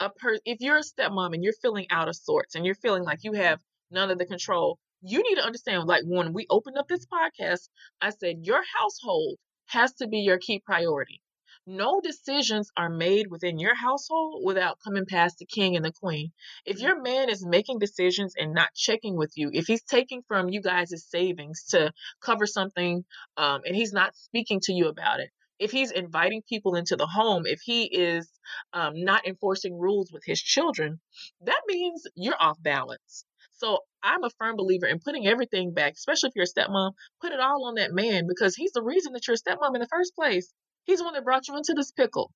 a 0.00 0.10
per 0.10 0.38
if 0.44 0.60
you're 0.60 0.78
a 0.78 0.82
stepmom 0.82 1.34
and 1.34 1.42
you're 1.42 1.52
feeling 1.54 1.86
out 1.90 2.08
of 2.08 2.16
sorts 2.16 2.54
and 2.54 2.64
you're 2.66 2.74
feeling 2.74 3.04
like 3.04 3.20
you 3.22 3.32
have 3.32 3.60
none 3.90 4.10
of 4.10 4.18
the 4.18 4.26
control, 4.26 4.78
you 5.02 5.22
need 5.22 5.36
to 5.36 5.44
understand 5.44 5.84
like 5.86 6.02
when 6.06 6.32
we 6.32 6.46
opened 6.50 6.78
up 6.78 6.88
this 6.88 7.06
podcast, 7.06 7.68
I 8.00 8.10
said 8.10 8.38
your 8.42 8.62
household 8.78 9.36
has 9.66 9.92
to 9.94 10.08
be 10.08 10.18
your 10.18 10.38
key 10.38 10.60
priority. 10.64 11.20
No 11.66 12.00
decisions 12.00 12.72
are 12.76 12.88
made 12.88 13.28
within 13.28 13.60
your 13.60 13.76
household 13.76 14.42
without 14.44 14.80
coming 14.84 15.06
past 15.06 15.38
the 15.38 15.46
king 15.46 15.76
and 15.76 15.84
the 15.84 15.92
queen. 15.92 16.32
If 16.64 16.80
your 16.80 17.00
man 17.00 17.28
is 17.28 17.46
making 17.46 17.78
decisions 17.78 18.34
and 18.36 18.52
not 18.52 18.74
checking 18.74 19.16
with 19.16 19.32
you, 19.36 19.48
if 19.52 19.68
he's 19.68 19.84
taking 19.84 20.22
from 20.26 20.48
you 20.48 20.60
guys' 20.60 21.06
savings 21.08 21.66
to 21.70 21.92
cover 22.20 22.46
something 22.46 23.04
um, 23.36 23.60
and 23.64 23.76
he's 23.76 23.92
not 23.92 24.16
speaking 24.16 24.58
to 24.64 24.72
you 24.72 24.88
about 24.88 25.20
it, 25.20 25.30
if 25.60 25.70
he's 25.70 25.92
inviting 25.92 26.42
people 26.48 26.74
into 26.74 26.96
the 26.96 27.06
home, 27.06 27.46
if 27.46 27.60
he 27.60 27.84
is 27.84 28.28
um, 28.72 28.94
not 28.96 29.24
enforcing 29.24 29.78
rules 29.78 30.10
with 30.12 30.24
his 30.24 30.42
children, 30.42 31.00
that 31.42 31.62
means 31.68 32.02
you're 32.16 32.42
off 32.42 32.60
balance. 32.60 33.24
So 33.52 33.78
I'm 34.02 34.24
a 34.24 34.30
firm 34.30 34.56
believer 34.56 34.86
in 34.86 34.98
putting 34.98 35.28
everything 35.28 35.72
back, 35.72 35.92
especially 35.92 36.30
if 36.30 36.34
you're 36.34 36.44
a 36.44 36.48
stepmom, 36.48 36.94
put 37.20 37.30
it 37.30 37.38
all 37.38 37.66
on 37.66 37.76
that 37.76 37.92
man 37.92 38.26
because 38.26 38.56
he's 38.56 38.72
the 38.72 38.82
reason 38.82 39.12
that 39.12 39.28
you're 39.28 39.36
a 39.36 39.38
stepmom 39.38 39.76
in 39.76 39.80
the 39.80 39.86
first 39.86 40.16
place. 40.16 40.52
He's 40.84 40.98
the 40.98 41.04
one 41.04 41.14
that 41.14 41.24
brought 41.24 41.48
you 41.48 41.56
into 41.56 41.74
this 41.74 41.90
pickle. 41.92 42.32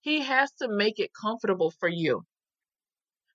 He 0.00 0.20
has 0.20 0.50
to 0.60 0.68
make 0.68 0.98
it 0.98 1.10
comfortable 1.20 1.70
for 1.70 1.88
you. 1.88 2.24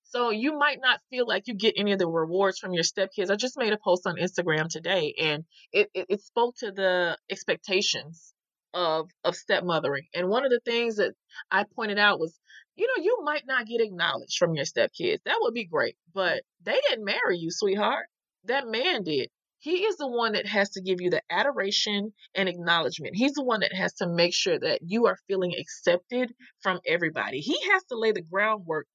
So 0.06 0.30
you 0.30 0.58
might 0.58 0.80
not 0.82 1.02
feel 1.10 1.28
like 1.28 1.48
you 1.48 1.56
get 1.56 1.76
any 1.78 1.92
of 1.92 2.00
the 2.00 2.08
rewards 2.08 2.60
from 2.60 2.74
your 2.74 2.84
stepkids. 2.84 3.30
I 3.30 3.36
just 3.36 3.58
made 3.58 3.74
a 3.74 3.78
post 3.78 4.08
on 4.08 4.16
Instagram 4.16 4.70
today 4.70 5.14
and 5.20 5.46
it, 5.72 5.90
it, 5.94 6.06
it 6.10 6.22
spoke 6.22 6.56
to 6.58 6.72
the 6.72 7.18
expectations 7.30 8.34
of 8.74 9.10
of 9.24 9.36
stepmothering. 9.36 10.06
And 10.14 10.30
one 10.30 10.46
of 10.46 10.52
the 10.52 10.60
things 10.64 10.98
that 10.98 11.14
I 11.50 11.66
pointed 11.76 11.98
out 11.98 12.20
was, 12.20 12.38
you 12.76 12.88
know, 12.88 13.04
you 13.04 13.20
might 13.24 13.48
not 13.48 13.66
get 13.66 13.82
acknowledged 13.82 14.38
from 14.38 14.54
your 14.54 14.66
stepkids. 14.66 15.24
That 15.26 15.38
would 15.42 15.54
be 15.54 15.66
great, 15.66 15.96
but 16.14 16.44
they 16.62 16.80
didn't 16.90 17.06
marry 17.06 17.38
you, 17.38 17.50
sweetheart. 17.52 18.06
That 18.44 18.68
man 18.68 19.04
did. 19.04 19.30
He 19.66 19.78
is 19.78 19.98
the 19.98 20.08
one 20.08 20.34
that 20.34 20.46
has 20.46 20.70
to 20.74 20.82
give 20.82 21.02
you 21.02 21.10
the 21.10 21.24
adoration 21.28 22.14
and 22.36 22.48
acknowledgement. 22.48 23.16
He's 23.16 23.34
the 23.34 23.44
one 23.44 23.62
that 23.62 23.74
has 23.74 23.96
to 23.96 24.08
make 24.08 24.32
sure 24.32 24.60
that 24.60 24.82
you 24.84 25.08
are 25.08 25.18
feeling 25.28 25.56
accepted 25.56 26.36
from 26.62 26.82
everybody. 26.86 27.40
He 27.40 27.60
has 27.72 27.84
to 27.86 27.98
lay 27.98 28.12
the 28.12 28.22
groundwork 28.22 28.86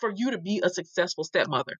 for 0.00 0.10
you 0.16 0.30
to 0.30 0.38
be 0.38 0.62
a 0.64 0.70
successful 0.70 1.24
stepmother. 1.24 1.74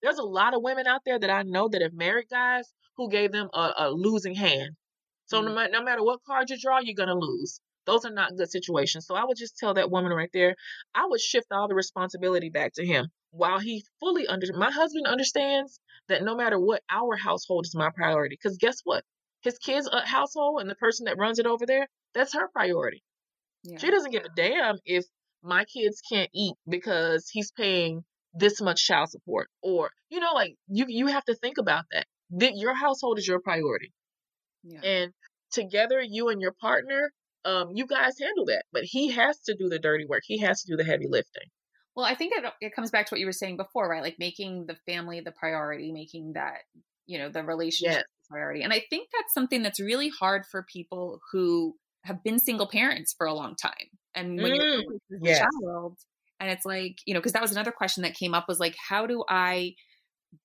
There's 0.00 0.16
a 0.16 0.22
lot 0.22 0.54
of 0.54 0.62
women 0.62 0.86
out 0.86 1.02
there 1.04 1.18
that 1.18 1.28
I 1.28 1.42
know 1.42 1.68
that 1.68 1.82
have 1.82 1.92
married 1.92 2.30
guys 2.30 2.72
who 2.96 3.10
gave 3.10 3.32
them 3.32 3.50
a, 3.52 3.72
a 3.76 3.90
losing 3.90 4.34
hand. 4.34 4.70
So 5.26 5.42
mm-hmm. 5.42 5.54
no, 5.54 5.66
no 5.66 5.82
matter 5.82 6.02
what 6.02 6.24
card 6.26 6.48
you 6.48 6.56
draw, 6.58 6.78
you're 6.80 6.94
going 6.94 7.10
to 7.10 7.14
lose. 7.14 7.60
Those 7.84 8.06
are 8.06 8.12
not 8.12 8.34
good 8.34 8.50
situations. 8.50 9.04
So 9.06 9.14
I 9.14 9.26
would 9.26 9.36
just 9.36 9.58
tell 9.58 9.74
that 9.74 9.90
woman 9.90 10.12
right 10.12 10.30
there, 10.32 10.56
I 10.94 11.04
would 11.06 11.20
shift 11.20 11.48
all 11.52 11.68
the 11.68 11.74
responsibility 11.74 12.48
back 12.48 12.72
to 12.76 12.86
him 12.86 13.08
while 13.32 13.58
he 13.58 13.84
fully 13.98 14.26
under 14.26 14.46
my 14.54 14.70
husband 14.70 15.06
understands 15.06 15.80
that 16.08 16.22
no 16.22 16.36
matter 16.36 16.60
what 16.60 16.82
our 16.90 17.16
household 17.16 17.64
is 17.66 17.74
my 17.74 17.90
priority 17.94 18.36
because 18.40 18.58
guess 18.58 18.80
what? 18.84 19.04
His 19.42 19.58
kids 19.58 19.88
uh, 19.90 20.06
household 20.06 20.60
and 20.60 20.70
the 20.70 20.74
person 20.76 21.06
that 21.06 21.18
runs 21.18 21.38
it 21.38 21.46
over 21.46 21.66
there 21.66 21.88
that's 22.14 22.34
her 22.34 22.48
priority. 22.52 23.02
Yeah. 23.64 23.78
she 23.78 23.90
doesn't 23.90 24.10
give 24.10 24.24
a 24.24 24.28
damn 24.36 24.76
if 24.84 25.04
my 25.42 25.64
kids 25.64 26.00
can't 26.10 26.30
eat 26.34 26.54
because 26.68 27.28
he's 27.30 27.50
paying 27.52 28.04
this 28.34 28.60
much 28.60 28.84
child 28.86 29.10
support 29.10 29.48
or 29.62 29.90
you 30.10 30.20
know 30.20 30.32
like 30.34 30.54
you 30.68 30.84
you 30.88 31.06
have 31.06 31.24
to 31.24 31.34
think 31.34 31.58
about 31.58 31.84
that. 31.92 32.06
That 32.30 32.52
your 32.56 32.74
household 32.74 33.18
is 33.18 33.26
your 33.26 33.40
priority. 33.40 33.92
Yeah. 34.62 34.80
and 34.84 35.12
together 35.50 36.00
you 36.00 36.28
and 36.28 36.40
your 36.40 36.52
partner 36.60 37.10
um 37.44 37.70
you 37.74 37.84
guys 37.86 38.14
handle 38.20 38.46
that 38.46 38.62
but 38.72 38.84
he 38.84 39.10
has 39.10 39.40
to 39.40 39.56
do 39.58 39.68
the 39.70 39.78
dirty 39.78 40.04
work. 40.06 40.22
He 40.24 40.38
has 40.40 40.62
to 40.62 40.72
do 40.72 40.76
the 40.76 40.84
heavy 40.84 41.06
lifting 41.08 41.48
well, 41.94 42.06
I 42.06 42.14
think 42.14 42.32
it, 42.36 42.44
it 42.60 42.74
comes 42.74 42.90
back 42.90 43.06
to 43.06 43.14
what 43.14 43.20
you 43.20 43.26
were 43.26 43.32
saying 43.32 43.56
before, 43.56 43.88
right? 43.88 44.02
Like 44.02 44.18
making 44.18 44.66
the 44.66 44.76
family 44.86 45.20
the 45.20 45.32
priority, 45.32 45.92
making 45.92 46.34
that, 46.34 46.60
you 47.06 47.18
know, 47.18 47.28
the 47.28 47.42
relationship 47.42 47.98
yes. 47.98 48.04
the 48.28 48.34
priority. 48.34 48.62
And 48.62 48.72
I 48.72 48.82
think 48.88 49.08
that's 49.12 49.34
something 49.34 49.62
that's 49.62 49.80
really 49.80 50.08
hard 50.08 50.44
for 50.50 50.62
people 50.62 51.20
who 51.32 51.74
have 52.04 52.22
been 52.24 52.38
single 52.38 52.66
parents 52.66 53.14
for 53.16 53.26
a 53.26 53.34
long 53.34 53.54
time. 53.56 53.72
And 54.14 54.40
when 54.40 54.52
mm, 54.52 54.56
you're 54.56 55.20
a 55.20 55.20
yes. 55.20 55.38
child, 55.40 55.98
and 56.40 56.50
it's 56.50 56.64
like, 56.64 56.98
you 57.06 57.14
know, 57.14 57.20
because 57.20 57.32
that 57.32 57.42
was 57.42 57.52
another 57.52 57.72
question 57.72 58.02
that 58.02 58.14
came 58.14 58.34
up 58.34 58.48
was 58.48 58.58
like, 58.58 58.74
how 58.76 59.06
do 59.06 59.22
I 59.28 59.74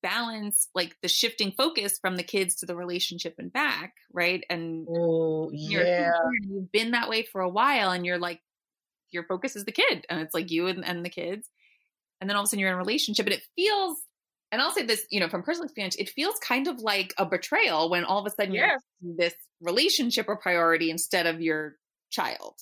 balance 0.04 0.68
like 0.76 0.96
the 1.02 1.08
shifting 1.08 1.54
focus 1.58 1.98
from 2.00 2.18
the 2.18 2.24
kids 2.24 2.56
to 2.58 2.66
the 2.66 2.76
relationship 2.76 3.36
and 3.38 3.52
back, 3.52 3.94
right? 4.14 4.44
And 4.50 4.86
oh, 4.90 5.50
yeah. 5.52 6.12
you've 6.48 6.72
been 6.72 6.92
that 6.92 7.10
way 7.10 7.24
for 7.24 7.42
a 7.42 7.50
while 7.50 7.92
and 7.92 8.06
you're 8.06 8.20
like 8.20 8.42
your 9.12 9.24
focus 9.24 9.56
is 9.56 9.66
the 9.66 9.72
kid 9.72 10.06
and 10.10 10.22
it's 10.22 10.34
like 10.34 10.52
you 10.52 10.68
and, 10.68 10.86
and 10.86 11.04
the 11.04 11.10
kids 11.10 11.50
and 12.20 12.30
then 12.30 12.36
all 12.36 12.44
of 12.44 12.46
a 12.46 12.50
sudden 12.50 12.60
you're 12.60 12.70
in 12.70 12.76
a 12.76 12.78
relationship 12.78 13.26
and 13.26 13.36
it 13.36 13.44
feels 13.56 13.98
and 14.52 14.62
I'll 14.62 14.72
say 14.72 14.86
this, 14.86 15.06
you 15.10 15.20
know, 15.20 15.28
from 15.28 15.44
personal 15.44 15.66
experience, 15.66 15.98
it 15.98 16.10
feels 16.10 16.36
kind 16.40 16.68
of 16.68 16.80
like 16.80 17.14
a 17.18 17.26
betrayal 17.26 17.90
when 17.90 18.06
all 18.06 18.20
of 18.20 18.26
a 18.26 18.30
sudden 18.30 18.54
yes. 18.54 18.82
you're 19.02 19.16
this 19.18 19.34
relationship 19.62 20.28
or 20.30 20.38
priority 20.38 20.90
instead 20.90 21.26
of 21.26 21.42
your 21.42 21.76
child. 22.12 22.54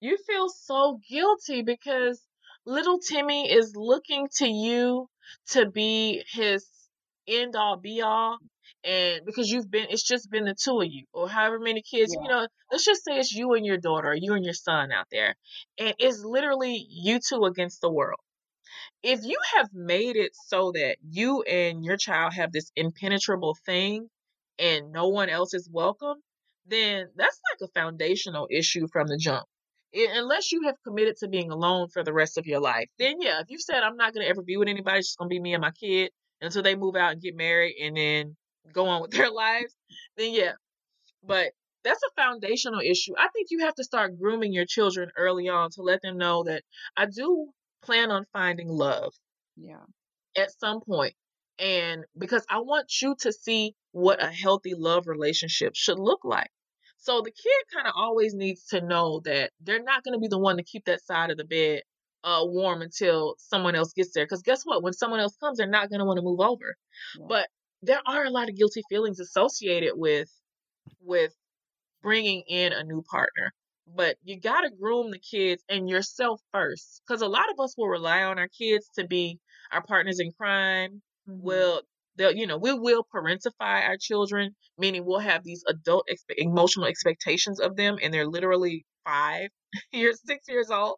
You 0.00 0.16
feel 0.26 0.48
so 0.48 0.98
guilty 1.08 1.62
because 1.62 2.22
little 2.64 2.98
Timmy 2.98 3.50
is 3.50 3.74
looking 3.76 4.28
to 4.36 4.48
you 4.48 5.08
to 5.50 5.70
be 5.70 6.24
his 6.32 6.66
end 7.28 7.54
all 7.56 7.76
be 7.76 8.00
all 8.00 8.38
and 8.84 9.24
because 9.24 9.50
you've 9.50 9.70
been 9.70 9.86
it's 9.90 10.02
just 10.02 10.30
been 10.30 10.44
the 10.44 10.54
two 10.54 10.80
of 10.80 10.86
you 10.88 11.04
or 11.12 11.28
however 11.28 11.58
many 11.58 11.82
kids 11.82 12.14
yeah. 12.14 12.22
you 12.22 12.28
know 12.28 12.46
let's 12.70 12.84
just 12.84 13.04
say 13.04 13.18
it's 13.18 13.32
you 13.32 13.52
and 13.54 13.66
your 13.66 13.78
daughter 13.78 14.14
you 14.14 14.34
and 14.34 14.44
your 14.44 14.54
son 14.54 14.92
out 14.92 15.06
there 15.10 15.34
and 15.78 15.94
it's 15.98 16.22
literally 16.24 16.86
you 16.88 17.18
two 17.18 17.44
against 17.44 17.80
the 17.80 17.90
world 17.90 18.20
if 19.02 19.24
you 19.24 19.38
have 19.56 19.68
made 19.72 20.16
it 20.16 20.32
so 20.46 20.72
that 20.72 20.96
you 21.08 21.42
and 21.42 21.84
your 21.84 21.96
child 21.96 22.32
have 22.34 22.52
this 22.52 22.70
impenetrable 22.76 23.56
thing 23.66 24.08
and 24.58 24.92
no 24.92 25.08
one 25.08 25.28
else 25.28 25.54
is 25.54 25.68
welcome 25.70 26.16
then 26.66 27.06
that's 27.16 27.40
like 27.52 27.68
a 27.68 27.72
foundational 27.72 28.48
issue 28.50 28.86
from 28.92 29.06
the 29.06 29.16
jump 29.16 29.44
it, 29.92 30.10
unless 30.14 30.52
you 30.52 30.62
have 30.66 30.76
committed 30.84 31.16
to 31.16 31.28
being 31.28 31.50
alone 31.50 31.88
for 31.88 32.02
the 32.02 32.12
rest 32.12 32.38
of 32.38 32.46
your 32.46 32.60
life 32.60 32.88
then 32.98 33.16
yeah 33.20 33.40
if 33.40 33.46
you 33.50 33.58
said 33.58 33.82
i'm 33.82 33.96
not 33.96 34.14
going 34.14 34.24
to 34.24 34.30
ever 34.30 34.42
be 34.42 34.56
with 34.56 34.68
anybody 34.68 34.98
it's 34.98 35.08
just 35.08 35.18
going 35.18 35.28
to 35.28 35.34
be 35.34 35.40
me 35.40 35.54
and 35.54 35.62
my 35.62 35.70
kid 35.72 36.10
until 36.40 36.62
they 36.62 36.74
move 36.76 36.96
out 36.96 37.12
and 37.12 37.22
get 37.22 37.36
married 37.36 37.74
and 37.82 37.96
then 37.96 38.36
go 38.72 38.86
on 38.86 39.02
with 39.02 39.10
their 39.12 39.30
lives, 39.30 39.74
then 40.16 40.32
yeah. 40.32 40.52
But 41.22 41.52
that's 41.84 42.02
a 42.02 42.20
foundational 42.20 42.80
issue. 42.80 43.12
I 43.16 43.28
think 43.28 43.48
you 43.50 43.60
have 43.60 43.74
to 43.76 43.84
start 43.84 44.18
grooming 44.18 44.52
your 44.52 44.66
children 44.66 45.10
early 45.16 45.48
on 45.48 45.70
to 45.72 45.82
let 45.82 46.02
them 46.02 46.18
know 46.18 46.44
that 46.44 46.62
I 46.96 47.06
do 47.06 47.48
plan 47.82 48.10
on 48.10 48.26
finding 48.32 48.68
love. 48.68 49.12
Yeah. 49.56 49.84
At 50.36 50.50
some 50.58 50.80
point. 50.80 51.14
And 51.58 52.04
because 52.18 52.44
I 52.50 52.58
want 52.58 52.90
you 53.00 53.14
to 53.20 53.32
see 53.32 53.74
what 53.92 54.22
a 54.22 54.26
healthy 54.26 54.74
love 54.76 55.06
relationship 55.06 55.72
should 55.74 55.98
look 55.98 56.24
like. 56.24 56.50
So 56.98 57.22
the 57.22 57.30
kid 57.30 57.62
kind 57.72 57.86
of 57.86 57.94
always 57.96 58.34
needs 58.34 58.66
to 58.66 58.80
know 58.80 59.20
that 59.24 59.52
they're 59.60 59.82
not 59.82 60.02
going 60.02 60.14
to 60.14 60.20
be 60.20 60.28
the 60.28 60.38
one 60.38 60.56
to 60.56 60.64
keep 60.64 60.84
that 60.86 61.04
side 61.04 61.30
of 61.30 61.36
the 61.36 61.44
bed 61.44 61.82
uh, 62.24 62.40
warm 62.42 62.82
until 62.82 63.36
someone 63.38 63.76
else 63.76 63.92
gets 63.92 64.12
there. 64.12 64.24
Because 64.24 64.42
guess 64.42 64.64
what? 64.64 64.82
When 64.82 64.92
someone 64.92 65.20
else 65.20 65.36
comes, 65.36 65.58
they're 65.58 65.68
not 65.68 65.88
going 65.88 66.00
to 66.00 66.04
want 66.04 66.18
to 66.18 66.24
move 66.24 66.40
over. 66.40 66.74
Yeah. 67.18 67.26
But 67.28 67.48
there 67.82 68.00
are 68.06 68.24
a 68.24 68.30
lot 68.30 68.48
of 68.48 68.56
guilty 68.56 68.82
feelings 68.88 69.20
associated 69.20 69.92
with 69.94 70.30
with 71.00 71.34
bringing 72.02 72.42
in 72.48 72.72
a 72.72 72.84
new 72.84 73.02
partner 73.10 73.52
but 73.94 74.16
you 74.24 74.40
got 74.40 74.62
to 74.62 74.70
groom 74.70 75.10
the 75.10 75.18
kids 75.18 75.62
and 75.68 75.88
yourself 75.88 76.40
first 76.52 77.02
because 77.06 77.22
a 77.22 77.28
lot 77.28 77.50
of 77.52 77.62
us 77.62 77.74
will 77.76 77.88
rely 77.88 78.22
on 78.22 78.38
our 78.38 78.48
kids 78.48 78.90
to 78.96 79.06
be 79.06 79.38
our 79.72 79.82
partners 79.82 80.20
in 80.20 80.32
crime 80.32 81.02
mm-hmm. 81.28 81.40
will 81.42 81.82
they'll 82.16 82.34
you 82.34 82.46
know 82.46 82.58
we 82.58 82.72
will 82.72 83.06
parentify 83.14 83.86
our 83.86 83.96
children 83.98 84.54
meaning 84.78 85.04
we'll 85.04 85.18
have 85.18 85.44
these 85.44 85.64
adult 85.68 86.04
expe- 86.10 86.34
emotional 86.36 86.86
expectations 86.86 87.60
of 87.60 87.76
them 87.76 87.96
and 88.02 88.12
they're 88.12 88.26
literally 88.26 88.84
five 89.04 89.48
years 89.92 90.20
six 90.24 90.48
years 90.48 90.70
old 90.70 90.96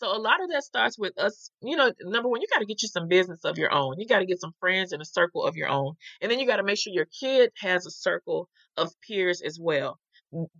so 0.00 0.14
a 0.14 0.18
lot 0.18 0.42
of 0.42 0.50
that 0.50 0.64
starts 0.64 0.98
with 0.98 1.18
us, 1.18 1.50
you 1.62 1.76
know, 1.76 1.92
number 2.02 2.28
one, 2.28 2.40
you 2.40 2.46
got 2.52 2.60
to 2.60 2.66
get 2.66 2.82
you 2.82 2.88
some 2.88 3.08
business 3.08 3.44
of 3.44 3.58
your 3.58 3.72
own. 3.72 3.94
You 3.98 4.06
got 4.06 4.20
to 4.20 4.26
get 4.26 4.40
some 4.40 4.54
friends 4.60 4.92
in 4.92 5.00
a 5.00 5.04
circle 5.04 5.44
of 5.44 5.56
your 5.56 5.68
own. 5.68 5.94
And 6.20 6.30
then 6.30 6.38
you 6.38 6.46
got 6.46 6.56
to 6.56 6.64
make 6.64 6.78
sure 6.78 6.92
your 6.92 7.08
kid 7.20 7.50
has 7.58 7.86
a 7.86 7.90
circle 7.90 8.48
of 8.76 8.92
peers 9.06 9.42
as 9.42 9.58
well. 9.60 9.98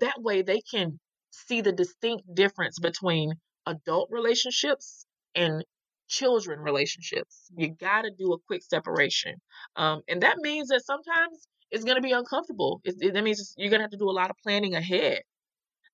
That 0.00 0.20
way 0.20 0.42
they 0.42 0.60
can 0.60 0.98
see 1.30 1.60
the 1.60 1.72
distinct 1.72 2.22
difference 2.32 2.78
between 2.78 3.32
adult 3.66 4.08
relationships 4.10 5.06
and 5.34 5.64
children 6.08 6.60
relationships. 6.60 7.50
You 7.56 7.74
got 7.74 8.02
to 8.02 8.10
do 8.16 8.32
a 8.32 8.38
quick 8.46 8.62
separation. 8.62 9.34
Um, 9.76 10.02
and 10.08 10.22
that 10.22 10.38
means 10.38 10.68
that 10.68 10.84
sometimes 10.84 11.46
it's 11.70 11.84
going 11.84 11.96
to 11.96 12.02
be 12.02 12.12
uncomfortable. 12.12 12.80
It, 12.84 12.94
it, 13.00 13.14
that 13.14 13.24
means 13.24 13.54
you're 13.56 13.70
going 13.70 13.80
to 13.80 13.84
have 13.84 13.90
to 13.90 13.98
do 13.98 14.10
a 14.10 14.12
lot 14.12 14.30
of 14.30 14.36
planning 14.42 14.74
ahead 14.74 15.22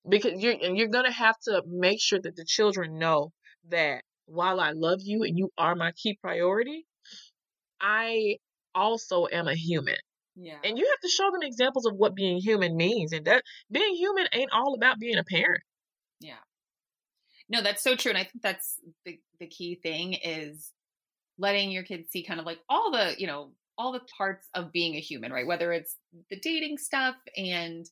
because 0.08 0.40
you're 0.40 0.56
and 0.62 0.76
you're 0.76 0.88
gonna 0.88 1.12
have 1.12 1.38
to 1.44 1.62
make 1.66 2.00
sure 2.00 2.20
that 2.20 2.36
the 2.36 2.44
children 2.44 2.98
know 2.98 3.32
that 3.68 4.02
while 4.26 4.60
I 4.60 4.72
love 4.72 5.00
you 5.02 5.22
and 5.24 5.36
you 5.36 5.50
are 5.58 5.74
my 5.74 5.92
key 5.92 6.18
priority, 6.20 6.86
I 7.80 8.36
also 8.74 9.26
am 9.30 9.48
a 9.48 9.54
human. 9.54 9.96
Yeah. 10.36 10.58
And 10.64 10.78
you 10.78 10.86
have 10.86 11.00
to 11.00 11.08
show 11.08 11.30
them 11.30 11.42
examples 11.42 11.86
of 11.86 11.94
what 11.96 12.14
being 12.14 12.38
human 12.38 12.76
means. 12.76 13.12
And 13.12 13.26
that 13.26 13.42
being 13.70 13.94
human 13.96 14.26
ain't 14.32 14.52
all 14.52 14.74
about 14.74 14.98
being 14.98 15.18
a 15.18 15.24
parent. 15.24 15.62
Yeah. 16.20 16.38
No, 17.48 17.62
that's 17.62 17.82
so 17.82 17.96
true. 17.96 18.10
And 18.10 18.18
I 18.18 18.22
think 18.22 18.42
that's 18.42 18.76
the, 19.04 19.18
the 19.40 19.48
key 19.48 19.78
thing 19.82 20.14
is 20.14 20.72
letting 21.38 21.70
your 21.70 21.82
kids 21.82 22.08
see 22.10 22.22
kind 22.22 22.38
of 22.38 22.46
like 22.46 22.60
all 22.68 22.92
the, 22.92 23.14
you 23.18 23.26
know, 23.26 23.50
all 23.76 23.92
the 23.92 24.02
parts 24.16 24.46
of 24.54 24.72
being 24.72 24.94
a 24.94 25.00
human, 25.00 25.32
right? 25.32 25.46
Whether 25.46 25.72
it's 25.72 25.96
the 26.30 26.38
dating 26.38 26.78
stuff 26.78 27.16
and 27.36 27.86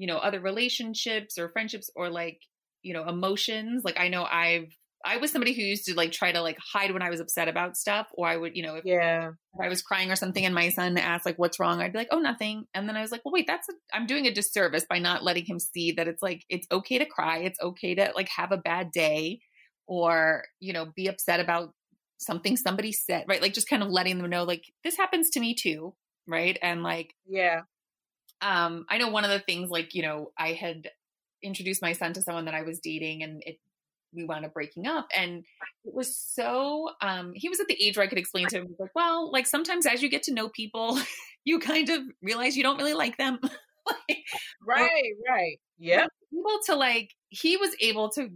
you 0.00 0.06
know 0.06 0.16
other 0.16 0.40
relationships 0.40 1.38
or 1.38 1.50
friendships 1.50 1.90
or 1.94 2.08
like 2.08 2.40
you 2.82 2.94
know 2.94 3.06
emotions 3.06 3.82
like 3.84 4.00
i 4.00 4.08
know 4.08 4.24
i've 4.24 4.74
i 5.04 5.18
was 5.18 5.30
somebody 5.30 5.52
who 5.52 5.60
used 5.60 5.84
to 5.84 5.94
like 5.94 6.10
try 6.10 6.32
to 6.32 6.40
like 6.40 6.56
hide 6.72 6.92
when 6.92 7.02
i 7.02 7.10
was 7.10 7.20
upset 7.20 7.48
about 7.48 7.76
stuff 7.76 8.08
or 8.14 8.26
i 8.26 8.36
would 8.36 8.56
you 8.56 8.62
know 8.62 8.76
if, 8.76 8.84
yeah 8.84 9.28
if 9.28 9.60
i 9.62 9.68
was 9.68 9.82
crying 9.82 10.10
or 10.10 10.16
something 10.16 10.44
and 10.44 10.54
my 10.54 10.70
son 10.70 10.96
asked 10.96 11.26
like 11.26 11.38
what's 11.38 11.60
wrong 11.60 11.80
i'd 11.80 11.92
be 11.92 11.98
like 11.98 12.08
oh 12.12 12.18
nothing 12.18 12.64
and 12.74 12.88
then 12.88 12.96
i 12.96 13.02
was 13.02 13.12
like 13.12 13.20
well 13.24 13.32
wait 13.32 13.46
that's 13.46 13.68
a, 13.68 13.72
i'm 13.92 14.06
doing 14.06 14.26
a 14.26 14.32
disservice 14.32 14.86
by 14.88 14.98
not 14.98 15.22
letting 15.22 15.44
him 15.44 15.60
see 15.60 15.92
that 15.92 16.08
it's 16.08 16.22
like 16.22 16.42
it's 16.48 16.66
okay 16.72 16.98
to 16.98 17.04
cry 17.06 17.38
it's 17.38 17.60
okay 17.60 17.94
to 17.94 18.10
like 18.16 18.28
have 18.34 18.52
a 18.52 18.56
bad 18.56 18.90
day 18.90 19.38
or 19.86 20.44
you 20.60 20.72
know 20.72 20.86
be 20.96 21.08
upset 21.08 21.40
about 21.40 21.74
something 22.20 22.56
somebody 22.56 22.92
said, 22.92 23.24
right? 23.26 23.42
Like 23.42 23.54
just 23.54 23.68
kind 23.68 23.82
of 23.82 23.88
letting 23.88 24.18
them 24.18 24.30
know, 24.30 24.44
like, 24.44 24.64
this 24.84 24.96
happens 24.96 25.30
to 25.30 25.40
me 25.40 25.54
too, 25.54 25.94
right? 26.26 26.58
And 26.62 26.82
like, 26.82 27.14
yeah. 27.26 27.62
Um, 28.42 28.86
I 28.88 28.98
know 28.98 29.08
one 29.08 29.24
of 29.24 29.30
the 29.30 29.40
things, 29.40 29.70
like, 29.70 29.94
you 29.94 30.02
know, 30.02 30.32
I 30.38 30.52
had 30.52 30.90
introduced 31.42 31.82
my 31.82 31.92
son 31.92 32.12
to 32.14 32.22
someone 32.22 32.46
that 32.46 32.54
I 32.54 32.62
was 32.62 32.80
dating 32.80 33.22
and 33.22 33.42
it 33.46 33.58
we 34.12 34.24
wound 34.24 34.44
up 34.44 34.52
breaking 34.52 34.86
up 34.86 35.06
and 35.16 35.44
it 35.84 35.94
was 35.94 36.16
so 36.16 36.90
um 37.00 37.32
he 37.34 37.48
was 37.48 37.60
at 37.60 37.68
the 37.68 37.80
age 37.80 37.96
where 37.96 38.04
i 38.04 38.08
could 38.08 38.18
explain 38.18 38.46
to 38.48 38.58
him 38.58 38.74
like 38.78 38.90
well 38.94 39.30
like 39.30 39.46
sometimes 39.46 39.86
as 39.86 40.02
you 40.02 40.08
get 40.08 40.24
to 40.24 40.34
know 40.34 40.48
people 40.48 40.98
you 41.44 41.58
kind 41.58 41.88
of 41.88 42.02
realize 42.22 42.56
you 42.56 42.62
don't 42.62 42.78
really 42.78 42.94
like 42.94 43.16
them. 43.16 43.38
Like, 44.08 44.18
right 44.64 45.14
right. 45.28 45.56
yeah 45.78 46.06
able 46.32 46.60
to 46.66 46.76
like 46.76 47.10
he 47.30 47.56
was 47.56 47.74
able 47.80 48.10
to 48.10 48.28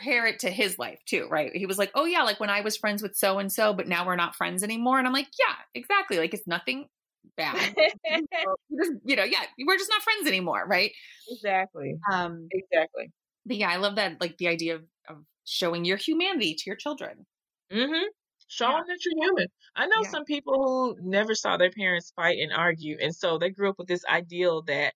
pair 0.00 0.26
it 0.26 0.38
to 0.38 0.50
his 0.50 0.78
life 0.78 1.00
too 1.04 1.26
right? 1.28 1.54
He 1.54 1.66
was 1.66 1.76
like 1.78 1.90
oh 1.94 2.04
yeah 2.04 2.22
like 2.22 2.38
when 2.38 2.48
i 2.48 2.60
was 2.60 2.76
friends 2.76 3.02
with 3.02 3.16
so 3.16 3.38
and 3.38 3.52
so 3.52 3.74
but 3.74 3.88
now 3.88 4.06
we're 4.06 4.16
not 4.16 4.36
friends 4.36 4.62
anymore. 4.62 4.98
And 4.98 5.06
i'm 5.06 5.12
like 5.12 5.26
yeah 5.38 5.56
exactly 5.74 6.16
like 6.16 6.32
it's 6.32 6.46
nothing 6.46 6.86
bad 7.36 7.74
you 9.04 9.16
know 9.16 9.24
yeah 9.24 9.42
we're 9.66 9.76
just 9.78 9.90
not 9.90 10.02
friends 10.02 10.26
anymore 10.26 10.64
right 10.66 10.92
exactly 11.28 11.96
um 12.10 12.48
exactly 12.52 13.10
but 13.46 13.56
yeah, 13.56 13.70
I 13.70 13.76
love 13.76 13.94
that, 13.96 14.20
like 14.20 14.36
the 14.38 14.48
idea 14.48 14.74
of, 14.74 14.82
of 15.08 15.18
showing 15.44 15.84
your 15.84 15.96
humanity 15.96 16.54
to 16.54 16.62
your 16.66 16.76
children. 16.76 17.24
Mm-hmm. 17.72 18.06
Showing 18.48 18.84
yeah. 18.88 18.94
that 18.94 18.98
you're 19.04 19.24
human. 19.24 19.46
I 19.76 19.86
know 19.86 20.02
yeah. 20.02 20.10
some 20.10 20.24
people 20.24 20.54
who 20.54 21.08
never 21.08 21.34
saw 21.34 21.56
their 21.56 21.70
parents 21.70 22.12
fight 22.14 22.38
and 22.40 22.52
argue, 22.52 22.96
and 23.00 23.14
so 23.14 23.38
they 23.38 23.50
grew 23.50 23.70
up 23.70 23.78
with 23.78 23.88
this 23.88 24.04
ideal 24.08 24.62
that 24.62 24.94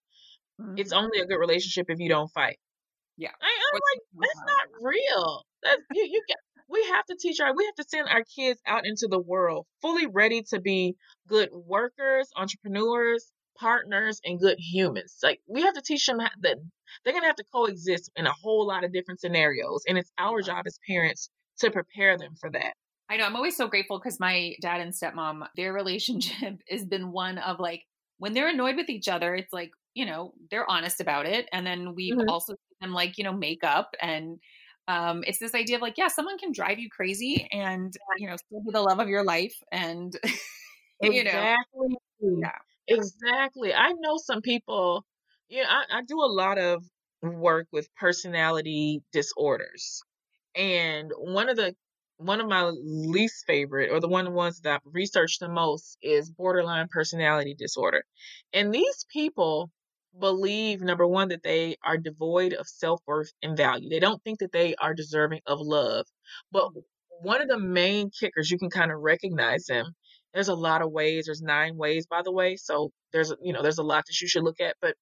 mm-hmm. 0.61 0.75
it's 0.77 0.93
only 0.93 1.21
a 1.21 1.27
good 1.27 1.39
relationship 1.39 1.87
if 1.89 1.99
you 2.01 2.09
don't 2.09 2.31
fight. 2.33 2.59
Yeah, 3.17 3.31
I, 3.41 3.47
am 3.47 3.75
like, 3.75 4.29
that's 4.29 4.47
not 4.47 4.83
real. 4.83 5.45
That's 5.63 5.83
you. 5.93 6.05
You 6.05 6.23
get. 6.27 6.39
We 6.71 6.85
have 6.93 7.05
to 7.07 7.17
teach 7.19 7.41
our. 7.41 7.55
We 7.55 7.65
have 7.67 7.75
to 7.75 7.89
send 7.89 8.09
our 8.09 8.25
kids 8.25 8.61
out 8.67 8.87
into 8.87 9.09
the 9.11 9.21
world 9.21 9.67
fully 9.83 10.07
ready 10.07 10.43
to 10.51 10.61
be 10.61 10.95
good 11.27 11.49
workers, 11.53 12.29
entrepreneurs, 12.37 13.33
partners, 13.59 14.21
and 14.25 14.39
good 14.39 14.59
humans. 14.59 15.17
Like 15.23 15.41
we 15.47 15.63
have 15.63 15.75
to 15.75 15.83
teach 15.83 16.07
them 16.07 16.19
that 16.19 16.57
they're 17.05 17.13
going 17.13 17.23
to 17.23 17.27
have 17.29 17.37
to 17.37 17.45
coexist 17.53 18.11
in 18.17 18.27
a 18.27 18.33
whole 18.33 18.67
lot 18.67 18.85
of 18.85 18.93
different 18.93 19.21
scenarios. 19.21 19.83
And 19.89 19.99
it's 19.99 20.11
our 20.19 20.43
job 20.43 20.65
as 20.67 20.79
parents 20.89 21.31
to 21.61 21.71
prepare 21.71 22.17
them 22.17 22.35
for 22.41 22.51
that. 22.51 22.75
I 23.09 23.17
know. 23.17 23.25
I'm 23.25 23.37
always 23.37 23.57
so 23.57 23.67
grateful 23.67 23.99
because 23.99 24.21
my 24.21 24.55
dad 24.63 24.81
and 24.81 24.93
stepmom, 24.93 25.47
their 25.57 25.73
relationship 25.75 26.61
has 26.69 26.85
been 26.85 27.13
one 27.13 27.39
of 27.39 27.59
like, 27.59 27.83
when 28.19 28.35
they're 28.35 28.49
annoyed 28.49 28.77
with 28.77 28.91
each 28.91 29.09
other, 29.09 29.35
it's 29.35 29.53
like, 29.53 29.71
you 29.95 30.07
know, 30.07 30.33
they're 30.51 30.71
honest 30.71 31.01
about 31.01 31.27
it. 31.27 31.49
And 31.53 31.67
then 31.67 31.95
we've 31.95 32.15
mm-hmm. 32.15 32.29
also 32.29 32.53
seen 32.53 32.77
them 32.81 32.93
like, 32.93 33.19
you 33.19 33.25
know, 33.25 33.33
make 33.33 33.65
up. 33.65 33.95
And 34.01 34.39
um, 34.89 35.23
it's 35.27 35.39
this 35.39 35.55
idea 35.55 35.77
of 35.77 35.83
like, 35.83 35.99
yeah, 35.99 36.09
someone 36.09 36.39
can 36.39 36.53
drive 36.53 36.79
you 36.79 36.89
crazy 36.91 37.49
and, 37.53 37.95
you 38.19 38.29
know, 38.29 38.37
still 38.37 38.63
be 38.63 38.73
the 38.73 38.81
love 38.81 38.99
of 38.99 39.09
your 39.09 39.25
life. 39.25 39.55
And, 39.71 40.17
you 41.03 41.25
know, 41.25 41.55
yeah. 42.21 42.51
Exactly. 42.89 43.73
I 43.73 43.93
know 43.93 44.17
some 44.17 44.41
people 44.41 45.05
yeah, 45.51 45.65
I, 45.69 45.99
I 45.99 46.03
do 46.03 46.21
a 46.21 46.33
lot 46.33 46.59
of 46.59 46.85
work 47.23 47.67
with 47.73 47.89
personality 47.97 49.03
disorders. 49.13 50.03
And 50.55 51.13
one 51.19 51.49
of 51.49 51.57
the 51.57 51.75
one 52.17 52.41
of 52.41 52.49
my 52.49 52.71
least 52.85 53.45
favorite 53.47 53.91
or 53.91 53.99
the 53.99 54.09
one 54.09 54.33
ones 54.33 54.61
that 54.61 54.75
I've 54.75 54.93
researched 54.93 55.41
the 55.41 55.49
most 55.49 55.97
is 56.03 56.31
borderline 56.31 56.89
personality 56.91 57.55
disorder. 57.59 58.05
And 58.53 58.73
these 58.73 59.07
people 59.13 59.71
believe 60.19 60.81
number 60.81 61.07
one 61.07 61.29
that 61.29 61.43
they 61.43 61.77
are 61.85 61.97
devoid 61.97 62.53
of 62.53 62.69
self-worth 62.69 63.33
and 63.43 63.57
value. 63.57 63.89
They 63.89 64.01
don't 64.01 64.23
think 64.23 64.41
that 64.41 64.53
they 64.53 64.75
are 64.77 64.95
deserving 64.95 65.41
of 65.47 65.61
love. 65.61 66.07
But 66.53 66.65
mm-hmm. 66.65 66.81
one 67.27 67.41
of 67.41 67.49
the 67.49 67.59
main 67.59 68.11
kickers 68.11 68.51
you 68.51 68.59
can 68.59 68.71
kind 68.71 68.91
of 68.91 69.01
recognize 69.01 69.67
them. 69.67 69.95
There's 70.35 70.49
a 70.49 70.55
lot 70.55 70.83
of 70.83 70.93
ways. 70.93 71.27
There's 71.27 71.43
nine 71.43 71.77
ways 71.77 72.07
by 72.07 72.23
the 72.23 72.33
way. 72.33 72.57
So 72.57 72.93
there's 73.13 73.33
you 73.43 73.53
know 73.53 73.63
there's 73.63 73.79
a 73.79 73.83
lot 73.83 74.05
that 74.07 74.21
you 74.21 74.29
should 74.29 74.43
look 74.43 74.61
at 74.61 74.77
but 74.81 74.95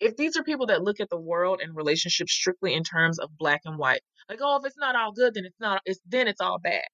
if 0.00 0.16
these 0.16 0.36
are 0.36 0.42
people 0.42 0.66
that 0.66 0.82
look 0.82 1.00
at 1.00 1.08
the 1.10 1.20
world 1.20 1.60
and 1.62 1.76
relationships 1.76 2.32
strictly 2.32 2.74
in 2.74 2.82
terms 2.82 3.18
of 3.18 3.30
black 3.38 3.60
and 3.64 3.78
white 3.78 4.00
like 4.28 4.38
oh 4.42 4.56
if 4.56 4.66
it's 4.66 4.78
not 4.78 4.96
all 4.96 5.12
good 5.12 5.34
then 5.34 5.44
it's 5.44 5.60
not 5.60 5.80
it's 5.84 6.00
then 6.06 6.28
it's 6.28 6.40
all 6.40 6.58
bad 6.58 6.84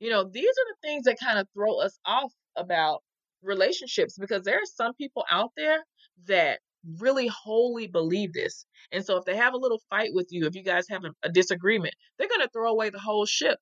you 0.00 0.10
know 0.10 0.28
these 0.30 0.44
are 0.44 0.68
the 0.68 0.88
things 0.88 1.04
that 1.04 1.16
kind 1.22 1.38
of 1.38 1.46
throw 1.54 1.80
us 1.80 1.98
off 2.04 2.32
about 2.56 3.02
relationships 3.42 4.16
because 4.18 4.42
there 4.42 4.56
are 4.56 4.72
some 4.74 4.94
people 4.94 5.24
out 5.30 5.50
there 5.56 5.84
that 6.26 6.60
really 6.98 7.26
wholly 7.28 7.86
believe 7.86 8.32
this 8.32 8.64
and 8.92 9.04
so 9.04 9.16
if 9.16 9.24
they 9.24 9.36
have 9.36 9.54
a 9.54 9.58
little 9.58 9.80
fight 9.90 10.10
with 10.12 10.28
you 10.30 10.46
if 10.46 10.54
you 10.54 10.62
guys 10.62 10.86
have 10.88 11.04
a, 11.04 11.10
a 11.24 11.30
disagreement 11.30 11.94
they're 12.18 12.28
going 12.28 12.40
to 12.40 12.50
throw 12.52 12.70
away 12.70 12.90
the 12.90 12.98
whole 12.98 13.26
ship 13.26 13.58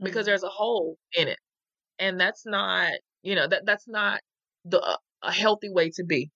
because 0.00 0.20
mm-hmm. 0.20 0.26
there's 0.26 0.42
a 0.42 0.48
hole 0.48 0.96
in 1.16 1.28
it 1.28 1.38
and 1.98 2.18
that's 2.18 2.44
not 2.44 2.92
you 3.22 3.34
know 3.34 3.46
that 3.46 3.62
that's 3.64 3.86
not 3.88 4.20
the 4.64 4.80
uh, 4.80 4.96
a 5.22 5.32
healthy 5.32 5.68
way 5.70 5.90
to 5.90 6.04
be. 6.04 6.30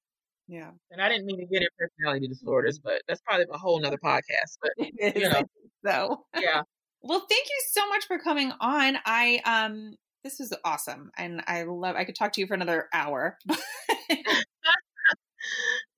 Yeah. 0.49 0.71
And 0.91 1.01
I 1.01 1.09
didn't 1.09 1.27
mean 1.27 1.39
to 1.39 1.47
get 1.47 1.63
into 1.63 1.71
personality 1.79 2.27
disorders, 2.27 2.81
but 2.83 3.03
that's 3.07 3.21
probably 3.21 3.47
a 3.53 3.59
whole 3.59 3.81
nother 3.81 3.99
podcast. 4.05 4.59
But 4.61 5.15
you 5.17 5.29
know. 5.29 5.43
so 5.87 6.25
yeah. 6.41 6.63
well, 7.03 7.25
thank 7.29 7.47
you 7.47 7.63
so 7.71 7.89
much 7.89 8.07
for 8.07 8.19
coming 8.19 8.53
on. 8.61 8.99
I 9.05 9.41
um 9.45 9.95
this 10.25 10.39
was 10.39 10.55
awesome. 10.65 11.11
And 11.17 11.43
I 11.47 11.63
love 11.63 11.97
I 11.97 12.05
could 12.05 12.17
talk 12.17 12.33
to 12.33 12.41
you 12.41 12.47
for 12.47 12.55
another 12.55 12.89
hour. 12.93 13.39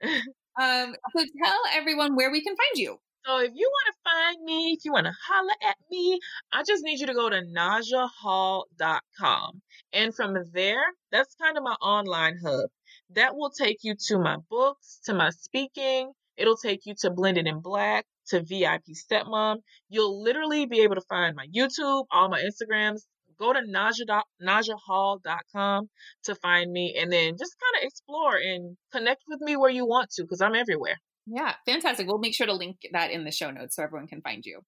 um 0.61 0.95
so 1.17 1.25
tell 1.45 1.61
everyone 1.75 2.17
where 2.17 2.31
we 2.31 2.43
can 2.43 2.57
find 2.57 2.77
you. 2.77 2.99
So 3.25 3.39
if 3.39 3.53
you 3.55 3.71
want 3.71 3.87
to 3.87 3.93
find 4.11 4.45
me, 4.45 4.73
if 4.73 4.85
you 4.85 4.93
want 4.93 5.07
to 5.07 5.13
holler 5.29 5.55
at 5.63 5.77
me, 5.91 6.19
I 6.53 6.65
just 6.65 6.83
need 6.83 6.99
you 6.99 7.07
to 7.07 7.15
go 7.15 7.31
to 7.31 7.41
najahall.com. 7.57 9.63
And 9.93 10.13
from 10.15 10.35
there, 10.53 10.83
that's 11.13 11.37
kind 11.41 11.57
of 11.57 11.63
my 11.63 11.77
online 11.81 12.39
hub. 12.45 12.69
That 13.11 13.37
will 13.37 13.51
take 13.51 13.79
you 13.83 13.95
to 14.09 14.19
my 14.19 14.39
books, 14.51 14.99
to 15.05 15.15
my 15.15 15.31
speaking. 15.31 16.11
It'll 16.37 16.57
take 16.57 16.85
you 16.85 16.95
to 17.01 17.11
Blended 17.11 17.47
in 17.47 17.61
Black, 17.61 18.07
to 18.29 18.43
VIP 18.43 18.87
Stepmom. 18.93 19.59
You'll 19.89 20.23
literally 20.23 20.67
be 20.67 20.81
able 20.81 20.97
to 20.97 21.05
find 21.09 21.37
my 21.37 21.47
YouTube, 21.47 22.07
all 22.11 22.29
my 22.29 22.43
Instagrams. 22.43 23.03
Go 23.39 23.53
to 23.53 23.61
najah, 23.61 24.23
najahall.com 24.43 25.89
to 26.25 26.35
find 26.37 26.73
me 26.73 26.97
and 26.99 27.13
then 27.13 27.37
just 27.39 27.57
kind 27.61 27.83
of 27.83 27.89
explore 27.89 28.37
and 28.37 28.77
connect 28.93 29.23
with 29.29 29.41
me 29.41 29.57
where 29.57 29.71
you 29.71 29.87
want 29.87 30.11
to 30.11 30.23
because 30.23 30.41
I'm 30.41 30.55
everywhere. 30.55 30.97
Yeah, 31.27 31.55
fantastic. 31.67 32.07
We'll 32.07 32.19
make 32.19 32.35
sure 32.35 32.47
to 32.47 32.53
link 32.53 32.79
that 32.93 33.11
in 33.11 33.25
the 33.25 33.31
show 33.31 33.51
notes 33.51 33.77
so 33.77 33.83
everyone 33.83 34.09
can 34.09 34.23
find 34.23 34.45
you. 34.45 34.61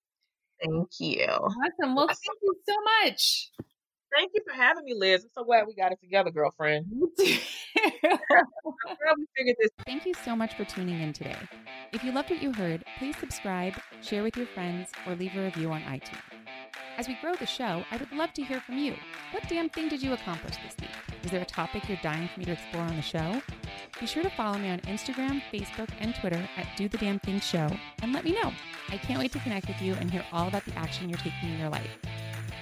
Thank 0.63 0.89
you. 1.01 1.27
Awesome. 1.27 1.95
Well, 1.95 2.07
thank 2.07 2.39
you 2.43 2.55
so 2.69 2.75
much. 3.03 3.51
Thank 4.15 4.33
you 4.35 4.41
for 4.47 4.55
having 4.55 4.85
me, 4.85 4.95
Liz. 4.95 5.25
I'm 5.25 5.31
so 5.35 5.45
glad 5.45 5.67
we 5.67 5.75
got 5.75 5.93
it 5.93 6.01
together, 6.01 6.31
girlfriend. 6.31 6.87
Thank 9.87 10.07
you 10.07 10.15
so 10.25 10.37
much 10.37 10.55
for 10.57 10.65
tuning 10.65 11.01
in 11.01 11.13
today. 11.13 11.37
If 11.93 12.05
you 12.05 12.13
loved 12.13 12.31
what 12.31 12.43
you 12.43 12.53
heard, 12.53 12.85
please 12.99 13.17
subscribe, 13.17 13.75
share 14.03 14.23
with 14.23 14.37
your 14.37 14.47
friends, 14.47 14.91
or 15.07 15.15
leave 15.17 15.35
a 15.37 15.43
review 15.43 15.73
on 15.73 15.83
iTunes. 15.83 16.21
As 16.97 17.09
we 17.09 17.19
grow 17.21 17.35
the 17.35 17.47
show, 17.47 17.85
I 17.91 17.97
would 17.97 18.13
love 18.13 18.33
to 18.35 18.43
hear 18.43 18.61
from 18.61 18.79
you. 18.79 18.95
What 19.33 19.49
damn 19.49 19.69
thing 19.69 19.89
did 19.89 20.01
you 20.01 20.13
accomplish 20.13 20.55
this 20.59 20.77
week? 20.81 20.91
Is 21.25 21.33
there 21.33 21.43
a 21.43 21.47
topic 21.47 21.89
you're 21.89 21.99
dying 22.03 22.29
for 22.29 22.39
me 22.39 22.47
to 22.47 22.53
explore 22.53 22.85
on 22.85 22.95
the 22.95 23.03
show? 23.03 23.43
Be 23.99 24.07
sure 24.07 24.23
to 24.23 24.31
follow 24.31 24.59
me 24.59 24.71
on 24.71 24.79
Instagram, 24.81 25.43
Facebook, 25.53 25.89
and 25.99 26.15
Twitter 26.15 26.49
at 26.57 26.69
Do 26.77 26.89
the 26.89 26.99
Damn 26.99 27.19
Thing 27.19 27.41
Show 27.41 27.69
and 28.01 28.13
let 28.13 28.25
me 28.25 28.33
know. 28.33 28.53
I 28.91 28.99
can't 28.99 29.19
wait 29.19 29.33
to 29.33 29.41
connect 29.41 29.67
with 29.67 29.83
you 29.83 29.95
and 29.95 30.09
hear 30.09 30.25
all 30.33 30.47
about 30.47 30.65
the 30.67 30.77
action 30.77 31.09
you're 31.09 31.19
taking 31.19 31.51
in 31.51 31.59
your 31.59 31.71
life. 31.71 31.99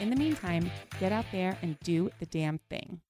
In 0.00 0.10
the 0.10 0.16
meantime, 0.16 0.70
get 0.98 1.12
out 1.12 1.26
there 1.32 1.56
and 1.62 1.78
do 1.80 2.10
the 2.18 2.26
damn 2.26 2.58
thing. 2.70 3.00